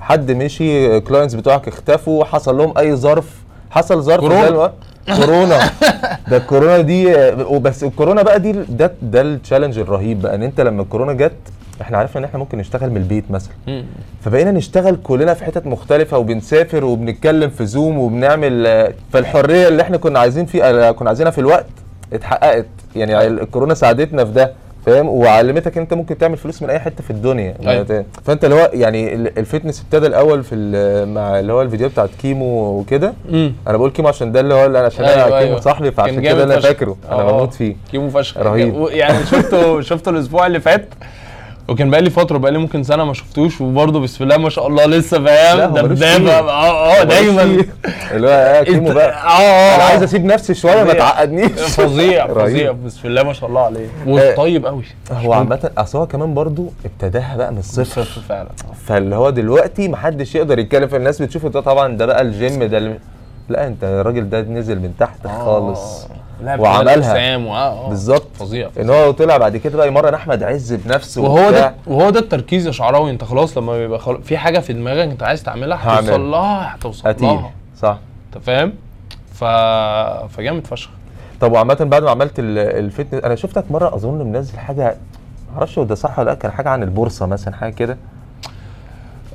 حد 0.00 0.30
مشي 0.30 1.00
clients 1.00 1.34
بتوعك 1.34 1.68
اختفوا 1.68 2.24
حصل 2.24 2.58
لهم 2.58 2.78
أي 2.78 2.96
ظرف 2.96 3.42
حصل 3.70 4.02
ظرف 4.02 4.20
كورونا. 4.20 4.72
كورونا 5.16 5.60
ده 6.30 6.36
الكورونا 6.36 6.80
دي 6.80 7.14
وبس 7.44 7.84
الكورونا 7.84 8.22
بقى 8.22 8.40
دي 8.40 8.52
ده 8.52 8.92
ده 9.02 9.20
ال 9.20 9.26
challenge 9.26 9.78
الرهيب 9.78 10.22
بقى 10.22 10.34
إن 10.34 10.42
أنت 10.42 10.60
لما 10.60 10.82
الكورونا 10.82 11.12
جت 11.12 11.32
إحنا 11.80 11.98
عرفنا 11.98 12.18
إن 12.18 12.24
إحنا 12.24 12.38
ممكن 12.38 12.58
نشتغل 12.58 12.90
من 12.90 12.96
البيت 12.96 13.30
مثلا. 13.30 13.52
فبقينا 14.20 14.50
نشتغل 14.50 14.96
كلنا 15.02 15.34
في 15.34 15.44
حتت 15.44 15.66
مختلفة 15.66 16.18
وبنسافر 16.18 16.84
وبنتكلم 16.84 17.50
في 17.50 17.66
زوم 17.66 17.98
وبنعمل 17.98 18.92
فالحرية 19.12 19.68
اللي 19.68 19.82
إحنا 19.82 19.96
كنا 19.96 20.18
عايزين 20.18 20.46
فيها 20.46 20.92
كنا 20.92 21.08
عايزينها 21.08 21.30
في 21.32 21.38
الوقت 21.40 21.66
اتحققت 22.12 22.66
يعني 22.96 23.26
الكورونا 23.26 23.74
ساعدتنا 23.74 24.24
في 24.24 24.30
ده 24.32 24.52
فاهم 24.86 25.08
وعلمتك 25.08 25.78
أنت 25.78 25.94
ممكن 25.94 26.18
تعمل 26.18 26.36
فلوس 26.36 26.62
من 26.62 26.70
أي 26.70 26.78
حتة 26.80 27.04
في 27.04 27.10
الدنيا 27.10 27.54
أيوة. 27.66 28.04
فأنت 28.24 28.44
اللي 28.44 28.54
هو 28.56 28.70
يعني 28.72 29.14
ال- 29.14 29.38
ال 29.38 29.43
fitness 29.43 29.80
ابتدى 29.80 30.06
الأول 30.06 30.44
في 30.44 30.54
مع 31.14 31.38
اللي 31.40 31.52
هو 31.52 31.62
الفيديو 31.62 31.88
بتاعت 31.88 32.10
كيمو 32.22 32.78
وكده. 32.78 33.12
أنا 33.66 33.76
بقول 33.76 33.90
كيمو 33.90 34.08
عشان 34.08 34.32
ده 34.32 34.40
اللي 34.40 34.54
هو 34.54 34.66
اللي 34.66 34.78
عشان 34.78 35.04
أيوة، 35.04 35.14
أنا 35.16 35.24
كيمو 35.38 35.38
أيوة. 35.50 35.60
صاحبي 35.60 35.90
فعشان 35.90 36.22
كده 36.22 36.44
أنا. 36.44 36.60
فاكره 36.60 36.96
أنا 37.08 37.20
آه. 37.22 37.32
بموت 37.32 37.54
فيه 37.54 37.76
كيمو 37.90 38.10
فشخ 38.10 38.38
رهيب. 38.38 38.74
يعني 38.90 39.26
شفته 39.26 39.80
شفته 39.80 40.08
الأسبوع 40.10 40.46
اللي 40.46 40.60
فات 40.60 40.88
وكان 41.68 41.90
بقالي 41.90 42.10
فترة 42.10 42.38
بقالي 42.38 42.58
ممكن 42.58 42.82
سنة 42.82 43.04
ما 43.04 43.12
شفتوش 43.14 43.60
وبرضه 43.60 44.00
بسم 44.00 44.24
الله 44.24 44.36
ما 44.36 44.50
شاء 44.50 44.66
الله 44.66 44.86
لسه 44.86 45.24
فاهم 45.24 45.74
دبدابه. 45.74 46.32
آه 46.32 47.00
آه 47.00 47.02
دايما. 47.04 47.42
اللي 48.12 48.26
هو 48.28 48.30
آه، 48.32 48.62
كيمو 48.62 48.92
بقى 48.92 49.10
آه 49.10 49.40
آه 49.40 49.74
أنا 49.74 49.82
آه. 49.84 49.86
عايز 49.86 50.02
أسيب 50.02 50.24
نفسي 50.24 50.54
شوية 50.54 50.84
ما. 50.84 50.92
تعقدنيش 50.92 51.50
فظيع. 51.78 52.26
فظيع 52.26 52.72
بسم 52.72 53.08
الله 53.08 53.22
ما 53.22 53.32
شاء 53.32 53.48
الله 53.48 53.60
عليه 53.60 53.86
وطيب 54.06 54.66
قوي 54.66 54.84
هو 55.12 55.32
عامة 55.32 55.70
أصل 55.78 55.98
هو 55.98 56.06
كمان 56.06 56.34
برضو 56.34 56.66
ابتداها 56.84 57.36
بقى 57.36 57.52
من 57.52 57.58
الصفر 57.58 58.02
صفر 58.02 58.20
فعلا 58.28 58.48
فاللي 58.86 59.16
هو 59.16 59.30
دلوقتي 59.30 59.88
محدش 59.88 60.34
يقدر 60.34 60.58
يتكلم 60.58 60.88
في 60.88 60.96
الناس 60.96 61.22
بتشوفه 61.22 61.48
ده 61.48 61.60
طبعا 61.60 61.96
ده 61.96 62.06
بقى 62.06 62.22
الجيم 62.22 62.64
ده. 62.64 62.96
لا 63.48 63.66
أنت 63.66 63.84
الراجل 63.84 64.30
ده 64.30 64.40
نزل 64.40 64.76
من 64.80 64.92
تحت 64.98 65.26
خالص 65.26 66.06
لعب 66.06 66.16
وعملها. 66.60 67.12
بالظبط. 67.88 68.26
فظيع 68.34 68.68
إن 68.80 68.90
هو 68.90 69.10
طلع 69.10 69.36
بعد 69.36 69.56
كده 69.56 69.76
بقى 69.76 69.88
يمرن 69.88 70.14
أحمد 70.14 70.42
عز 70.42 70.72
بنفسه 70.72 71.22
وهو. 71.22 71.50
ده 71.50 71.74
وهو 71.86 72.10
ده 72.10 72.20
التركيز 72.20 72.66
يا 72.66 72.72
شعراوي. 72.72 73.10
أنت 73.10 73.24
خلاص 73.24 73.58
لما 73.58 73.78
بيبقى 73.78 73.98
خلاص 73.98 74.20
في 74.24 74.36
حاجة 74.38 74.58
في 74.58 74.72
دماغك 74.72 75.08
أنت 75.10 75.22
عايز 75.22 75.42
تعملها. 75.42 75.78
هتوصل 75.98 76.30
لها 76.30 76.74
هتوصل 76.74 77.08
لها. 77.22 77.50
صح. 77.80 77.98
أنت 78.34 78.44
فاهم؟ 78.44 78.72
ف 79.34 79.44
فجامد 80.36 80.66
فشخ. 80.66 80.90
طب 81.40 81.52
وعامة 81.52 81.74
بعد 81.74 82.02
ما 82.02 82.10
عملت 82.10 82.38
ال- 82.38 82.58
ال 82.58 82.66
fitness 82.66 83.24
أنا 83.24 83.34
شفتك 83.34 83.64
مرة 83.70 83.94
أظن 83.94 84.26
منزل 84.32 84.58
حاجة 84.58 84.96
معرفش 85.54 85.78
هو 85.78 85.84
ده 85.84 85.94
صح 85.94 86.18
ولا 86.18 86.28
لأ 86.30 86.34
كان 86.34 86.52
حاجة 86.52 86.68
عن 86.68 86.82
البورصة 86.82 87.26
مثلا 87.26 87.54
حاجة 87.54 87.72
كده. 87.72 87.96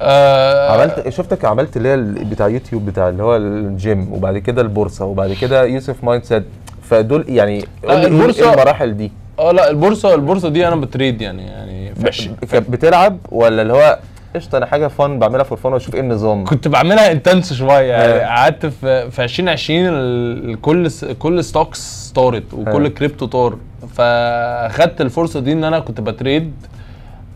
آه 0.01 0.71
عملت 0.71 1.09
شفتك 1.09 1.45
عملت 1.45 1.77
اللي 1.77 1.89
هي 1.89 1.97
بتاع 2.25 2.47
يوتيوب 2.47 2.85
بتاع 2.85 3.09
اللي 3.09 3.23
هو 3.23 3.35
الجيم 3.35 4.13
وبعد 4.13 4.37
كده 4.37 4.61
البورصة 4.61 5.05
وبعد 5.05 5.33
كده 5.33 5.63
يوسف 5.63 6.03
mindset. 6.03 6.43
فدول 6.89 7.25
يعني 7.27 7.65
قول 7.87 7.99
لي 7.99 8.07
إيه 8.07 8.33
البورصة- 8.33 8.39
إيه 8.43 8.53
المراحل 8.53 8.97
دي 8.97 9.11
آه 9.39 9.51
لا 9.51 9.69
البورصه 9.69 10.15
البورصة 10.15 10.49
دي 10.49 10.67
أنا 10.67 10.75
ب 10.75 10.83
trade 10.83 11.21
يعني 11.21 11.45
يعني 11.47 11.95
فش 11.95 12.29
بتلعب 12.53 13.17
ولا 13.31 13.61
اللي 13.61 13.73
هو 13.73 13.99
قشطة 14.35 14.57
أنا 14.57 14.65
حاجة 14.65 14.87
fun 14.87 15.19
بعملها 15.19 15.43
for 15.43 15.57
fun 15.57 15.73
وأشوف 15.73 15.95
إيه 15.95 16.01
النظام 16.01 16.45
كنت 16.45 16.67
بعملها 16.67 17.11
intense 17.11 17.53
شوية 17.53 17.81
يعني 17.91 18.13
آه. 18.13 18.25
قعدت 18.27 18.65
في 18.65 19.11
في 19.11 19.23
2020 19.23 19.85
ال- 19.87 20.61
كل 20.61 20.89
كل 21.19 21.43
stocks 21.43 22.11
طارت 22.15 22.53
وكل 22.53 22.85
آه. 22.85 22.89
كريبتو 22.89 23.25
طار 23.25 23.57
فأخدت 23.95 25.01
الفرصة 25.01 25.39
دي 25.39 25.53
إن 25.53 25.63
أنا 25.63 25.79
كنت 25.79 26.01
ب 26.01 26.10
trade 26.10 26.53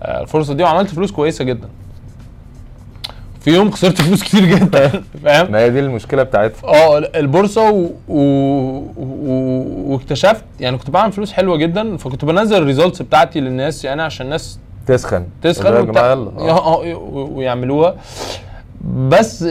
آه، 0.03 0.21
الفرصة 0.21 0.53
دي 0.53 0.63
وعملت 0.63 0.89
فلوس 0.89 1.11
كويسة 1.11 1.45
جدا 1.45 1.67
في 3.41 3.51
يوم 3.51 3.71
خسرت 3.71 4.01
فلوس 4.01 4.23
كتير 4.23 4.45
جدا 4.45 5.03
فاهم 5.23 5.51
ما 5.51 5.59
هي 5.59 5.69
دي 5.69 5.79
المشكلة 5.79 6.23
بتاعتها 6.23 6.67
آه 6.67 6.97
البورصة 6.97 7.69
و... 7.69 7.89
و... 8.07 8.21
و... 8.97 9.93
واكتشفت 9.93 10.43
يعني 10.59 10.77
كنت 10.77 10.89
بعمل 10.89 11.11
فلوس 11.11 11.31
حلوة 11.31 11.57
جدا 11.57 11.97
فكنت 11.97 12.25
بنزل 12.25 12.57
ال 12.57 12.63
results 12.63 13.01
بتاعتي 13.01 13.39
للناس 13.39 13.85
يعني 13.85 14.01
عشان 14.01 14.25
الناس 14.25 14.59
تسخن 14.87 15.25
تسخن 15.41 15.67
آه. 16.39 16.49
آه 16.49 16.97
ويعملوها 17.11 17.95
بس 19.09 19.45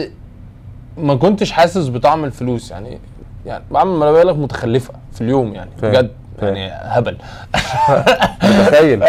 ما 0.97 1.15
كنتش 1.15 1.51
حاسس 1.51 1.89
بطعم 1.89 2.25
الفلوس 2.25 2.71
يعني 2.71 2.99
يعني 3.45 3.63
بعمل 3.71 3.91
مبالغ 3.91 4.33
متخلفة 4.33 4.93
في 5.13 5.21
اليوم 5.21 5.53
يعني. 5.53 5.69
بجد. 5.83 6.11
يعني 6.43 6.71
هبل. 6.73 7.17
متخيل 8.43 9.03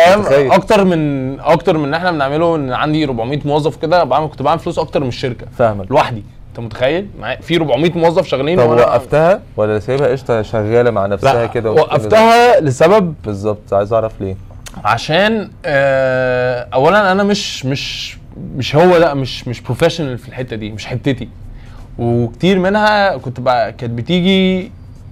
أكتر 0.52 0.84
من 0.84 1.40
أكتر 1.40 1.78
من 1.78 1.94
إحنا 1.94 2.10
بنعمله 2.10 2.56
إن 2.56 2.72
عندي 2.72 3.04
400 3.04 3.38
موظف 3.44 3.76
كده 3.76 4.04
بعمل 4.04 4.28
كنت 4.28 4.42
بعمل 4.42 4.58
فلوس 4.58 4.78
أكتر 4.78 5.00
من 5.00 5.08
الشركة. 5.08 5.46
فاهمك. 5.58 5.90
لوحدي. 5.90 6.22
أنت 6.50 6.60
متخيل؟ 6.60 7.06
في 7.40 7.56
400 7.56 7.92
موظف 7.98 8.26
شغالين 8.26 8.58
طب 8.58 8.70
وقفتها 8.70 9.40
ولا 9.56 9.78
سايبها 9.78 10.08
قشطة 10.08 10.42
شغالة 10.42 10.90
مع 10.90 11.06
نفسها 11.06 11.34
لا 11.34 11.46
كده 11.46 11.70
وقفتها 11.72 12.60
لسبب؟ 12.60 13.14
بالظبط 13.24 13.74
عايز 13.74 13.92
أعرف 13.92 14.12
ليه. 14.20 14.36
عشان 14.84 15.50
آه 15.64 16.68
اولا 16.74 17.12
أنا 17.12 17.22
مش 17.22 17.66
مش 17.66 18.16
مش 18.56 18.76
هو 18.76 18.98
ده 18.98 19.14
مش 19.14 19.48
مش 19.48 19.60
professional 19.60 20.18
في 20.18 20.28
الحتة 20.28 20.56
دي 20.56 20.70
مش 20.70 20.86
حتتي. 20.86 21.28
وكتير 21.98 22.58
منها 22.58 23.16
كنت 23.16 23.40
بقى 23.40 23.72
كانت 23.72 23.92
بتيجي 23.92 24.70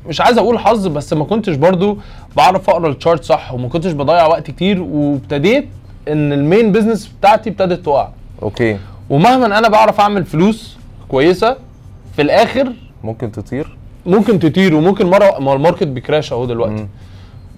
مش 0.09 0.21
عايز 0.21 0.39
أقول 0.39 0.59
حظ 0.59 0.87
بس 0.87 1.13
ما 1.13 1.25
كنتش 1.25 1.55
برضو 1.55 1.99
بعرف 2.37 2.71
اقرا 2.71 2.89
ال 2.89 2.95
chart 2.95 3.25
صح 3.25 3.53
وما 3.53 3.69
كنتش 3.69 3.93
بضيع 3.93 4.27
وقت 4.27 4.51
كتير 4.51 4.83
وابتديت 4.83 5.69
ان 6.09 6.33
ال 6.33 6.41
main 6.41 6.73
business 6.73 7.07
بتاعتي 7.07 7.51
ابتدت 7.51 7.85
تقع. 7.85 8.09
okay. 8.43 8.79
ومهما 9.11 9.59
أنا 9.59 9.69
بعرف 9.69 10.01
اعمل 10.01 10.25
فلوس 10.25 10.77
كويسة 11.09 11.57
في 12.17 12.23
الآخر 12.23 12.73
ممكن 13.05 13.33
تطير. 13.33 13.77
ممكن 14.07 14.39
تطير 14.39 14.75
وممكن 14.75 15.07
مرة 15.07 15.39
ما 15.39 15.53
ال 15.55 15.59
market 15.59 15.87
بي 15.87 16.00
crash 16.00 16.33
اهو 16.33 16.45
دلوقتي. 16.45 16.87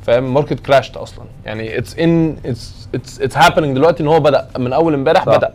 فاهم؟ 0.06 0.24
ال 0.24 0.29
market 0.29 0.60
crash 0.60 0.90
ت 0.90 0.96
أصلا. 0.96 1.24
يعني 1.44 1.78
it's 1.78 1.98
in 1.98 2.36
it's 2.46 2.88
it's 2.94 3.38
happening 3.38 3.76
دلوقتي 3.76 4.02
إن 4.02 4.08
هو 4.08 4.20
بدأ 4.20 4.48
من 4.58 4.72
أول 4.72 4.94
امبارح. 4.94 5.24
بدأ. 5.26 5.52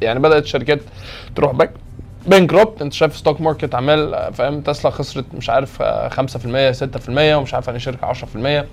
يعني 0.00 0.18
بدأت 0.20 0.42
الشركات 0.42 0.80
تروح 1.36 1.52
back 1.52 1.70
bankrupt 2.26 2.82
انت 2.82 2.92
شايف 2.92 3.16
stock 3.16 3.40
market 3.40 3.74
عمال 3.74 4.14
آه، 4.14 4.30
فاهم؟ 4.30 4.60
تسلا 4.60 4.90
خسرت 4.90 5.24
مش 5.34 5.50
عارف 5.50 5.82
آه، 5.82 6.08
5% 6.08 6.72
6% 6.72 7.36
ومش 7.36 7.54
عارف 7.54 7.66
يعني 7.66 7.78
شركة 7.80 8.06
10% 8.06 8.66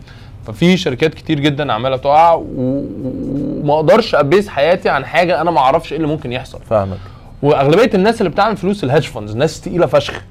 ففي 0.47 0.77
شركات 0.77 1.13
كتير 1.13 1.39
جدا 1.39 1.73
عمالة 1.73 1.97
تقع 1.97 2.33
وما 2.55 3.73
أقدرش 3.73 4.15
a 4.15 4.22
base 4.22 4.47
حياتي 4.49 4.89
عن 4.89 5.05
حاجة 5.05 5.41
أنا 5.41 5.51
ما 5.51 5.59
أعرفش 5.59 5.91
إيه 5.91 5.97
اللي 5.97 6.07
ممكن 6.07 6.31
يحصل. 6.31 6.59
فاهمك. 6.69 6.97
وأغلبية 7.41 7.89
الناس 7.93 8.21
اللي 8.21 8.29
بتعمل 8.29 8.57
فلوس 8.57 8.83
ال 8.83 8.87
hedge 8.87 9.05
funds 9.05 9.35
ناس 9.35 9.61
تقيلة 9.61 9.85
فشخ. 9.85 10.21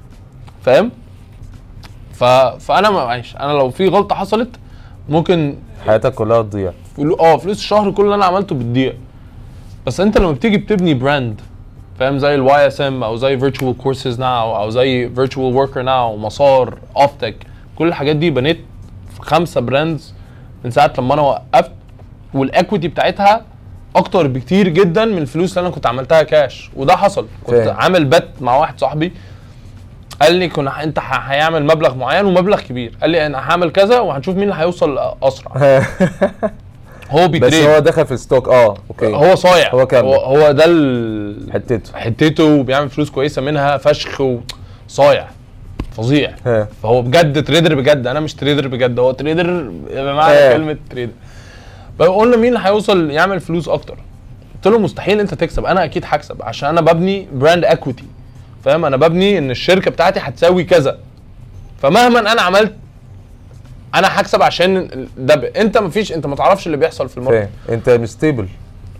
فاهم؟ 0.61 0.91
ف... 2.13 2.23
فأنا 2.23 2.89
ما 2.89 3.05
معيش 3.05 3.35
أنا 3.35 3.51
لو 3.51 3.69
في 3.69 3.87
غلطة 3.87 4.15
حصلت 4.15 4.49
ممكن 5.09 5.55
حياتك 5.85 6.13
كلها 6.13 6.41
تضيع. 6.41 6.71
فلو... 6.97 7.15
آه 7.15 7.37
فلوس 7.37 7.57
الشهر 7.57 7.91
كله 7.91 8.05
اللي 8.05 8.15
أنا 8.15 8.25
عملته 8.25 8.55
بتضيع. 8.55 8.93
بس 9.85 9.99
أنت 9.99 10.17
لما 10.17 10.31
بتيجي 10.31 10.57
بتبني 10.57 10.93
brand 10.93 11.41
فاهم؟ 11.99 12.17
زي 12.19 12.35
ال 12.35 12.67
YSM 12.67 13.03
أو 13.03 13.15
زي 13.15 13.37
فيرتشوال 13.39 13.77
courses 13.77 14.19
now 14.19 14.55
أو 14.55 14.69
زي 14.69 15.09
فيرتشوال 15.09 15.55
worker 15.55 15.81
now 15.81 16.17
مسار 16.17 16.77
اوفتك 16.97 17.35
كل 17.75 17.87
الحاجات 17.87 18.15
دي 18.15 18.29
بنيت 18.29 18.59
في 19.15 19.21
خمسة 19.21 19.61
brands 19.61 20.13
من 20.65 20.71
ساعة 20.71 20.93
لما 20.97 21.13
أنا 21.13 21.21
وقفت 21.21 21.71
وال 22.33 22.47
equity 22.47 22.87
بتاعتها 22.87 23.41
أكتر 23.95 24.27
بكتير 24.27 24.67
جدا 24.67 25.05
من 25.05 25.17
الفلوس 25.17 25.57
اللي 25.57 25.67
أنا 25.67 25.75
كنت 25.75 25.87
عملتها 25.87 26.23
كاش 26.23 26.69
وده 26.75 26.95
حصل. 26.95 27.27
كنت 27.43 27.55
فاهم. 27.55 27.77
عامل 27.77 28.05
bet 28.05 28.27
مع 28.41 28.57
واحد 28.57 28.79
صاحبي 28.79 29.11
قال 30.21 30.33
لي 30.33 30.47
كنا 30.47 30.83
أنت 30.83 30.99
هيعمل 30.99 31.65
مبلغ 31.65 31.95
معين 31.95 32.25
ومبلغ 32.25 32.61
كبير. 32.61 32.93
قال 33.01 33.09
لي 33.09 33.25
أنا 33.25 33.37
هعمل 33.51 33.69
كذا 33.71 33.99
وهنشوف 33.99 34.35
مين 34.35 34.43
اللي 34.43 34.55
هيوصل 34.61 34.99
أسرع. 35.23 35.51
هو 37.09 37.27
بس 37.27 37.39
بي 37.39 37.46
trade 37.46 37.65
هو 37.65 37.79
دخل 37.79 38.05
في 38.05 38.11
ال 38.11 38.17
stock 38.17 38.47
آه 38.47 38.77
okay. 38.89 39.15
هو 39.15 39.35
صايع. 39.35 39.73
هو 39.73 39.87
كمل. 39.87 40.01
هو, 40.01 40.15
هو 40.15 40.51
ده 40.51 40.63
ال... 40.67 41.53
حتته. 41.53 41.97
حتته 41.97 42.43
وبيعمل 42.43 42.89
فلوس 42.89 43.09
كويسة 43.09 43.41
منها 43.41 43.77
فشخ 43.77 44.21
وصايع 44.89 45.27
فظيع. 45.97 46.31
ها. 46.45 46.67
فهو 46.83 47.01
بجد 47.01 47.43
trader 47.43 47.75
بجد. 47.75 48.07
أنا 48.07 48.19
مش 48.19 48.33
trader 48.33 48.67
بجد. 48.67 48.99
هو 48.99 49.11
trader 49.11 49.71
بمعنى. 49.93 50.53
كلمة 50.53 50.77
trader 50.89 51.13
فقلنا 51.99 52.37
مين 52.37 52.47
اللي 52.47 52.59
هيوصل 52.67 53.11
يعمل 53.11 53.39
فلوس 53.39 53.69
أكتر. 53.69 53.97
قلت 54.55 54.67
له 54.67 54.79
مستحيل 54.79 55.19
أنت 55.19 55.33
تكسب. 55.33 55.65
أنا 55.65 55.83
أكيد 55.83 56.03
هكسب. 56.05 56.41
عشان 56.41 56.69
أنا 56.69 56.81
ببني 56.81 57.27
brand 57.33 57.65
equity 57.65 58.03
فاهم؟ 58.65 58.85
أنا 58.85 58.97
ببني 58.97 59.37
إن 59.37 59.51
الشركة 59.51 59.91
بتاعتي 59.91 60.19
هتساوي 60.19 60.63
كذا. 60.63 60.97
فمهما 61.81 62.19
أنا 62.31 62.41
عملت 62.41 62.75
أنا 63.95 64.19
هكسب 64.19 64.41
عشان 64.41 65.07
ده 65.17 65.35
ب... 65.35 65.43
انت 65.43 65.77
مفيش 65.77 66.13
انت 66.13 66.25
ما 66.25 66.35
تعرفش 66.35 66.65
اللي 66.65 66.77
بيحصل 66.77 67.09
في 67.09 67.17
ال 67.17 67.22
market 67.22 67.49
فاهم 67.67 67.77
انت 67.77 67.89
مش 67.89 68.09
stable 68.09 68.47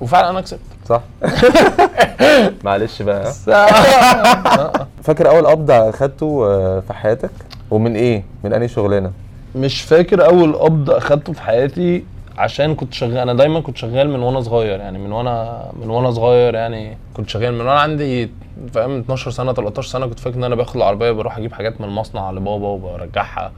وفعلا 0.02 0.30
أنا 0.30 0.42
كسبت. 0.42 0.60
صح. 0.90 1.02
معلش 2.66 3.02
بقى؟ 3.02 3.34
فاكر 5.04 5.30
أول 5.30 5.48
قبض 5.48 5.72
أخدته 5.72 6.46
آه، 6.46 6.80
في 6.80 6.94
حياتك؟ 6.94 7.30
ومن 7.72 7.96
إيه؟ 7.96 8.24
من 8.44 8.54
أنهي 8.54 8.68
شغلانة؟ 8.68 9.12
مش 9.56 9.82
فاكر 9.82 10.26
أول 10.26 10.56
قبض 10.56 10.90
أخدته 10.90 11.34
في 11.34 11.42
حياتي 11.42 12.04
عشان 12.38 12.76
كنت 12.76 12.94
شغال. 12.94 13.18
أنا 13.18 13.34
دايما 13.34 13.60
كنت 13.60 13.78
شغال 13.78 14.10
من 14.10 14.20
وأنا 14.20 14.42
صغير 14.42 14.80
يعني 14.80 14.98
من 14.98 15.12
وأنا 15.12 15.66
من 15.82 15.90
وأنا 15.90 16.12
صغير 16.12 16.56
يعني 16.56 16.98
كنت 17.14 17.30
شغال 17.30 17.54
من 17.54 17.60
وأنا 17.62 17.80
عندي 17.80 18.30
فاهم 18.74 19.00
12 19.00 19.32
سنة 19.32 19.54
13 19.54 19.90
سنة 19.90 20.08
كنت 20.08 20.20
فاكر 20.20 20.36
إن 20.36 20.44
أنا 20.44 20.56
باخد 20.56 20.76
العربية 20.76 21.12
بروح 21.12 21.38
أجيب 21.38 21.54
حاجات 21.54 21.82
من 21.82 21.88
المصنع 21.88 22.32
لبابا 22.32 22.68
وبرجعها. 22.68 23.52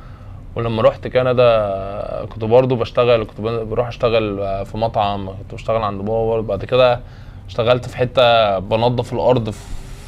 ولما 0.60 0.82
رحت 0.82 1.08
كندا 1.08 2.26
كنت 2.30 2.44
برضو 2.44 2.76
بشتغل 2.76 3.24
كنت 3.24 3.42
بروح 3.42 3.88
أشتغل 3.88 4.38
في 4.66 4.78
مطعم 4.78 5.28
كنت 5.28 5.54
بشتغل 5.54 5.82
عند 5.84 6.02
بابا. 6.02 6.42
بعد 6.42 6.66
كده 6.66 7.00
اشتغلت 7.48 7.86
في 7.86 7.98
حتة 7.98 8.60
بنظف 8.60 9.14
الأرض 9.14 9.50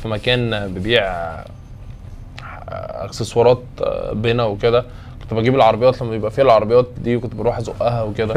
في 0.01 0.07
مكان 0.07 0.73
بيبيع 0.73 1.13
أكسسوارات 2.69 3.63
بنا 4.13 4.43
وكده. 4.43 4.85
كنت 5.21 5.33
بجيب 5.33 5.55
العربيات 5.55 6.01
لما 6.01 6.15
يبقى 6.15 6.31
فيها 6.31 6.43
العربيات 6.43 6.87
دي 6.97 7.15
وكنت 7.15 7.35
بروح 7.35 7.57
أزقها 7.57 8.03
وكده. 8.03 8.33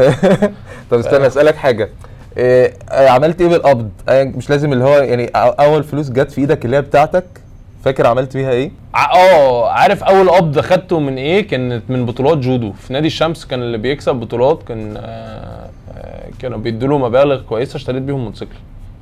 طب 0.90 0.98
استنى 0.98 1.26
أسألك 1.26 1.56
حاجة. 1.56 1.88
إيه 2.36 2.74
آه، 2.90 3.08
عملت 3.08 3.40
إيه 3.40 3.48
بالقبض؟ 3.48 3.90
آه، 4.08 4.24
مش 4.24 4.50
لازم 4.50 4.72
اللي 4.72 4.84
هو 4.84 4.98
يعني 4.98 5.30
أول 5.34 5.84
فلوس 5.84 6.10
جت 6.10 6.30
في 6.32 6.40
إيدك 6.40 6.64
اللي 6.64 6.76
هي 6.76 6.82
بتاعتك؟ 6.82 7.24
فاكر 7.84 8.06
عملت 8.06 8.36
بيها 8.36 8.50
إيه؟ 8.50 8.70
آه 8.94 9.70
عارف 9.70 10.04
أول 10.04 10.30
قبض 10.30 10.60
خدته 10.60 11.00
من 11.00 11.16
إيه؟ 11.18 11.46
كانت 11.48 11.82
من 11.88 12.06
بطولات 12.06 12.38
جودو. 12.38 12.72
في 12.72 12.92
نادي 12.92 13.06
الشمس 13.06 13.44
كان 13.44 13.62
اللي 13.62 13.78
بيكسب 13.78 14.14
بطولات 14.14 14.62
كان 14.62 14.94
آه، 14.96 15.68
آه، 15.96 16.28
كانوا 16.38 16.58
بيدوا 16.58 16.88
له 16.88 16.98
مبالغ 16.98 17.42
كويسة 17.42 17.76
اشتريت 17.76 18.02
بيهم 18.02 18.24
موتوسيكل. 18.24 18.54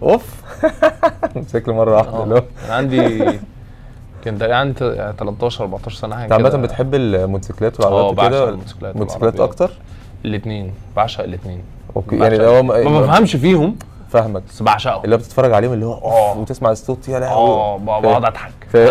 أوف. 0.03 0.43
موتوسيكل 1.37 1.73
مرة 1.73 1.97
واحدة 1.97 2.23
اللي 2.25 2.35
هو 2.35 2.39
آه 2.39 2.45
كان 2.67 2.71
عندي 2.71 3.25
كان 4.25 4.39
تقريبا 4.39 4.57
عندي 4.57 4.75
13 4.79 5.65
14 5.65 5.91
سنة 5.99 6.15
حاجة 6.15 6.25
أنت 6.25 6.33
عامة 6.33 6.49
كده. 6.49 6.59
بتحب 6.59 6.95
الموتوسيكلات 6.95 7.81
آه 7.81 7.87
والعربيات 7.87 8.17
بعشق 8.17 8.37
وكده؟ 8.43 8.49
الموتوسيكلات 8.49 8.97
موتوسيكلات 8.97 9.35
والعربيات. 9.35 9.63
أكتر؟ 9.63 9.79
الاثنين 10.25 10.73
بعشق 10.97 11.23
الاثنين 11.25 11.63
okay 11.97 12.17
يعني 12.17 12.47
هو 12.47 12.63
ما 12.63 13.01
بفهمش 13.01 13.37
فيهم. 13.37 13.77
فاهمك. 14.13 14.43
بس 14.49 14.63
بعشقهم 14.63 15.05
اللي 15.05 15.17
بتتفرج 15.17 15.53
عليهم 15.53 15.73
اللي 15.73 15.87
هو 15.87 15.93
آه. 15.93 16.29
اوف 16.31 16.37
وتسمع 16.37 16.71
الصوت 16.71 17.09
يا 17.09 17.21
لهوي. 17.21 17.51
آه 17.51 17.79
بقعد 17.79 18.25
أضحك. 18.25 18.53
ف... 18.73 18.77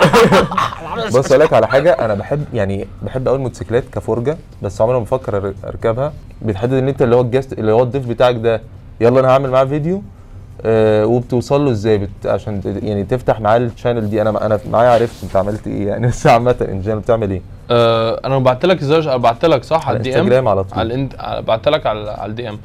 بص 1.17 1.31
أقول 1.31 1.39
لك 1.39 1.53
على 1.53 1.67
حاجة. 1.67 1.91
أنا 1.91 2.13
بحب 2.13 2.45
يعني 2.53 2.87
بحب 3.01 3.27
قوي 3.27 3.37
الموتوسيكلات 3.37 3.83
كفرجة 3.93 4.37
بس 4.61 4.81
عمري 4.81 4.97
ما 4.97 5.03
بفكر 5.03 5.53
أركبها. 5.67 6.13
بتحدد 6.41 6.73
إن 6.73 6.87
أنت 6.87 7.01
اللي 7.01 7.15
هو 7.15 7.21
ال 7.21 7.26
guest 7.26 7.53
اللي 7.53 7.71
هو 7.71 7.83
الضيف 7.83 8.07
بتاعك 8.07 8.35
ده 8.35 8.61
يلا 9.01 9.19
أنا 9.19 9.27
هعمل 9.29 9.49
معاه 9.51 9.65
فيديو 9.65 10.03
آه 10.65 11.05
وبتوصل 11.05 11.65
له 11.65 11.71
إزاي؟ 11.71 11.97
بت... 11.97 12.09
عشان 12.25 12.61
يعني 12.83 13.03
تفتح 13.03 13.39
معاه 13.39 13.57
ال 13.57 13.64
channel 13.64 14.09
دي. 14.09 14.21
أنا 14.21 14.45
أنا 14.45 14.59
معايا 14.71 14.89
عرفت 14.89 15.23
أنت 15.23 15.35
عملت 15.35 15.67
إيه 15.67 15.87
يعني 15.87 16.07
بس 16.07 16.27
عامة 16.27 16.55
in 16.61 16.81
general 16.81 16.99
بتعمل 16.99 17.31
إيه. 17.31 17.41
آه 17.71 18.21
أنا 18.25 18.39
بعت 18.39 18.65
لك 18.65 18.81
إزاي 18.81 19.17
بعت 19.17 19.45
لك 19.45 19.63
صح؟ 19.63 19.87
على 19.87 19.97
ال 19.97 20.39
DM 20.39 20.47
على 20.47 20.63
طول. 20.63 20.79
على 20.79 20.87
الانت... 20.87 21.15
بعت 21.47 21.67
لك 21.67 21.85
على 21.85 22.11
على 22.11 22.29
ال 22.29 22.49
DM 22.49 22.59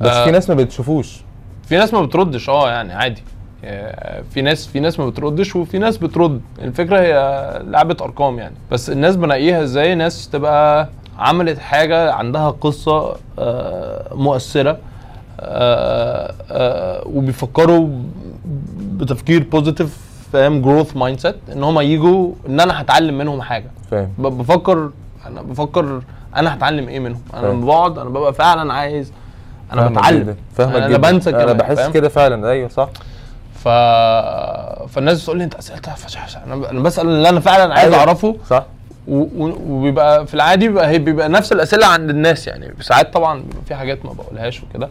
بس 0.00 0.10
آه. 0.10 0.24
في 0.24 0.30
ناس 0.30 0.50
ما 0.50 0.54
بتشوفوش. 0.54 1.27
في 1.68 1.76
ناس 1.76 1.94
ما 1.94 2.02
بتردش 2.02 2.48
آه 2.48 2.70
يعني 2.70 2.92
عادي. 2.92 3.22
آه، 3.64 4.22
في 4.30 4.42
ناس 4.42 4.66
في 4.66 4.80
ناس 4.80 5.00
ما 5.00 5.06
بتردش 5.06 5.56
وفي 5.56 5.78
ناس 5.78 5.96
بترد. 5.98 6.40
الفكرة 6.62 7.00
هي 7.00 7.12
لعبة 7.64 7.96
أرقام 8.00 8.38
يعني. 8.38 8.54
بس 8.70 8.90
الناس 8.90 9.16
بنقيها 9.16 9.62
إزاي؟ 9.62 9.94
ناس 9.94 10.28
تبقى 10.28 10.88
عملت 11.18 11.58
حاجة 11.58 12.12
عندها 12.12 12.50
قصة 12.50 13.16
آه، 13.38 14.14
مؤثرة 14.14 14.78
آه 15.40 17.02
وبيفكروا 17.06 17.88
بتفكير 18.78 19.42
positive 19.42 19.96
فاهم؟ 20.32 20.62
growth 20.62 20.96
mindset 20.96 21.36
إن 21.52 21.62
هم 21.64 21.80
يجوا 21.80 22.32
إن 22.48 22.60
أنا 22.60 22.80
هتعلم 22.80 23.18
منهم 23.18 23.42
حاجة. 23.42 23.70
فاهم. 23.90 24.08
بفكر 24.18 24.90
أنا 25.26 25.42
بفكر 25.42 26.02
أنا 26.36 26.54
هتعلم 26.54 26.88
إيه 26.88 27.00
منهم؟ 27.00 27.20
أنا. 27.34 27.46
لما 27.46 27.66
بقعد 27.66 27.98
أنا 27.98 28.10
ببقى 28.10 28.32
فعلا 28.34 28.72
عايز 28.72 29.12
أنا 29.72 29.88
بتعلم 29.88 30.18
جدا. 30.22 30.36
فاهمك 30.56 30.76
أنا 30.76 30.88
جدا. 30.88 31.10
بنسى 31.10 31.30
أنا 31.30 31.52
بحس؟ 31.52 31.80
كده 31.88 32.08
فعلا. 32.08 32.50
أيوه 32.50 32.68
صح. 32.68 32.88
ف... 33.54 33.68
فالناس 34.88 35.22
بتقول 35.22 35.38
لي 35.38 35.44
أنت 35.44 35.54
اسئلتك 35.54 35.92
فشخ 35.96 36.36
أنا 36.46 36.70
أنا 36.70 36.80
بسأل 36.80 37.06
اللي 37.08 37.28
أنا 37.28 37.40
فعلا 37.40 37.74
عايز 37.74 37.92
أيوة. 37.92 37.98
أعرفه 38.06 38.36
صح. 38.50 38.66
و- 39.08 39.18
و- 39.44 39.58
وبيبقى 39.68 40.26
في 40.26 40.34
العادي 40.34 40.68
بيبقى 40.68 40.88
هي 40.90 40.98
بيبقى 40.98 41.28
نفس 41.28 41.52
الأسئلة 41.52 41.86
عند 41.86 42.10
الناس 42.10 42.46
يعني. 42.46 42.74
ساعات 42.80 43.12
طبعا 43.14 43.44
في 43.68 43.74
حاجات 43.74 44.04
ما 44.06 44.12
بقولهاش 44.12 44.62
وكده. 44.62 44.88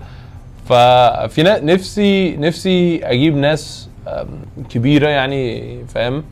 ففي 0.70 1.44
نا- 1.44 1.60
نفسي 1.60 2.38
نفسي 2.38 3.06
أجيب 3.06 3.36
ناس 3.38 3.90
كبيرة 4.70 5.08
يعني 5.10 5.78
فاهم؟ 5.88 6.24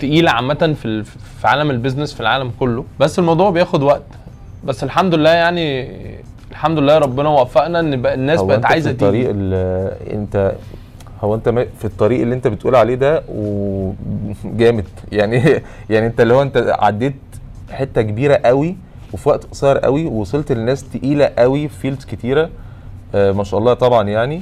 تقيلة 0.00 0.30
عامة 0.30 0.74
في 0.80 0.84
ال- 0.84 1.04
في 1.04 1.48
عالم 1.48 1.70
البيزنس 1.70 2.14
في 2.14 2.20
العالم 2.20 2.52
كله. 2.60 2.84
بس 3.00 3.18
الموضوع 3.18 3.50
بياخد 3.50 3.82
وقت. 3.82 4.02
بس 4.64 4.84
الحمد 4.84 5.14
لله 5.14 5.30
يعني 5.30 5.90
الحمد 6.54 6.78
لله 6.78 6.98
ربنا 6.98 7.28
وفقنا 7.28 7.80
إن 7.80 8.02
بقى 8.02 8.14
الناس 8.14 8.38
هو 8.40 8.46
بقت 8.46 8.64
عايزة 8.64 8.90
الطريق 8.90 9.26
تيجي 9.26 9.30
ال- 9.30 10.08
انت 10.12 10.52
هو 11.20 11.34
أنت 11.34 11.48
في 11.78 11.84
الطريق 11.84 12.20
اللي 12.20 12.34
أنت 12.34 12.46
بتقول 12.48 12.76
عليه 12.76 12.94
ده 12.94 13.22
وجامد 13.28 14.84
يعني 15.12 15.42
يعني 15.90 16.06
أنت 16.06 16.20
اللي 16.20 16.34
هو 16.34 16.42
أنت 16.42 16.76
عديت 16.78 17.14
حتة 17.70 18.02
كبيرة 18.02 18.34
قوي 18.44 18.76
وفي 19.12 19.28
وقت 19.28 19.44
قصير 19.44 19.78
قوي 19.78 20.06
ووصلت 20.06 20.52
لناس 20.52 20.88
تقيلة 20.90 21.24
قوي 21.38 21.68
في 21.68 21.78
fields 21.78 22.04
كتيرة. 22.04 22.50
آه 23.14 23.32
ما 23.32 23.44
شاء 23.44 23.60
الله 23.60 23.74
طبعا 23.74 24.08
يعني. 24.08 24.40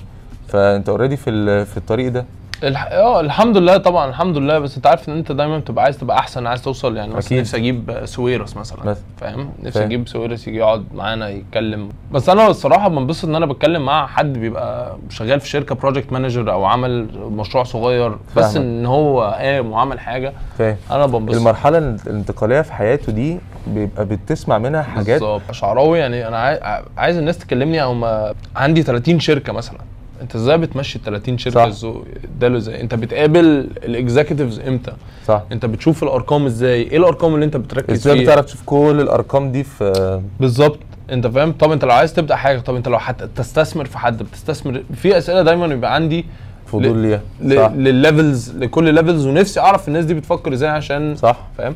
فأنت 0.48 0.88
already 0.88 1.16
في 1.16 1.64
في 1.64 1.76
الطريق 1.76 2.12
ده. 2.12 2.24
الح... 2.64 2.88
آه 2.92 3.20
الحمد 3.20 3.56
لله 3.56 3.76
طبعا 3.76 4.08
الحمد 4.10 4.36
لله. 4.36 4.58
بس 4.58 4.76
أنت 4.76 4.86
عارف 4.86 5.08
إن 5.08 5.16
أنت 5.16 5.32
دايما 5.32 5.58
بتبقى 5.58 5.84
عايز 5.84 5.98
تبقى 5.98 6.18
أحسن 6.18 6.46
عايز 6.46 6.62
توصل 6.62 6.96
يعني. 6.96 7.14
مثلا. 7.14 7.40
نفسي 7.40 7.56
أجيب 7.56 8.00
سويرس 8.04 8.56
مثلا. 8.56 8.96
فاهم؟ 9.16 9.50
نفسي 9.62 9.70
فاهم. 9.78 9.86
أجيب 9.86 10.08
سويرس 10.08 10.48
يجي 10.48 10.58
يقعد 10.58 10.84
معانا 10.94 11.28
يتكلم. 11.28 11.88
بس 12.12 12.28
أنا 12.28 12.46
الصراحة 12.46 12.88
بنبسط 12.88 13.28
إن 13.28 13.34
أنا 13.34 13.46
بتكلم 13.46 13.84
مع 13.84 14.06
حد 14.06 14.32
بيبقى 14.32 14.96
شغال 15.08 15.40
في 15.40 15.48
شركة 15.48 15.74
project 15.74 16.12
manager 16.12 16.52
أو 16.52 16.64
عمل 16.64 17.08
مشروع 17.30 17.64
صغير. 17.64 18.10
بس 18.36 18.52
فاهمك. 18.52 18.56
إن 18.56 18.86
هو 18.86 19.22
قام 19.38 19.72
وعمل 19.72 20.00
حاجة 20.00 20.32
فاهم. 20.58 20.76
أنا 20.90 21.06
بنبسط. 21.06 21.36
المرحلة 21.36 21.78
الانتقالية 21.78 22.60
في 22.60 22.72
حياته 22.72 23.12
دي 23.12 23.38
بيبقى 23.66 24.04
بتسمع 24.04 24.58
منها 24.58 24.82
حاجات. 24.82 25.20
بالظبط. 25.20 25.42
شعراوي 25.52 25.98
يعني. 25.98 26.28
أنا 26.28 26.38
عاي... 26.38 26.82
عايز 26.96 27.16
الناس 27.16 27.38
تكلمني 27.38 27.82
أو 27.82 27.94
ما 27.94 28.34
عندي 28.56 28.82
30 28.82 29.20
شركة 29.20 29.52
مثلا. 29.52 29.78
انت 30.22 30.34
إزاي 30.34 30.58
بتمشي 30.58 30.98
ال 30.98 31.04
30 31.04 31.38
شركة 31.38 31.54
صح. 31.54 31.62
إزاي 31.66 31.94
ده 32.40 32.48
له 32.48 32.56
إزاي؟ 32.56 32.80
انت 32.80 32.94
بتقابل 32.94 33.68
الاكزيكتيفز 33.84 34.60
إمتى؟ 34.60 34.92
صح. 35.26 35.42
انت 35.52 35.66
بتشوف 35.66 36.02
الارقام 36.02 36.46
إزاي؟ 36.46 36.82
إيه 36.82 36.96
الارقام 36.96 37.34
اللي 37.34 37.44
انت 37.46 37.56
بتركز 37.56 37.94
إزاي 37.94 38.14
فيها؟ 38.14 38.24
بتعرف 38.24 38.44
تشوف 38.44 38.62
كل 38.66 38.98
الارقام 39.00 39.52
دي 39.52 39.64
في 39.64 40.20
بالظبط. 40.40 40.78
انت 41.12 41.26
فاهم؟ 41.26 41.52
طب 41.52 41.72
انت 41.72 41.84
لو 41.84 41.90
عايز 41.90 42.12
تبدأ 42.14 42.36
حاجة 42.36 42.58
طب 42.58 42.74
انت 42.74 42.88
لو 42.88 42.98
حتى 42.98 43.28
تستثمر 43.36 43.84
في 43.84 43.98
حد 43.98 44.22
بتستثمر. 44.22 44.82
في 44.94 45.18
أسئلة 45.18 45.42
دايما 45.42 45.66
بيبقى 45.66 45.94
عندي 45.94 46.24
فضول 46.66 46.98
ليها. 46.98 47.68
لل 47.68 47.90
levels 47.90 48.56
لكل 48.56 48.94
levels 48.94 49.26
ونفسي 49.26 49.60
أعرف 49.60 49.88
الناس 49.88 50.04
دي 50.04 50.14
بتفكر 50.14 50.52
إزاي 50.52 50.68
عشان 50.70 51.16
صح. 51.16 51.38
فاهم؟ 51.58 51.74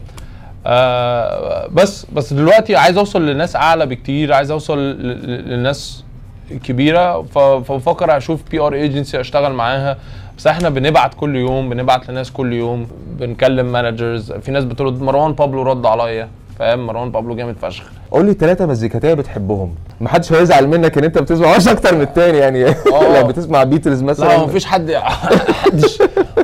آه 0.66 1.66
بس 1.68 2.06
بس 2.12 2.32
دلوقتي 2.32 2.76
عايز 2.76 2.98
أوصل 2.98 3.26
لناس 3.26 3.56
أعلى 3.56 3.86
بكتير 3.86 4.32
عايز 4.32 4.50
أوصل 4.50 4.78
ل- 4.78 5.06
ل- 5.06 5.48
للناس 5.48 6.04
كبيرة 6.64 7.22
فبفكر 7.22 8.16
أشوف 8.16 8.40
PR 8.50 8.74
agency 8.74 9.20
أشتغل 9.20 9.52
معاها. 9.52 9.96
بس 10.38 10.46
إحنا 10.46 10.68
بنبعت 10.68 11.14
كل 11.14 11.36
يوم 11.36 11.68
بنبعت 11.70 12.10
لناس 12.10 12.30
كل 12.30 12.52
يوم 12.52 12.86
بنكلم 13.18 13.72
managers 13.72 14.32
في 14.32 14.50
ناس 14.50 14.64
بترد 14.64 15.02
مروان 15.02 15.32
بابلو 15.32 15.62
رد 15.62 15.86
عليا 15.86 16.28
فاهم؟ 16.58 16.86
مروان 16.86 17.10
بابلو 17.10 17.34
جامد 17.36 17.56
فشخ. 17.62 17.84
قول 18.10 18.26
لي 18.26 18.32
ثلاثة 18.34 18.66
مزيكاتية 18.66 19.14
بتحبهم. 19.14 19.74
محدش 20.00 20.32
هيزعل 20.32 20.66
منك 20.68 20.98
إن 20.98 21.04
أنت 21.04 21.18
بتسمع 21.18 21.48
واحد 21.48 21.68
أكتر 21.68 21.94
من 21.94 22.00
التاني 22.00 22.38
يعني. 22.38 22.64
لو 23.20 23.26
بتسمع 23.26 23.62
بيتلز 23.64 24.02
مثلا. 24.02 24.26
لا 24.28 24.44
مفيش 24.46 24.64
حد 24.66 24.92
حدش 25.62 25.98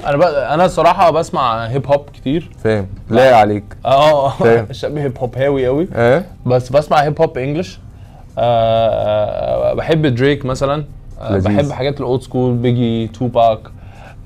أنا 0.06 0.16
بقى 0.16 0.54
أنا 0.54 0.64
الصراحة 0.64 1.10
بسمع 1.10 1.66
hip 1.66 1.86
hop 1.86 2.04
كتير. 2.14 2.50
فاهم. 2.64 2.86
لايق 3.10 3.36
عليك 3.36 3.64
آه. 3.84 4.28
فاهم. 4.28 4.66
شاب 4.72 4.98
hip 4.98 5.18
hop 5.18 5.38
هاوي 5.38 5.66
قوي 5.66 5.88
آه 5.94 6.24
بس 6.46 6.68
بسمع 6.72 6.96
hip 7.02 7.20
hop 7.20 7.38
English 7.38 7.78
آه 8.38 9.74
بحب 9.74 10.06
دريك 10.06 10.44
مثلا 10.46 10.84
آه 11.20 11.32
لذيذ. 11.36 11.44
بحب 11.56 11.72
حاجات 11.72 12.00
ال 12.00 12.06
old 12.06 12.22
school 12.22 12.52
بيجي 12.54 13.06
توباك 13.06 13.58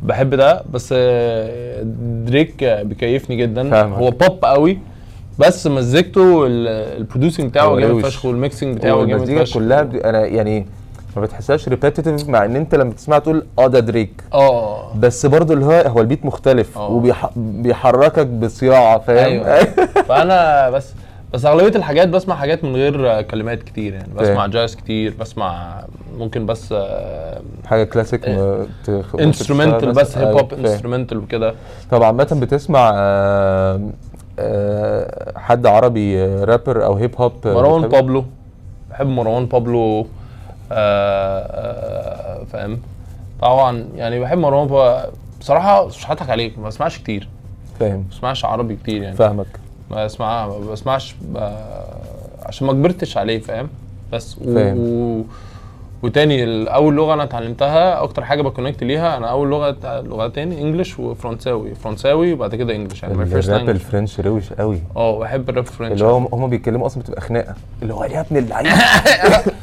بحب 0.02 0.34
ده 0.34 0.62
بس 0.72 0.94
آه 0.96 1.82
دريك 2.26 2.62
آه، 2.62 2.82
بيكيفني 2.82 3.36
جدا 3.36 3.70
فاهمك. 3.70 3.98
هو 3.98 4.10
بوب 4.10 4.44
قوي 4.44 4.78
بس 5.38 5.66
مزجته 5.66 6.46
ال 6.46 6.57
producing 6.57 7.50
بتاعه 7.50 7.76
جامد. 7.76 8.02
فشخ 8.06 8.24
وال 8.24 8.37
mixing 8.37 8.76
بتاعه 8.76 9.04
جامد 9.04 9.38
فشخ 9.42 9.54
كلها 9.54 9.82
ب... 9.82 9.96
أنا 9.96 10.26
يعني 10.26 10.66
ما 11.16 11.22
بتحسهاش 11.22 11.68
repetitive 11.68 12.28
مع 12.28 12.44
إن 12.44 12.56
أنت 12.56 12.74
لما 12.74 12.92
تسمع 12.92 13.18
تقول 13.18 13.46
آه 13.58 13.66
ده 13.66 13.80
دريك 13.80 14.22
آه 14.34 14.92
بس 14.98 15.26
برضه 15.26 15.54
اللي 15.54 15.64
هو 15.64 15.70
هو 15.86 16.00
البيت 16.00 16.24
مختلف. 16.26 16.76
وبيحركك 16.78 18.26
بصياعه 18.26 18.98
فاهم 18.98 19.42
أيوه 19.44 19.64
فأنا 20.08 20.70
بس 20.70 20.92
بس 21.32 21.44
أغلبية 21.44 21.78
الحاجات 21.78 22.08
بسمع 22.08 22.34
حاجات 22.34 22.64
من 22.64 22.76
غير 22.76 23.22
كلمات 23.22 23.62
كتير 23.62 23.92
يعني. 23.94 24.14
بسمع. 24.14 24.46
جاز 24.46 24.76
كتير 24.76 25.14
بسمع 25.20 25.82
ممكن 26.18 26.46
بس 26.46 26.74
حاجة 27.64 27.84
classic 27.84 28.24
instrumental 29.20 29.78
تشتغل 29.78 29.92
بس 29.92 30.18
hip 30.18 30.28
hop. 30.36 30.54
instrumental 30.54 31.18
وكده. 31.18 31.54
طب 31.90 32.02
عامة 32.02 32.38
بتسمع 32.42 32.92
آه، 32.94 33.80
آه، 34.38 35.38
حد 35.38 35.66
عربي 35.66 36.24
آه، 36.24 36.44
رابر 36.44 36.84
أو 36.84 36.94
hip 36.94 37.14
hop 37.18 37.46
آه، 37.46 37.54
مروان؟ 37.54 37.88
بابلو. 37.88 38.24
بحب 38.90 39.06
مروان 39.06 39.46
بابلو 39.46 40.00
آه 40.00 40.06
آه 40.72 42.44
فاهم؟ 42.44 42.80
طبعا 43.40 43.86
يعني 43.94 44.20
بحب 44.20 44.38
مروان 44.38 44.66
بابلو. 44.68 45.10
بصراحة 45.40 45.86
مش 45.86 46.10
هضحك 46.10 46.30
عليك 46.30 46.58
ما 46.58 46.66
بسمعش 46.68 46.98
كتير. 46.98 47.28
فاهم. 47.80 47.96
ما 47.96 48.04
بسمعش 48.10 48.44
عربي 48.44 48.76
كتير 48.76 49.02
يعني. 49.02 49.16
فاهمك. 49.16 49.65
ما 49.90 50.04
بسمع 50.04 50.46
ما 50.46 50.58
بسمعش 50.58 51.14
عشان 52.42 52.66
ما 52.66 52.72
كبرتش 52.72 53.16
عليه 53.16 53.38
فاهم 53.38 53.68
بس 54.12 54.36
و... 54.38 54.54
فاهم. 54.54 54.78
و... 54.78 55.24
وتاني 56.06 56.64
اول 56.74 56.94
لغة 56.96 57.14
أنا 57.14 57.22
اتعلمتها 57.22 58.02
أكتر 58.02 58.24
حاجة 58.24 58.42
ب 58.42 58.47
connect 58.47 58.84
ليها 58.84 59.16
أنا 59.16 59.26
أول 59.30 59.50
لغة 59.50 59.76
لغتين 60.00 60.52
English 60.52 60.98
وفرنساوي. 60.98 61.74
فرنساوي 61.74 62.32
وبعد 62.32 62.54
كده 62.54 62.74
English 62.74 63.02
يعني 63.02 63.14
الراب 63.14 63.68
ال 63.68 63.76
French 63.76 64.20
روش 64.20 64.52
قوي. 64.52 64.80
آه 64.96 65.18
بحب 65.18 65.50
ال 65.50 65.54
rap 65.54 65.64
French 65.66 65.92
اللي 65.92 66.04
هو 66.04 66.16
هم 66.32 66.50
بيتكلموا 66.50 66.86
أصلا 66.86 67.02
بتبقى 67.02 67.20
خناقه 67.20 67.54
اللي 67.82 67.94
هو 67.94 68.04
يا 68.04 68.20
ابن 68.20 68.36
اللعيبة. 68.36 68.70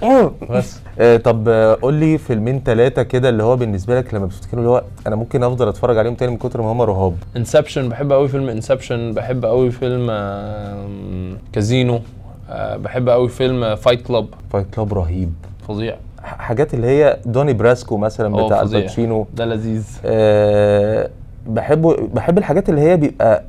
بس. 0.50 0.80
آه، 1.00 1.18
طب 1.18 1.50
قول 1.82 1.94
لي 1.94 2.18
فيلمين 2.18 2.62
ثلاثة 2.66 3.04
كده 3.04 3.30
اللي 3.30 3.44
هو 3.44 3.56
بالنسبة 3.56 3.98
لك 4.00 4.14
لما 4.14 4.26
بتفتكروا 4.26 4.60
اللي 4.62 4.70
هو 4.72 4.84
أنا 5.08 5.16
ممكن 5.16 5.44
أفضل 5.44 5.68
أتفرج 5.68 5.98
عليهم 5.98 6.16
تاني 6.16 6.32
من 6.32 6.38
كتر 6.38 6.62
ما 6.62 6.72
هم 6.72 6.82
رهاب. 6.82 7.16
Inception 7.38 7.90
بحب 7.90 8.12
قوي 8.12 8.28
فيلم 8.28 8.50
Inception 8.50 9.14
بحب 9.14 9.46
قوي 9.46 9.72
فيلم 9.72 10.08
كازينو 11.54 12.00
آه، 12.50 12.78
بحب 12.78 13.10
قوي 13.10 13.30
فيلم 13.30 13.76
Fight 13.76 14.02
Club 14.02 14.28
Fight 14.52 14.68
Club 14.76 14.94
رهيب. 14.94 15.34
فظيع. 15.68 15.96
حاجات 16.24 16.74
اللي 16.74 16.88
هي 16.88 17.20
Donnie 17.26 17.54
Brasco 17.54 17.98
مثلا 17.98 18.40
آه 18.40 18.46
بتاع. 18.48 18.62
آل 18.62 18.75
باتشينو. 18.75 19.28
ده 19.34 19.46
لذيذ. 19.46 19.86
أه 20.06 21.10
بحبه 21.48 21.98
بحب 22.14 22.38
الحاجات 22.38 22.70
اللي 22.70 22.82
هي 22.82 22.98
بيبقى 22.98 23.44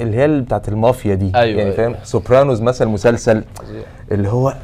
اللي 0.00 0.16
هي 0.16 0.40
بتاعت 0.40 0.68
المافيا 0.68 1.14
دي. 1.14 1.32
أيوة، 1.34 1.58
يعني 1.58 1.62
أيوة. 1.62 1.76
فاهم؟ 1.76 1.94
Sopranos 2.04 2.60
مثلا 2.60 2.88
مسلسل 2.88 3.44
اللي 4.12 4.28
هو 4.28 4.54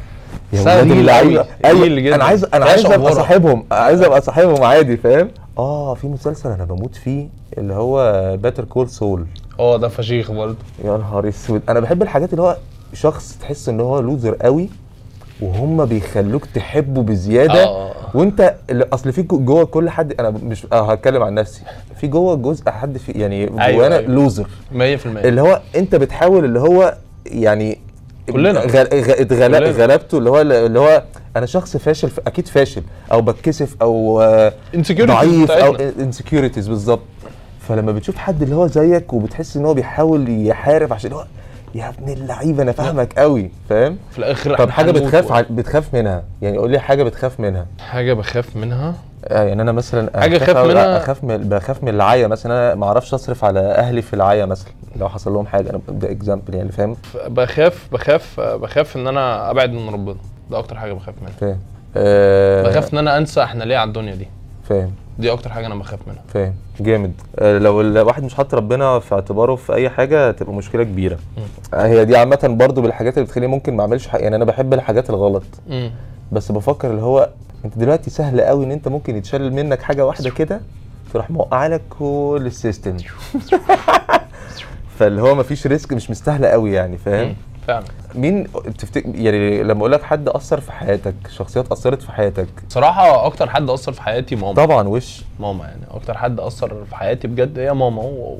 يا 0.52 0.60
ولاد 0.62 0.90
اللعيبة. 0.90 1.44
real 1.66 2.04
جدا. 2.04 2.14
أنا 2.14 2.24
عايز 2.24 2.44
أنا 2.44 2.64
عايز 2.64 2.86
أبقى. 2.86 3.12
صاحبهم. 3.12 3.64
عايز 3.70 4.02
أبقى 4.02 4.20
صاحبهم 4.20 4.64
عادي 4.64 4.96
فاهم؟ 4.96 5.28
آه 5.58 5.94
في 5.94 6.06
مسلسل 6.06 6.50
أنا 6.50 6.64
بموت 6.64 6.94
فيه 6.94 7.28
اللي 7.58 7.74
هو 7.74 7.96
Better 8.36 8.64
Call 8.64 8.88
Saul 8.88 9.26
آه 9.60 9.76
ده 9.76 9.88
فشيخ 9.88 10.30
برضه. 10.30 10.56
يا 10.84 10.96
نهار 10.96 11.28
أسود. 11.28 11.62
أنا 11.68 11.80
بحب 11.80 12.02
الحاجات 12.02 12.30
اللي 12.30 12.42
هو 12.42 12.56
شخص 12.92 13.38
تحس 13.40 13.68
إن 13.68 13.80
هو 13.80 14.00
loser 14.00 14.34
قوي 14.34 14.68
وهم 15.40 15.84
بيخلوك 15.84 16.44
تحبه 16.54 17.02
بزيادة 17.02 17.64
آه. 17.64 17.92
وانت 18.14 18.54
أصل 18.70 19.12
في 19.12 19.22
جو- 19.22 19.38
جوه 19.38 19.64
كل 19.64 19.90
حد 19.90 20.12
أنا 20.20 20.30
مش 20.30 20.66
آه 20.72 20.92
هتكلم 20.92 21.22
عن 21.22 21.34
نفسي 21.34 21.62
في 22.00 22.06
جوه 22.06 22.36
جزء 22.36 22.70
حد 22.70 22.98
في 22.98 23.12
يعني 23.12 23.46
جوانا 23.46 23.64
أيوة، 23.64 23.84
أيوة 23.86 23.96
أيوة. 23.98 24.10
loser 24.10 24.46
100% 24.72 24.76
اللي 25.06 25.40
هو 25.40 25.60
انت 25.76 25.94
بتحاول 25.94 26.44
اللي 26.44 26.60
هو 26.60 26.94
يعني 27.26 27.78
كلنا. 28.32 28.60
غ- 28.60 28.66
غ- 28.82 29.20
اتغل- 29.20 29.58
كلنا. 29.58 29.70
غلبته 29.70 30.18
اللي 30.18 30.30
هو 30.30 30.40
اللي 30.40 30.78
هو 30.78 31.02
أنا 31.36 31.46
شخص 31.46 31.76
فاشل 31.76 32.08
ف- 32.10 32.20
أكيد 32.26 32.48
فاشل 32.48 32.82
أو 33.12 33.22
بتكسف 33.22 33.76
أو 33.82 34.20
آه، 34.22 34.52
ضعيف 34.90 35.50
أو. 35.50 35.74
insecurities 35.74 36.68
بالظبط 36.68 37.02
فلما 37.68 37.92
بتشوف 37.92 38.16
حد 38.16 38.42
اللي 38.42 38.54
هو 38.54 38.66
زيك 38.66 39.12
وبتحس 39.12 39.56
إن 39.56 39.64
هو 39.64 39.74
بيحاول 39.74 40.46
يحارب 40.46 40.92
عشان 40.92 41.12
هو 41.12 41.24
يا 41.76 41.88
ابن 41.88 42.12
اللعيبة 42.12 42.62
أنا 42.62 42.72
فاهمك 42.72 43.18
قوي 43.18 43.50
فاهم؟ 43.68 43.98
في 44.10 44.18
الآخر 44.18 44.56
طب 44.56 44.70
حاجة 44.70 44.90
بتخاف 44.90 45.30
و- 45.30 45.34
ع- 45.34 45.40
بتخاف 45.50 45.94
منها 45.94 46.22
يعني 46.42 46.58
قول 46.58 46.70
لي 46.70 46.78
حاجة 46.78 47.02
بتخاف 47.02 47.40
منها. 47.40 47.66
حاجة 47.80 48.12
بخاف 48.12 48.56
منها؟ 48.56 48.94
آه 49.24 49.42
يعني 49.42 49.62
أنا 49.62 49.72
مثلا 49.72 50.10
أخاف 50.36 50.56
أوي- 50.56 50.66
منها- 50.68 50.96
اخاف 50.96 51.24
من 51.24 51.36
بخاف 51.48 51.82
من 51.82 51.88
العيا 51.88 52.26
مثلا 52.26 52.52
أنا 52.52 52.74
ما 52.74 52.86
أعرفش 52.86 53.14
أصرف 53.14 53.44
على 53.44 53.60
أهلي 53.60 54.02
في 54.02 54.14
العيا 54.14 54.46
مثلا 54.46 54.68
لو 54.96 55.08
حصل 55.08 55.32
لهم 55.32 55.46
حاجة 55.46 55.70
أنا 55.70 55.80
ده 55.88 56.10
اكزامبل 56.10 56.54
يعني 56.54 56.72
فاهم؟ 56.72 56.96
بخاف 57.26 57.88
بخاف 57.92 58.40
بخاف 58.40 58.96
إن 58.96 59.06
أنا 59.06 59.50
أبعد 59.50 59.70
من 59.70 59.88
ربنا. 59.88 60.16
ده 60.50 60.58
أكتر 60.58 60.76
حاجة 60.76 60.92
بخاف 60.92 61.14
منها. 61.22 61.32
فاهم. 61.40 61.58
آه 61.96 62.62
بخاف 62.62 62.92
إن 62.92 62.98
أنا 62.98 63.18
أنسى 63.18 63.42
إحنا 63.42 63.64
ليه 63.64 63.76
على 63.76 63.88
الدنيا 63.88 64.14
دي. 64.14 64.28
فاهم. 64.68 64.90
دي 65.18 65.32
أكتر 65.32 65.50
حاجة 65.50 65.66
أنا 65.66 65.74
بخاف 65.74 65.98
منها. 66.08 66.22
فاهم. 66.28 66.54
جامد. 66.80 67.12
آه 67.38 67.58
لو 67.58 67.80
الواحد 67.80 68.22
مش 68.24 68.34
حاطط 68.34 68.54
ربنا 68.54 68.98
في 68.98 69.14
اعتباره 69.14 69.54
في 69.56 69.74
أي 69.74 69.90
حاجة 69.90 70.30
تبقى 70.30 70.52
مشكلة 70.54 70.84
كبيرة. 70.84 71.18
آه 71.74 71.86
هي 71.86 72.04
دي 72.04 72.16
عامة 72.16 72.38
برضو 72.60 72.80
بالحاجات 72.82 73.14
اللي 73.14 73.24
بتخليني 73.26 73.52
ممكن 73.52 73.76
ما 73.76 73.82
أعملش 73.82 74.06
حاجة. 74.06 74.22
يعني 74.22 74.36
أنا 74.36 74.44
بحب 74.44 74.74
الحاجات 74.74 75.10
الغلط. 75.10 75.42
امم 75.70 75.90
بس 76.32 76.52
بفكر 76.52 76.90
اللي 76.90 77.02
هو 77.02 77.30
أنت 77.64 77.78
دلوقتي 77.78 78.10
سهل 78.10 78.40
قوي 78.40 78.64
إن 78.64 78.70
أنت 78.72 78.88
ممكن 78.88 79.16
يتشال 79.16 79.52
منك 79.52 79.82
حاجة 79.82 80.06
واحدة 80.06 80.30
كده 80.30 80.60
تروح 81.12 81.30
موقع 81.30 81.66
لك 81.66 81.82
كل 81.98 82.42
ال 82.46 82.53
system. 82.53 82.96
فاللي 84.98 85.22
هو 85.22 85.34
مفيش 85.34 85.66
risk 85.66 85.92
مش 85.92 86.10
مستاهلة 86.10 86.48
قوي 86.48 86.72
يعني 86.72 86.98
فاهم؟ 86.98 87.34
فعلا. 87.66 87.84
مين 88.14 88.46
تفتكر 88.78 89.08
يعني 89.14 89.62
لما 89.62 89.80
أقول 89.80 89.92
لك 89.92 90.02
حد 90.02 90.28
أثر 90.28 90.60
في 90.60 90.72
حياتك 90.72 91.14
شخصيات 91.30 91.72
أثرت 91.72 92.02
في 92.02 92.12
حياتك؟ 92.12 92.46
صراحة 92.68 93.26
أكتر 93.26 93.50
حد 93.50 93.70
أثر 93.70 93.92
في 93.92 94.02
حياتي 94.02 94.36
ماما. 94.36 94.54
طبعا 94.54 94.88
وش؟ 94.88 95.22
ماما 95.40 95.64
يعني 95.64 95.82
أكتر 95.90 96.18
حد 96.18 96.40
أثر 96.40 96.84
في 96.84 96.96
حياتي 96.96 97.28
بجد 97.28 97.58
هي 97.58 97.74
ماما. 97.74 98.02
و... 98.02 98.38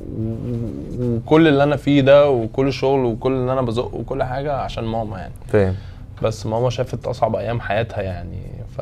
وكل 1.01 1.49
اللي 1.49 1.63
أنا 1.63 1.77
فيه 1.77 2.01
ده 2.01 2.31
وكل 2.31 2.69
الشغل 2.69 3.05
وكل 3.05 3.33
اللي 3.33 3.53
أنا 3.53 3.63
بزقه 3.63 3.95
وكل 3.95 4.23
حاجة 4.23 4.53
عشان 4.53 4.85
ماما 4.85 5.19
يعني. 5.19 5.35
فاهم. 5.49 5.75
بس 6.23 6.47
ماما 6.47 6.71
شافت 6.71 7.07
أصعب 7.07 7.37
أيام 7.37 7.61
حياتها 7.61 8.03
يعني. 8.03 8.39
ف 8.77 8.81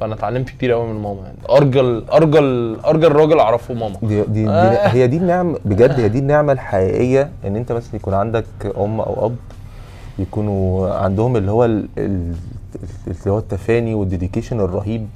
فانا 0.00 0.14
اتعلمت 0.14 0.48
كتير 0.48 0.72
قوي 0.72 0.86
من 0.92 1.00
ماما 1.02 1.20
يعني 1.24 1.36
أرجل 1.50 2.04
أرجل 2.12 2.76
أرجل 2.86 3.12
راجل 3.12 3.38
أعرفه 3.38 3.74
ماما 3.74 3.96
دي, 4.02 4.22
دي, 4.22 4.42
دي 4.44 4.48
آه. 4.50 4.88
هي 4.88 5.06
دي 5.06 5.16
النعم 5.16 5.56
بجد 5.64 6.00
هي 6.00 6.08
دي 6.08 6.18
النعمة 6.18 6.52
الحقيقية 6.52 7.30
إن 7.46 7.56
أنت 7.56 7.72
مثلا 7.72 7.96
يكون 7.96 8.14
عندك 8.14 8.44
أم 8.78 9.00
أو 9.00 9.26
أب 9.26 9.36
يكونوا 10.18 10.90
عندهم 10.94 11.36
اللي 11.36 11.50
هو 11.50 11.64
ال- 11.64 11.88
ال- 11.98 12.34
اللي 13.06 13.16
هو 13.30 13.38
التفاني 13.38 13.94
وال 13.94 14.05
dedication 14.05 14.60
الرهيب. 14.60 15.06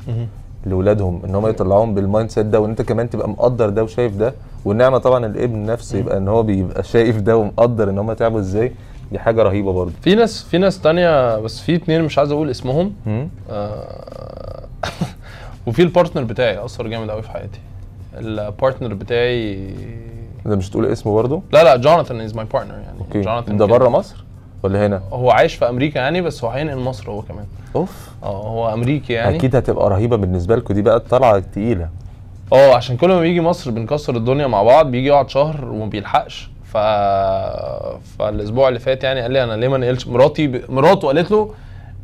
لاولادهم 0.66 1.20
إن 1.24 1.35
هم 1.35 1.47
يطلعوهم 1.47 1.95
بال 1.95 2.30
mindset 2.30 2.47
ده 2.47 2.61
وإن 2.61 2.70
أنت 2.70 2.82
كمان 2.82 3.11
تبقى 3.11 3.28
مقدر 3.28 3.68
ده 3.68 3.82
وشايف 3.85 4.16
ده 4.16 4.35
والنعمة 4.64 4.99
طبعا 4.99 5.26
الابن 5.26 5.66
نفسه 5.66 5.99
يبقى 5.99 6.16
إن 6.18 6.28
هو 6.28 6.43
بيبقى 6.43 6.82
شايف 6.85 7.20
ده 7.20 7.37
ومقدر 7.37 7.91
إن 7.91 7.99
هم 7.99 8.12
تعبوا 8.12 8.41
إزاي 8.41 8.72
دي 9.12 9.18
حاجة 9.18 9.43
رهيبة 9.43 9.72
برضه 9.72 9.93
في 10.03 10.14
ناس 10.14 10.43
في 10.43 10.59
ناس 10.59 10.80
تانية 10.80 11.39
بس 11.41 11.61
في 11.61 11.74
اتنين 11.74 12.03
مش 12.03 12.18
عايز 12.18 12.30
أقول 12.30 12.51
اسمهم 12.51 12.93
هم؟ 13.07 13.28
آه 13.51 14.63
وفي 15.66 15.82
ال 15.82 15.88
partner 15.88 16.24
بتاعي 16.24 16.64
أثر 16.64 16.87
جامد 16.87 17.11
قوي 17.11 17.22
في 17.22 17.30
حياتي. 17.30 17.61
ال 18.18 18.28
partner 18.28 18.95
بتاعي 18.95 19.70
ده 20.47 20.57
مش 20.57 20.70
تقول 20.70 20.87
اسمه 20.87 21.14
برضه؟ 21.14 21.43
لا 21.53 21.64
لا 21.64 21.76
جوناثان 21.76 22.20
is 22.20 22.34
my 22.34 22.45
partner 22.45 22.74
يعني. 22.74 22.99
Okay. 22.99 23.20
جوناثان 23.20 23.57
ده 23.57 23.64
بره 23.66 23.89
مصر 23.89 24.24
ولا 24.62 24.87
هنا؟ 24.87 25.03
هو 25.12 25.30
عايش 25.30 25.55
في 25.55 25.68
أمريكا 25.68 25.99
يعني 25.99 26.22
بس 26.22 26.45
هو 26.45 26.51
هينقل 26.51 26.78
مصر 26.78 27.11
هو 27.11 27.22
كمان. 27.22 27.45
أوف. 27.76 28.09
آه 28.22 28.49
هو 28.49 28.72
أمريكي 28.72 29.12
يعني. 29.12 29.37
أكيد 29.37 29.57
هتبقى 29.57 29.91
رهيبة 29.91 30.16
بالنسبة 30.16 30.57
لكم. 30.57 30.74
دي 30.74 30.82
بقى 30.82 30.97
الطلعه 30.97 31.37
التقيله 31.37 31.89
آه 32.53 32.74
عشان 32.74 32.97
كل 32.97 33.09
ما 33.09 33.20
بيجي 33.20 33.41
مصر 33.41 33.70
بنكسر 33.70 34.16
الدنيا 34.16 34.47
مع 34.47 34.62
بعض 34.62 34.91
بيجي 34.91 35.07
يقعد 35.07 35.28
شهر 35.30 35.64
وما 35.64 35.87
بيلحقش. 35.87 36.51
ف 36.64 36.76
فالأسبوع 38.18 38.68
اللي 38.68 38.78
فات 38.80 39.05
يعني 39.05 39.20
قال 39.20 39.30
لي 39.30 39.45
أنا 39.45 39.53
ليه 39.57 39.68
ما 39.68 39.78
نقلش؟ 39.78 40.07
مراتي 40.07 40.47
ب... 40.47 40.70
مراته 40.70 41.07
قالت 41.09 41.30
له 41.30 41.51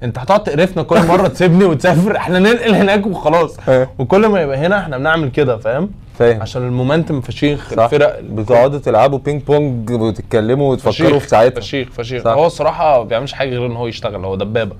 انت 0.03 0.19
هتقعد 0.19 0.43
تقرفنا 0.45 0.83
كل 0.83 1.07
مرة 1.07 1.29
تسيبني 1.35 1.65
وتسافر؟ 1.65 2.17
إحنا 2.17 2.39
ننقل 2.39 2.75
هناك 2.75 3.07
وخلاص. 3.07 3.57
آه. 3.69 3.89
وكل 3.99 4.27
ما 4.27 4.43
يبقى 4.43 4.57
هنا 4.57 4.79
إحنا 4.79 4.99
بنعمل 4.99 5.29
كده 5.31 5.57
فاهم؟ 5.57 5.91
فاهم. 6.19 6.43
عشان 6.43 6.63
ال 6.63 6.69
momentum 6.69 7.21
فشيخ 7.21 7.75
صح. 7.75 7.83
الفرق 7.83 8.21
بتقعدوا 8.21 8.79
تلعبوا 8.79 9.19
ping 9.19 9.43
pong 9.43 9.91
وتتكلموا 9.91 10.73
وتفكروا 10.73 11.19
في 11.19 11.29
ساعتها. 11.29 11.61
فشيخ 11.61 11.89
فشيخ. 11.93 12.25
صح. 12.25 12.31
هو 12.31 12.47
الصراحة 12.47 12.99
ما 12.99 13.05
بيعملش 13.05 13.33
حاجة 13.33 13.49
غير 13.51 13.67
إن 13.67 13.77
هو 13.77 13.87
يشتغل 13.87 14.25
هو 14.25 14.37
دبابة. 14.37 14.77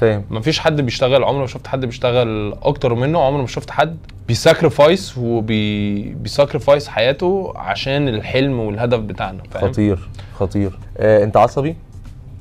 فاهم. 0.00 0.24
ما 0.30 0.40
فيش 0.40 0.58
حد 0.60 0.80
بيشتغل 0.80 1.24
عمري 1.24 1.40
ما 1.40 1.46
شفت 1.46 1.66
حد 1.66 1.84
بيشتغل 1.84 2.54
أكتر 2.62 2.94
منه 2.94 3.22
عمري 3.22 3.40
ما 3.40 3.46
شفت 3.46 3.70
حد 3.70 3.96
بي 4.28 4.44
sacrifice 4.44 5.18
وبي 5.18 6.02
بي 6.02 6.18
sacrifice 6.18 6.88
حياته 6.88 7.52
عشان 7.56 8.08
الحلم 8.08 8.60
والهدف 8.60 8.98
بتاعنا 8.98 9.38
فاهم؟ 9.50 9.72
خطير 9.72 9.98
خطير. 10.38 10.78
آه 10.98 11.24
أنت 11.24 11.36
عصبي؟ 11.36 11.76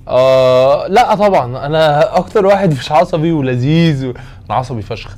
آه 0.08 0.88
لا 0.88 1.16
طبعا. 1.16 1.66
أنا 1.66 2.16
أكتر 2.18 2.46
واحد 2.46 2.72
مش 2.74 2.92
عصبي 2.92 3.32
ولذيذ 3.32 4.06
و... 4.06 4.14
أنا 4.50 4.58
عصبي 4.58 4.82
فشخ. 4.82 5.16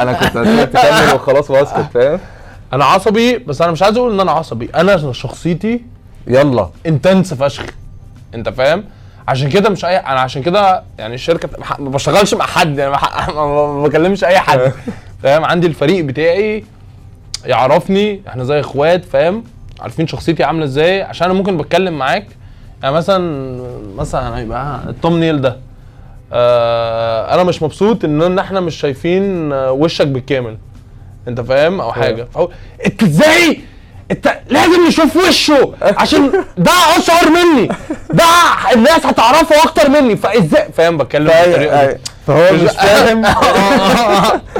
أنا 0.00 0.12
كنت 0.12 0.36
تكمل 0.76 1.14
وخلاص 1.14 1.50
وأسكت 1.50 1.86
فاهم؟ 1.94 2.20
أنا 2.72 2.84
عصبي 2.84 3.38
بس 3.38 3.62
أنا 3.62 3.72
مش 3.72 3.82
عايز 3.82 3.96
أقول 3.96 4.12
إن 4.12 4.20
أنا 4.20 4.32
عصبي. 4.32 4.70
أنا 4.74 5.12
شخصيتي 5.12 5.80
يلا. 6.26 6.68
انتنس 6.86 7.34
فشخ. 7.34 7.64
أنت 8.34 8.48
فاهم؟ 8.48 8.84
عشان 9.28 9.48
كده 9.48 9.70
مش 9.70 9.84
اي 9.84 9.96
أنا 9.96 10.20
عشان 10.20 10.42
كده 10.42 10.82
يعني 10.98 11.14
الشركة 11.14 11.48
ما 11.78 11.88
بشتغلش 11.90 12.34
مع 12.34 12.46
حد 12.46 12.78
يعني 12.78 12.90
ما 13.34 13.82
بكلمش 13.88 14.24
أي 14.24 14.38
حد. 14.38 14.72
فاهم؟ 15.22 15.44
عندي 15.44 15.66
الفريق 15.66 16.04
بتاعي 16.04 16.64
يعرفني 17.44 18.22
إحنا 18.28 18.44
زي 18.44 18.60
إخوات 18.60 19.04
فاهم؟ 19.04 19.44
عارفين 19.80 20.06
شخصيتي 20.06 20.44
عاملة 20.44 20.64
إزاي؟ 20.64 21.02
عشان 21.02 21.24
أنا 21.24 21.34
ممكن 21.34 21.56
بتكلم 21.56 21.98
معاك 21.98 22.26
يعني 22.82 22.94
مثلا 22.94 23.58
مثلا 23.96 24.38
هيبقى 24.38 24.80
التوم 24.88 25.20
نيل 25.20 25.40
ده. 25.40 25.56
آه 26.32 27.34
أنا 27.34 27.42
مش 27.42 27.62
مبسوط 27.62 28.04
إن 28.04 28.38
إحنا 28.38 28.60
مش 28.60 28.76
شايفين 28.80 29.52
آه، 29.52 29.72
وشك 29.72 30.06
بالكامل. 30.06 30.56
أنت 31.28 31.40
فاهم؟ 31.40 31.80
أو 31.80 31.92
حاجة. 31.92 32.24
فهو 32.34 32.48
أنت 32.86 33.02
إزاي؟ 33.02 33.60
أنت 34.10 34.38
لازم 34.50 34.86
نشوف 34.88 35.16
وشه 35.16 35.72
عشان 35.82 36.32
ده 36.58 36.70
اشهر 36.98 37.28
مني. 37.30 37.68
ده 38.10 38.24
الناس 38.74 39.06
هتعرفه 39.06 39.62
أكتر 39.64 39.90
مني. 39.90 40.16
فإزاي؟ 40.16 40.72
فاهم؟ 40.72 40.98
بتكلم 40.98 41.24
بالطريقة 41.26 41.86
دي. 41.92 41.98
فهو 42.26 42.52
مش 42.54 42.70
فاهم. 42.86 43.22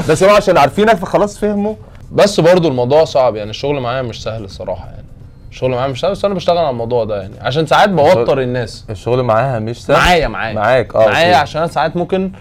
بس 0.09 0.23
هو 0.23 0.35
عشان 0.37 0.59
عارفينك 0.59 0.95
فخلاص 0.97 1.39
فهموا 1.39 1.75
بس 2.13 2.41
برضو 2.41 2.69
الموضوع 2.69 3.05
صعب. 3.05 3.37
يعني 3.37 3.51
الشغل 3.51 3.81
معايا 3.81 4.03
مش 4.03 4.23
سهل 4.23 4.45
الصراحة. 4.45 4.85
يعني 4.87 5.02
الشغل 5.53 5.71
معايا 5.71 5.89
مش 5.89 6.01
سهل 6.01 6.11
بس 6.11 6.25
أنا 6.25 6.35
بشتغل 6.35 6.59
على 6.59 6.71
الموضوع 6.71 7.05
ده 7.05 7.23
يعني. 7.23 7.35
عشان 7.41 7.67
ساعات 7.67 7.89
بوتر 7.89 8.41
الناس. 8.41 8.85
الشغل 8.91 9.23
معاها 9.23 9.59
مش 9.59 9.85
سهل؟ 9.85 9.97
معايا 9.97 10.29
معايا. 10.29 10.55
معاك 10.55 10.95
آه 10.97 11.07
معايا. 11.09 11.37
عشان 11.37 11.63
أنا 11.63 11.71
ساعات 11.71 11.97
ممكن 11.97 12.33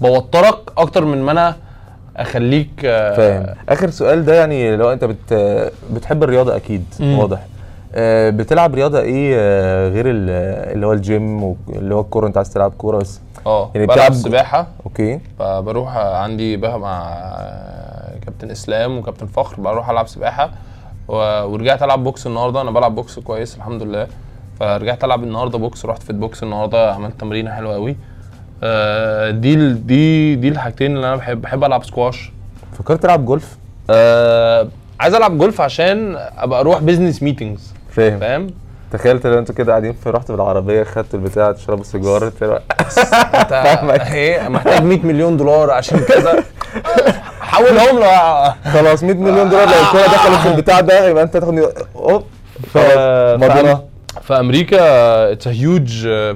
بوترك 0.00 0.56
أكتر 0.78 1.04
من 1.04 1.22
ما 1.22 1.32
أنا 1.32 1.56
أخليك 2.16 2.70
آه، 2.84 3.16
فاهم. 3.16 3.46
آخر 3.68 3.90
سؤال 3.90 4.24
ده 4.24 4.34
يعني 4.34 4.76
لو 4.76 4.92
أنت 4.92 5.04
بت 5.04 5.34
بتحب 5.92 6.22
الرياضة 6.22 6.56
أكيد 6.56 6.84
مم. 7.00 7.18
واضح. 7.18 7.38
آه، 7.94 8.30
بتلعب 8.30 8.74
رياضة 8.74 9.00
إيه 9.00 9.34
آه، 9.38 9.88
غير 9.88 10.06
ال- 10.10 10.30
اللي 10.74 10.86
هو 10.86 10.92
الجيم 10.92 11.42
واللي 11.42 11.94
هو 11.94 12.00
الكورة؟ 12.00 12.26
أنت 12.26 12.36
عايز 12.36 12.50
تلعب 12.52 12.72
كورة 12.78 12.98
بس. 12.98 13.20
آه 13.46 13.70
يعني 13.74 13.86
بلعب 13.86 14.12
سباحة. 14.14 14.66
okay. 14.86 15.20
فبروح 15.38 15.96
عندي 15.96 16.56
بقى 16.56 16.78
مع 16.78 17.14
كابتن 18.24 18.50
إسلام 18.50 18.98
وكابتن 18.98 19.26
فخر 19.26 19.60
بروح 19.62 19.90
ألعب 19.90 20.08
سباحة. 20.08 20.50
ورجعت 21.08 21.82
ألعب 21.82 22.04
box 22.04 22.26
النهارده. 22.26 22.60
أنا 22.60 22.70
بلعب 22.70 22.94
box 22.94 23.18
كويس 23.18 23.56
الحمد 23.56 23.82
لله. 23.82 24.06
فرجعت 24.60 25.04
ألعب 25.04 25.22
النهارده 25.22 25.58
box. 25.58 25.86
رحت 25.86 26.02
في 26.02 26.12
box 26.12 26.42
النهارده 26.42 26.92
عملت 26.94 27.20
تمرينة 27.20 27.50
حلوة 27.50 27.74
قوي 27.74 27.96
آه، 28.62 29.30
دي 29.30 29.72
دي 29.72 30.34
دي 30.34 30.48
الحاجتين 30.48 30.96
اللي 30.96 31.06
أنا 31.06 31.16
بحب 31.16 31.42
بحب 31.42 31.64
ألعب 31.64 31.84
سكواش 31.84 32.32
فكرت 32.78 33.02
تلعب 33.02 33.24
جولف 33.24 33.56
آه، 33.90 34.68
عايز 35.00 35.14
ألعب 35.14 35.38
جولف 35.38 35.60
عشان 35.60 36.16
أبقى 36.38 36.60
أروح 36.60 36.78
business 36.78 37.22
meetings 37.22 37.72
فاهم. 37.90 38.18
فاهم؟ 38.18 38.46
تخيلت 38.92 39.26
لو 39.26 39.38
أنتوا 39.38 39.54
كده 39.54 39.72
قاعدين 39.72 39.92
في 39.92 40.10
رحت 40.10 40.30
بالعربيه 40.30 40.82
خدت 40.82 41.14
البتاع 41.14 41.52
تشربوا 41.52 41.84
سيجاره 41.84 42.32
أنت 43.34 43.52
إيه 44.12 44.48
محتاج 44.48 44.82
100 44.82 45.06
مليون 45.06 45.36
دولار 45.36 45.70
عشان 45.70 45.98
كذا 46.00 46.44
حولهم. 47.54 47.98
له 47.98 48.54
خلاص 48.72 49.02
100 49.04 49.14
مليون 49.14 49.48
دولار 49.48 49.66
لو 49.68 49.82
الكوره 49.82 50.02
دخلت 50.02 50.38
في 50.38 50.48
البتاع 50.48 50.80
ده 50.80 51.08
يبقى 51.08 51.22
انت 51.22 51.36
تاخد 51.36 51.58
أوب. 51.96 52.22
مضينا. 53.36 53.82
في 54.22 54.34
أمريكا 54.40 54.78
it's 55.32 55.48
huge 55.48 55.88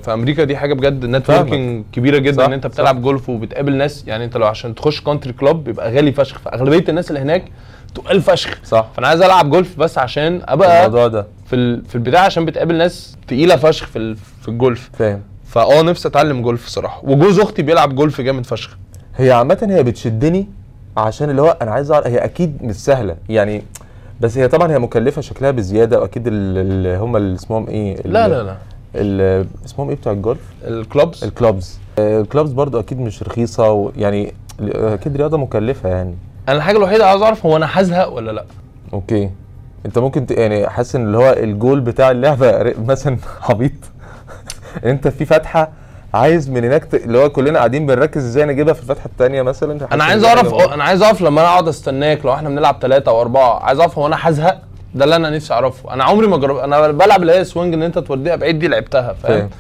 في 0.03 0.12
أمريكا 0.12 0.45
دي 0.45 0.57
حاجة 0.57 0.75
بجد 0.75 1.05
networking 1.05 1.84
كبيرة 1.93 2.19
جدا 2.19 2.37
صح، 2.37 2.45
إن 2.45 2.53
أنت 2.53 2.66
بتلعب 2.66 3.03
جولف 3.03 3.29
وبتقابل 3.29 3.77
ناس 3.77 4.05
يعني 4.07 4.25
أنت 4.25 4.37
لو 4.37 4.47
عشان 4.47 4.75
تخش 4.75 5.01
country 5.01 5.32
club 5.32 5.64
بيبقى 5.64 5.93
غالي 5.93 6.12
فشخ 6.12 6.39
فأغلبية 6.39 6.85
الناس 6.89 7.09
اللي 7.11 7.21
هناك 7.21 7.45
تقال 7.95 8.23
فشخ. 8.23 8.59
صح. 8.64 8.87
فأنا 8.97 9.09
عايز 9.09 9.23
ألعب 9.23 9.51
جولف 9.51 9.79
بس 9.79 9.99
عشان 9.99 10.43
أبقى 10.49 10.79
الموضوع 10.87 11.07
ده. 11.07 11.27
في 11.47 11.57
ال... 11.57 11.85
في 11.89 11.95
البدايه 11.95 12.23
عشان 12.23 12.45
بتقابل 12.45 12.75
ناس 12.75 13.16
تقيلة 13.29 13.57
فشخ 13.57 13.87
في 13.87 13.99
ال... 13.99 14.16
في 14.43 14.49
الجولف 14.49 14.91
فاهم. 14.99 15.23
فآه 15.47 15.83
نفسي 15.83 16.09
أتعلم 16.09 16.43
جولف 16.43 16.66
صراحة. 16.66 17.01
وجوز 17.05 17.41
أختي 17.41 17.62
بيلعب 17.62 17.95
جولف 17.95 18.21
جامد 18.21 18.47
فشخ. 18.47 18.77
هي 19.16 19.33
عامة 19.33 19.69
هي 19.71 19.83
بتشدني 19.83 20.49
عشان 20.99 21.30
اللي 21.30 21.42
هو 21.42 21.57
أنا 21.62 21.70
عايز 21.70 21.90
أعرف 21.90 22.07
هي 22.07 22.18
أكيد 22.18 22.59
مش 22.62 22.74
سهلة. 22.74 23.16
يعني 23.28 23.62
بس 24.20 24.38
هي 24.38 24.49
طبعا 24.49 24.72
هي 24.72 24.78
مكلفة 24.78 25.20
شكلها 25.22 25.51
بزيادة 25.51 26.01
وأكيد 26.01 26.26
اللي 26.26 26.96
هم 26.96 27.16
اللي 27.16 27.34
اسمهم 27.34 27.68
إيه؟ 27.68 27.96
لا 28.05 28.28
لا 28.28 28.42
لا. 28.42 28.57
اسمهم 29.64 29.88
إيه 29.88 29.96
بتوع 29.96 30.12
الجولف؟ 30.12 30.40
ال 30.64 30.73
clubs. 30.73 31.24
ال 31.24 31.32
clubs. 31.32 31.78
آه، 31.99 32.20
ال 32.20 32.26
clubs 32.26 32.53
برضو 32.53 32.80
أكيد 32.80 33.01
مش 33.01 33.22
رخيصة 33.22 33.70
و- 33.72 33.90
يعني 33.96 34.34
أكيد 34.72 35.16
رياضة 35.16 35.38
مكلفة 35.38 35.88
يعني. 35.88 36.14
أنا 36.49 36.57
الحاجة 36.57 36.76
الوحيدة 36.76 37.07
عاوز 37.07 37.22
أعرف 37.22 37.46
هو 37.46 37.57
أنا 37.57 37.68
هزهق 37.72 38.09
ولا 38.12 38.30
لا. 38.30 38.44
okay. 38.93 39.30
أنت 39.86 39.99
ممكن 39.99 40.26
ت... 40.26 40.30
يعني 40.30 40.68
حاسس 40.68 40.96
إن 40.96 41.07
اللي 41.07 41.18
هو 41.18 41.30
الجول 41.32 41.80
بتاع 41.80 42.11
اللعبة 42.11 42.74
مثلا 42.92 43.16
عبيط. 43.49 43.72
أنت 44.84 45.09
في 45.09 45.24
فتحة 45.24 45.70
عايز 46.14 46.50
من 46.50 46.64
هناك 46.64 46.84
ت... 46.84 46.94
اللي 46.94 47.18
هو 47.18 47.30
كلنا 47.30 47.59
قاعدين 47.59 47.86
بنركز 47.86 48.24
إزاي 48.24 48.44
نجيبها 48.44 48.74
في 48.74 48.80
الفتحة 48.82 49.06
الثانية 49.06 49.42
مثلا؟ 49.42 49.78
أنا 49.92 50.04
عايز 50.04 50.24
أعرف 50.24 50.54
أنا 50.54 50.84
عايز 50.84 51.02
أعرف 51.02 51.20
لما 51.20 51.40
أنا 51.40 51.48
أقعد 51.48 51.68
أستناك 51.68 52.24
لو 52.24 52.32
إحنا 52.34 52.48
بنلعب 52.48 52.76
ثلاثة 52.82 53.11
أو 53.11 53.20
أربعة 53.20 53.62
عايز 53.64 53.80
أعرف 53.80 53.98
هو 53.98 54.06
أنا 54.06 54.16
هزهق؟ 54.20 54.61
ده 54.94 55.04
اللي 55.04 55.16
أنا 55.16 55.30
نفسي 55.30 55.54
أعرفه. 55.54 55.94
أنا 55.94 56.04
عمري 56.04 56.26
ما 56.26 56.36
جرب 56.36 56.56
أنا 56.56 56.88
بلعب 56.88 57.22
اللي 57.22 57.32
هي 57.32 57.44
swing 57.45 57.74
إن 57.74 57.82
أنت 57.82 57.98
توديها 57.98 58.36
بعيد 58.36 58.59
دي 58.59 58.68
لعبتها 58.68 59.14
فاهم. 59.22 59.50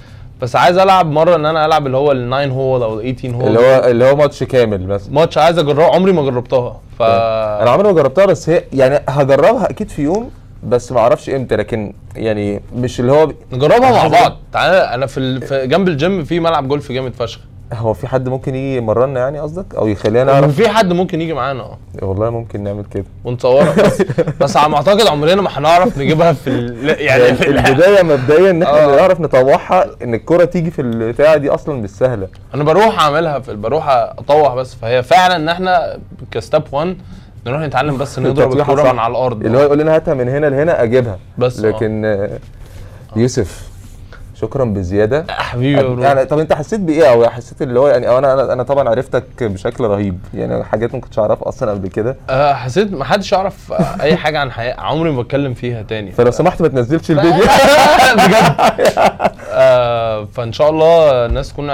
بس 0.42 0.56
عايز 0.56 0.78
ألعب 0.78 1.10
مرة 1.10 1.36
إن 1.36 1.46
أنا 1.46 1.66
ألعب 1.66 1.86
اللي 1.86 1.96
هو 1.96 2.12
ال9 2.14 2.52
هول 2.52 2.82
أو 2.82 3.00
ال18 3.02 3.24
هول 3.24 3.46
اللي 3.46 3.58
هو 3.58 3.84
اللي 3.84 4.04
هو 4.10 4.16
ماتش 4.16 4.42
كامل 4.42 4.86
مثلا. 4.86 5.12
ماتش 5.14 5.38
عايز 5.38 5.58
أجربه 5.58 5.84
عمري 5.84 6.12
ما 6.12 6.22
جربتها 6.22 6.80
ف 6.98 7.02
أنا 7.02 7.70
عمري 7.70 7.88
ما 7.88 7.94
جربتها 7.94 8.26
بس 8.26 8.48
هي 8.50 8.64
يعني 8.72 9.00
هجربها 9.08 9.70
أكيد 9.70 9.88
في 9.90 10.02
يوم 10.02 10.30
بس 10.62 10.92
ما 10.92 11.00
أعرفش 11.00 11.30
إمتى 11.30 11.56
لكن 11.56 11.92
يعني 12.16 12.62
مش 12.76 13.00
اللي 13.00 13.12
هو 13.12 13.32
نجربها 13.52 13.90
مع 13.90 14.08
بعض. 14.08 14.36
تعالى 14.52 14.76
أنا 14.94 15.06
في, 15.06 15.20
ال... 15.20 15.42
في 15.42 15.66
جنب 15.66 15.88
الجيم 15.88 16.24
في 16.24 16.40
ملعب 16.40 16.68
جولف 16.68 16.92
جامد 16.92 17.14
فشخ. 17.14 17.40
هو 17.72 17.94
في 17.94 18.06
حد 18.06 18.28
ممكن 18.28 18.54
يجي 18.54 18.76
يمرنا 18.76 19.20
يعني 19.20 19.40
قصدك؟ 19.40 19.74
أو 19.74 19.86
يخلينا 19.86 20.24
نعرف؟ 20.24 20.48
وفي 20.48 20.68
حد 20.68 20.92
ممكن 20.92 21.20
يجي 21.20 21.32
معانا 21.32 21.62
آه. 21.62 21.78
والله 22.02 22.30
ممكن 22.30 22.62
نعمل 22.62 22.84
كده. 22.84 23.04
ونصورها 23.24 23.82
بس. 23.82 24.02
بس 24.40 24.56
على 24.56 24.68
ما 24.68 24.76
اعتقد 24.76 25.06
عمرنا 25.06 25.42
ما 25.42 25.58
هنعرف 25.58 25.98
نجيبها 25.98 26.32
في 26.32 26.50
ال... 26.50 26.88
يعني 26.88 27.02
يعني 27.02 27.34
في 27.34 27.48
ال... 27.50 27.58
البداية 27.58 28.02
مبدئيا 28.02 28.50
إن 28.50 28.62
إحنا 28.62 28.84
آه. 28.84 28.96
نعرف 28.96 29.20
نطوعها 29.20 29.86
إن 30.02 30.14
الكرة 30.14 30.44
تيجي 30.44 30.70
في 30.70 30.82
البتاعة 30.82 31.36
دي 31.36 31.50
أصلا 31.50 31.74
مش 31.80 31.90
سهلة. 31.90 32.28
أنا 32.54 32.64
بروح 32.64 33.00
أعملها 33.00 33.38
في 33.38 33.54
بروح 33.54 33.88
اطوح 33.88 34.54
بس. 34.54 34.74
فهي 34.74 35.02
فعلا 35.02 35.36
إن 35.36 35.48
إحنا 35.48 35.98
كستاب 36.30 36.62
1 36.72 36.96
نروح 37.46 37.60
نتعلم 37.60 37.96
بس 37.98 38.18
نضرب 38.18 38.52
الكورة. 38.58 38.92
من 38.92 38.98
على 38.98 39.10
الأرض. 39.10 39.44
اللي 39.46 39.58
هو 39.58 39.62
يقول 39.62 39.78
لنا 39.78 39.94
هاتها 39.94 40.14
من 40.14 40.28
هنا 40.28 40.46
لهنا 40.46 40.82
أجيبها. 40.82 41.18
بس 41.38 41.60
لكن 41.60 42.04
آه، 42.04 42.30
يوسف 43.16 43.68
شكرا 44.34 44.64
بزيادة. 44.64 45.24
حبيبي 45.30 45.80
يا. 45.80 46.06
يعني 46.06 46.24
طب 46.24 46.38
أنت 46.38 46.52
حسيت 46.52 46.80
بإيه؟ 46.80 47.10
أو 47.12 47.28
حسيت 47.28 47.62
اللي 47.62 47.80
هو 47.80 47.88
يعني 47.88 48.18
أنا 48.18 48.32
أنا 48.32 48.52
أنا 48.52 48.62
طبعا 48.62 48.88
عرفتك 48.88 49.24
بشكل 49.42 49.84
رهيب. 49.84 50.18
يعني 50.34 50.64
حاجات 50.64 50.94
ما 50.94 51.00
كنتش 51.00 51.18
أعرفها 51.18 51.48
أصلا 51.48 51.70
قبل 51.70 51.88
كده. 51.88 52.16
آه، 52.30 52.54
حسيت 52.54 52.92
ما 52.92 53.04
حدش 53.04 53.32
يعرف 53.32 53.72
آه، 53.72 54.02
أي 54.02 54.16
حاجة 54.16 54.38
عن 54.38 54.50
حياتي 54.52 54.80
عمري 54.80 55.10
ما 55.10 55.22
بتكلم 55.22 55.54
فيها 55.54 55.82
تاني. 55.82 56.12
فلو 56.12 56.30
سمحت 56.30 56.62
ما 56.62 56.68
تنزلش 56.68 57.10
الفيديو. 57.10 57.32
بجد؟ 58.16 58.34
آه 58.98 59.30
فإن 60.32 60.52
شاء 60.52 60.70
الله 60.70 61.26
الناس 61.26 61.52
تكون 61.52 61.70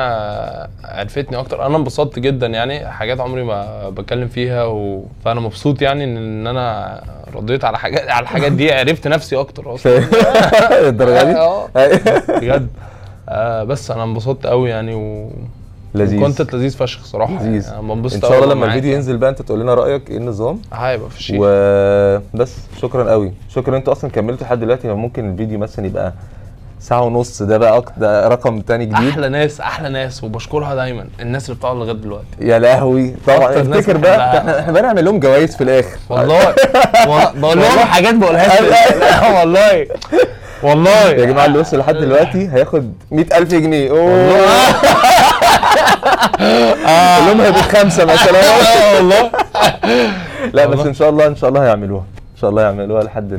عرفتني 0.84 1.38
أكتر. 1.38 1.66
أنا 1.66 1.76
انبسطت 1.76 2.18
جدا 2.18 2.46
يعني 2.46 2.86
حاجات 2.86 3.20
عمري 3.20 3.42
ما 3.44 3.88
بتكلم 3.90 4.28
فيها 4.28 4.64
و... 4.64 5.04
فأنا 5.24 5.40
مبسوط 5.40 5.82
يعني 5.82 6.04
إن 6.04 6.46
أنا 6.46 7.00
رديت 7.34 7.64
على 7.64 7.78
حاجات 7.78 8.10
على 8.10 8.22
الحاجات 8.22 8.52
دي 8.52 8.72
عرفت 8.72 9.08
نفسي 9.08 9.36
أكتر 9.36 9.74
أصلا. 9.74 9.98
الدرجه 10.88 11.22
دي؟ 11.24 11.36
آه، 11.36 11.68
بجد. 12.40 12.68
آه 13.28 13.64
بس 13.64 13.90
أنا 13.90 14.04
انبسطت 14.04 14.46
قوي 14.46 14.70
يعني 14.70 14.94
و 14.94 15.30
لذيذ. 15.94 16.20
كونتنت 16.20 16.54
لذيذ 16.54 16.76
فشخ 16.76 17.04
صراحة 17.04 17.42
لذيذ. 17.44 17.68
يعني 17.68 17.88
بنبسط 17.88 18.24
إن 18.24 18.30
شاء 18.30 18.42
الله 18.42 18.54
لما 18.54 18.66
الفيديو 18.66 18.90
يعني. 18.90 18.96
ينزل 19.02 19.16
بقى 19.16 19.30
أنت 19.30 19.42
تقول 19.42 19.60
لنا 19.60 19.74
رأيك 19.74 20.10
إيه 20.10 20.16
النظام. 20.16 20.58
هيبقى 20.72 21.10
في 21.10 21.22
شيء. 21.22 21.36
وبس. 21.40 22.56
شكرا 22.80 23.10
قوي 23.10 23.32
شكرا. 23.48 23.76
أنتوا 23.76 23.92
أصلا 23.92 24.10
كملتوا 24.10 24.46
لحد 24.46 24.60
دلوقتي 24.60 24.88
ممكن 24.88 25.30
الفيديو 25.32 25.58
مثلا 25.58 25.86
يبقى 25.86 26.12
ساعة 26.84 27.02
ونص. 27.02 27.42
ده 27.42 27.58
بقى 27.58 27.76
أكتر 27.76 27.92
ده 27.96 28.28
رقم 28.28 28.60
تاني 28.60 28.86
جديد. 28.86 29.08
أحلى 29.08 29.28
ناس 29.28 29.60
أحلى 29.60 29.88
ناس 29.88 30.24
وبشكرها 30.24 30.74
دايما. 30.74 31.06
الناس 31.20 31.44
اللي 31.44 31.56
بتقعد 31.56 31.76
لغاية 31.76 31.92
دلوقتي. 31.92 32.26
يا 32.40 32.58
لهوي. 32.58 33.14
طبعا 33.26 33.60
افتكر 33.60 33.96
بقى. 33.96 34.38
إحنا 34.38 34.60
إحنا 34.60 34.72
بقى 34.72 34.82
نعمل 34.82 35.04
لهم 35.04 35.20
جوائز 35.20 35.56
في 35.56 35.64
الآخر. 35.64 35.96
والله. 36.08 36.54
والله 37.08 37.32
بقول 37.40 37.58
لهم 37.58 37.78
حاجات 37.78 38.14
بقولها 38.14 38.60
لا 39.00 39.38
والله. 39.40 39.86
والله. 40.62 41.00
يا 41.10 41.24
جماعة 41.24 41.46
اللي 41.46 41.58
وصل 41.58 41.78
لحد 41.78 41.94
دلوقتي 41.94 42.48
هياخد 42.52 42.92
100000 43.10 43.48
جنيه. 43.48 43.90
أوه. 43.90 44.30
قول 47.18 47.26
لهم 47.26 47.40
هيبقوا 47.40 47.62
خمسة 47.62 48.04
مثلا. 48.04 48.38
آه، 48.40 48.96
والله. 48.96 49.30
لا 50.52 50.66
بس. 50.66 50.86
إن 50.86 50.94
شاء 50.94 51.10
الله 51.10 51.26
إن 51.26 51.36
شاء 51.36 51.50
الله 51.50 51.64
هيعملوها. 51.64 52.04
إن 52.34 52.40
شاء 52.40 52.50
الله 52.50 52.62
يعملوها 52.62 53.02
لحد 53.02 53.32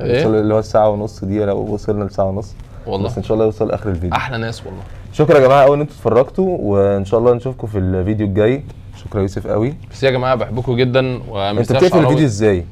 إيه؟ 0.00 0.26
اللي 0.26 0.54
هو 0.54 0.58
الساعة 0.58 0.88
ونص 0.88 1.24
دي 1.24 1.44
لو 1.44 1.56
وصلنا 1.58 2.04
لساعة 2.04 2.26
ونص. 2.26 2.54
والله. 2.86 3.08
بس 3.08 3.16
إن 3.16 3.22
شاء 3.22 3.34
الله 3.34 3.44
يوصل 3.44 3.70
اخر 3.70 3.90
الفيديو. 3.90 4.12
أحلى 4.12 4.38
ناس 4.38 4.66
والله. 4.66 4.82
شكرا 5.12 5.38
يا 5.38 5.46
جماعة 5.46 5.64
قوي 5.64 5.76
إن 5.76 5.80
أنتوا 5.80 5.94
اتفرجتوا 5.94 6.58
وإن 6.60 7.04
شاء 7.04 7.20
الله 7.20 7.34
نشوفكم 7.34 7.66
في 7.66 7.78
الفيديو 7.78 8.26
الجاي. 8.26 8.64
شكرا 9.04 9.20
يوسف 9.20 9.46
قوي 9.46 9.74
بس 9.92 10.02
يا 10.02 10.10
جماعة 10.10 10.34
بحبكم 10.34 10.76
جدا 10.76 11.00
أنت 11.50 11.72
بتقفل 11.72 11.98
الفيديو 11.98 12.26
إزاي؟ 12.26 12.64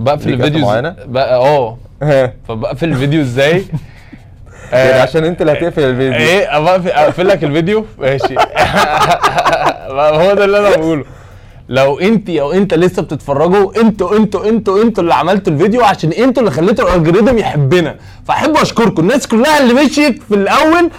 بقفل 0.00 0.32
الفيديو؟ 0.32 0.66
بقى 1.06 1.36
آه. 1.36 1.78
فبقفل 2.48 2.88
الفيديو 2.88 3.20
إزاي؟ 3.20 3.64
يعني 4.72 5.00
عشان 5.00 5.24
أنت 5.24 5.40
اللي 5.40 5.52
هتقفل 5.52 5.82
الفيديو. 5.82 6.12
إيه 6.12 6.56
أقفل 7.04 7.28
لك 7.28 7.44
الفيديو؟ 7.44 7.84
ماشي. 7.98 8.34
هو 10.20 10.34
ده 10.34 10.44
اللي 10.44 10.58
أنا 10.58 10.76
بقوله. 10.76 11.04
لو 11.68 11.98
انت 11.98 12.30
أو 12.30 12.52
انت 12.52 12.74
لسه 12.74 13.02
بتتفرجوا 13.02 13.80
أنتوا 13.80 14.16
أنتوا 14.16 14.48
أنتوا 14.48 14.82
أنتوا 14.82 15.02
اللي 15.02 15.14
عملتوا 15.14 15.52
الفيديو 15.52 15.84
عشان 15.84 16.12
أنتوا 16.12 16.42
اللي 16.42 16.50
خليتوا 16.54 16.88
الالجوريثم 16.88 17.38
يحبنا. 17.38 17.96
فاحب 18.28 18.56
اشكركم. 18.56 19.02
الناس 19.02 19.26
كلها 19.26 19.58
اللي 19.60 19.74
مشيت 19.84 20.22
في 20.28 20.34
الأول 20.34 20.90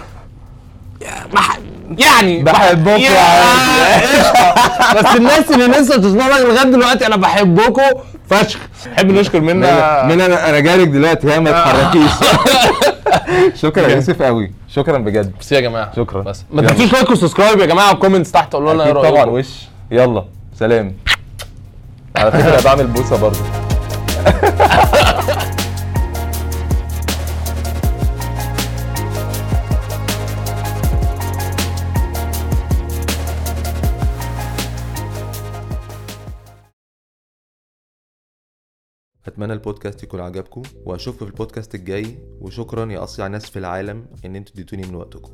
يعني 1.98 2.42
بحبكم 2.42 3.00
يا- 3.00 3.50
قشطة. 4.20 4.54
بس 5.00 5.16
الناس 5.16 5.50
اللي 5.50 5.66
لسه 5.66 5.96
بتتفرج 5.96 6.40
لغاية 6.46 6.62
دلوقتي 6.70 7.06
أنا 7.06 7.16
بحبكم 7.16 7.82
فشخ. 8.30 8.58
نحب 8.92 9.10
نشكر 9.10 9.40
منا 9.40 10.06
من 10.06 10.20
أنا 10.20 10.48
أنا 10.50 10.60
جايلك 10.60 10.88
دلوقتي. 10.88 11.32
ها 11.32 11.38
ما 11.38 11.50
تتحركيش 11.50 12.10
شكرا 13.62 13.88
يا 13.88 13.94
يوسف 13.94 14.22
قوي. 14.22 14.52
شكرا 14.68 14.98
بجد. 14.98 15.32
بس 15.40 15.52
يا 15.52 15.60
جماعة. 15.60 15.92
شكرا. 15.96 16.22
بس. 16.22 16.44
ما. 16.52 16.62
تنسوش 16.62 16.92
like 16.92 17.10
و 17.10 17.15
subscribe 17.15 17.60
يا 17.60 17.66
جماعة 17.66 17.92
و 17.92 17.96
comments 17.96 18.32
تحت. 18.32 18.52
قولوا 18.52 18.74
لنا 18.74 18.84
إيه 18.86 18.92
رأيكم. 18.92 19.10
طبعا. 19.16 19.24
وش؟ 19.26 19.46
يلا. 19.90 20.24
سلام. 20.60 20.96
على 22.16 22.32
فكرة 22.32 22.64
بعمل 22.64 22.86
بوسه 22.86 23.20
برضه. 23.20 23.38
أتمنى 39.26 39.52
البودكاست 39.52 40.02
يكون 40.02 40.20
عجبكم 40.20 40.62
وأشوفكم 40.84 41.26
في 41.26 41.30
البودكاست 41.30 41.74
الجاي 41.74 42.18
وشكرا 42.40 42.92
يا 42.92 43.04
أصيع 43.04 43.26
ناس 43.26 43.50
في 43.50 43.58
العالم 43.58 44.06
إن 44.24 44.36
أنتوا 44.36 44.54
اديتوني 44.54 44.86
من 44.86 44.94
وقتكم. 44.94 45.32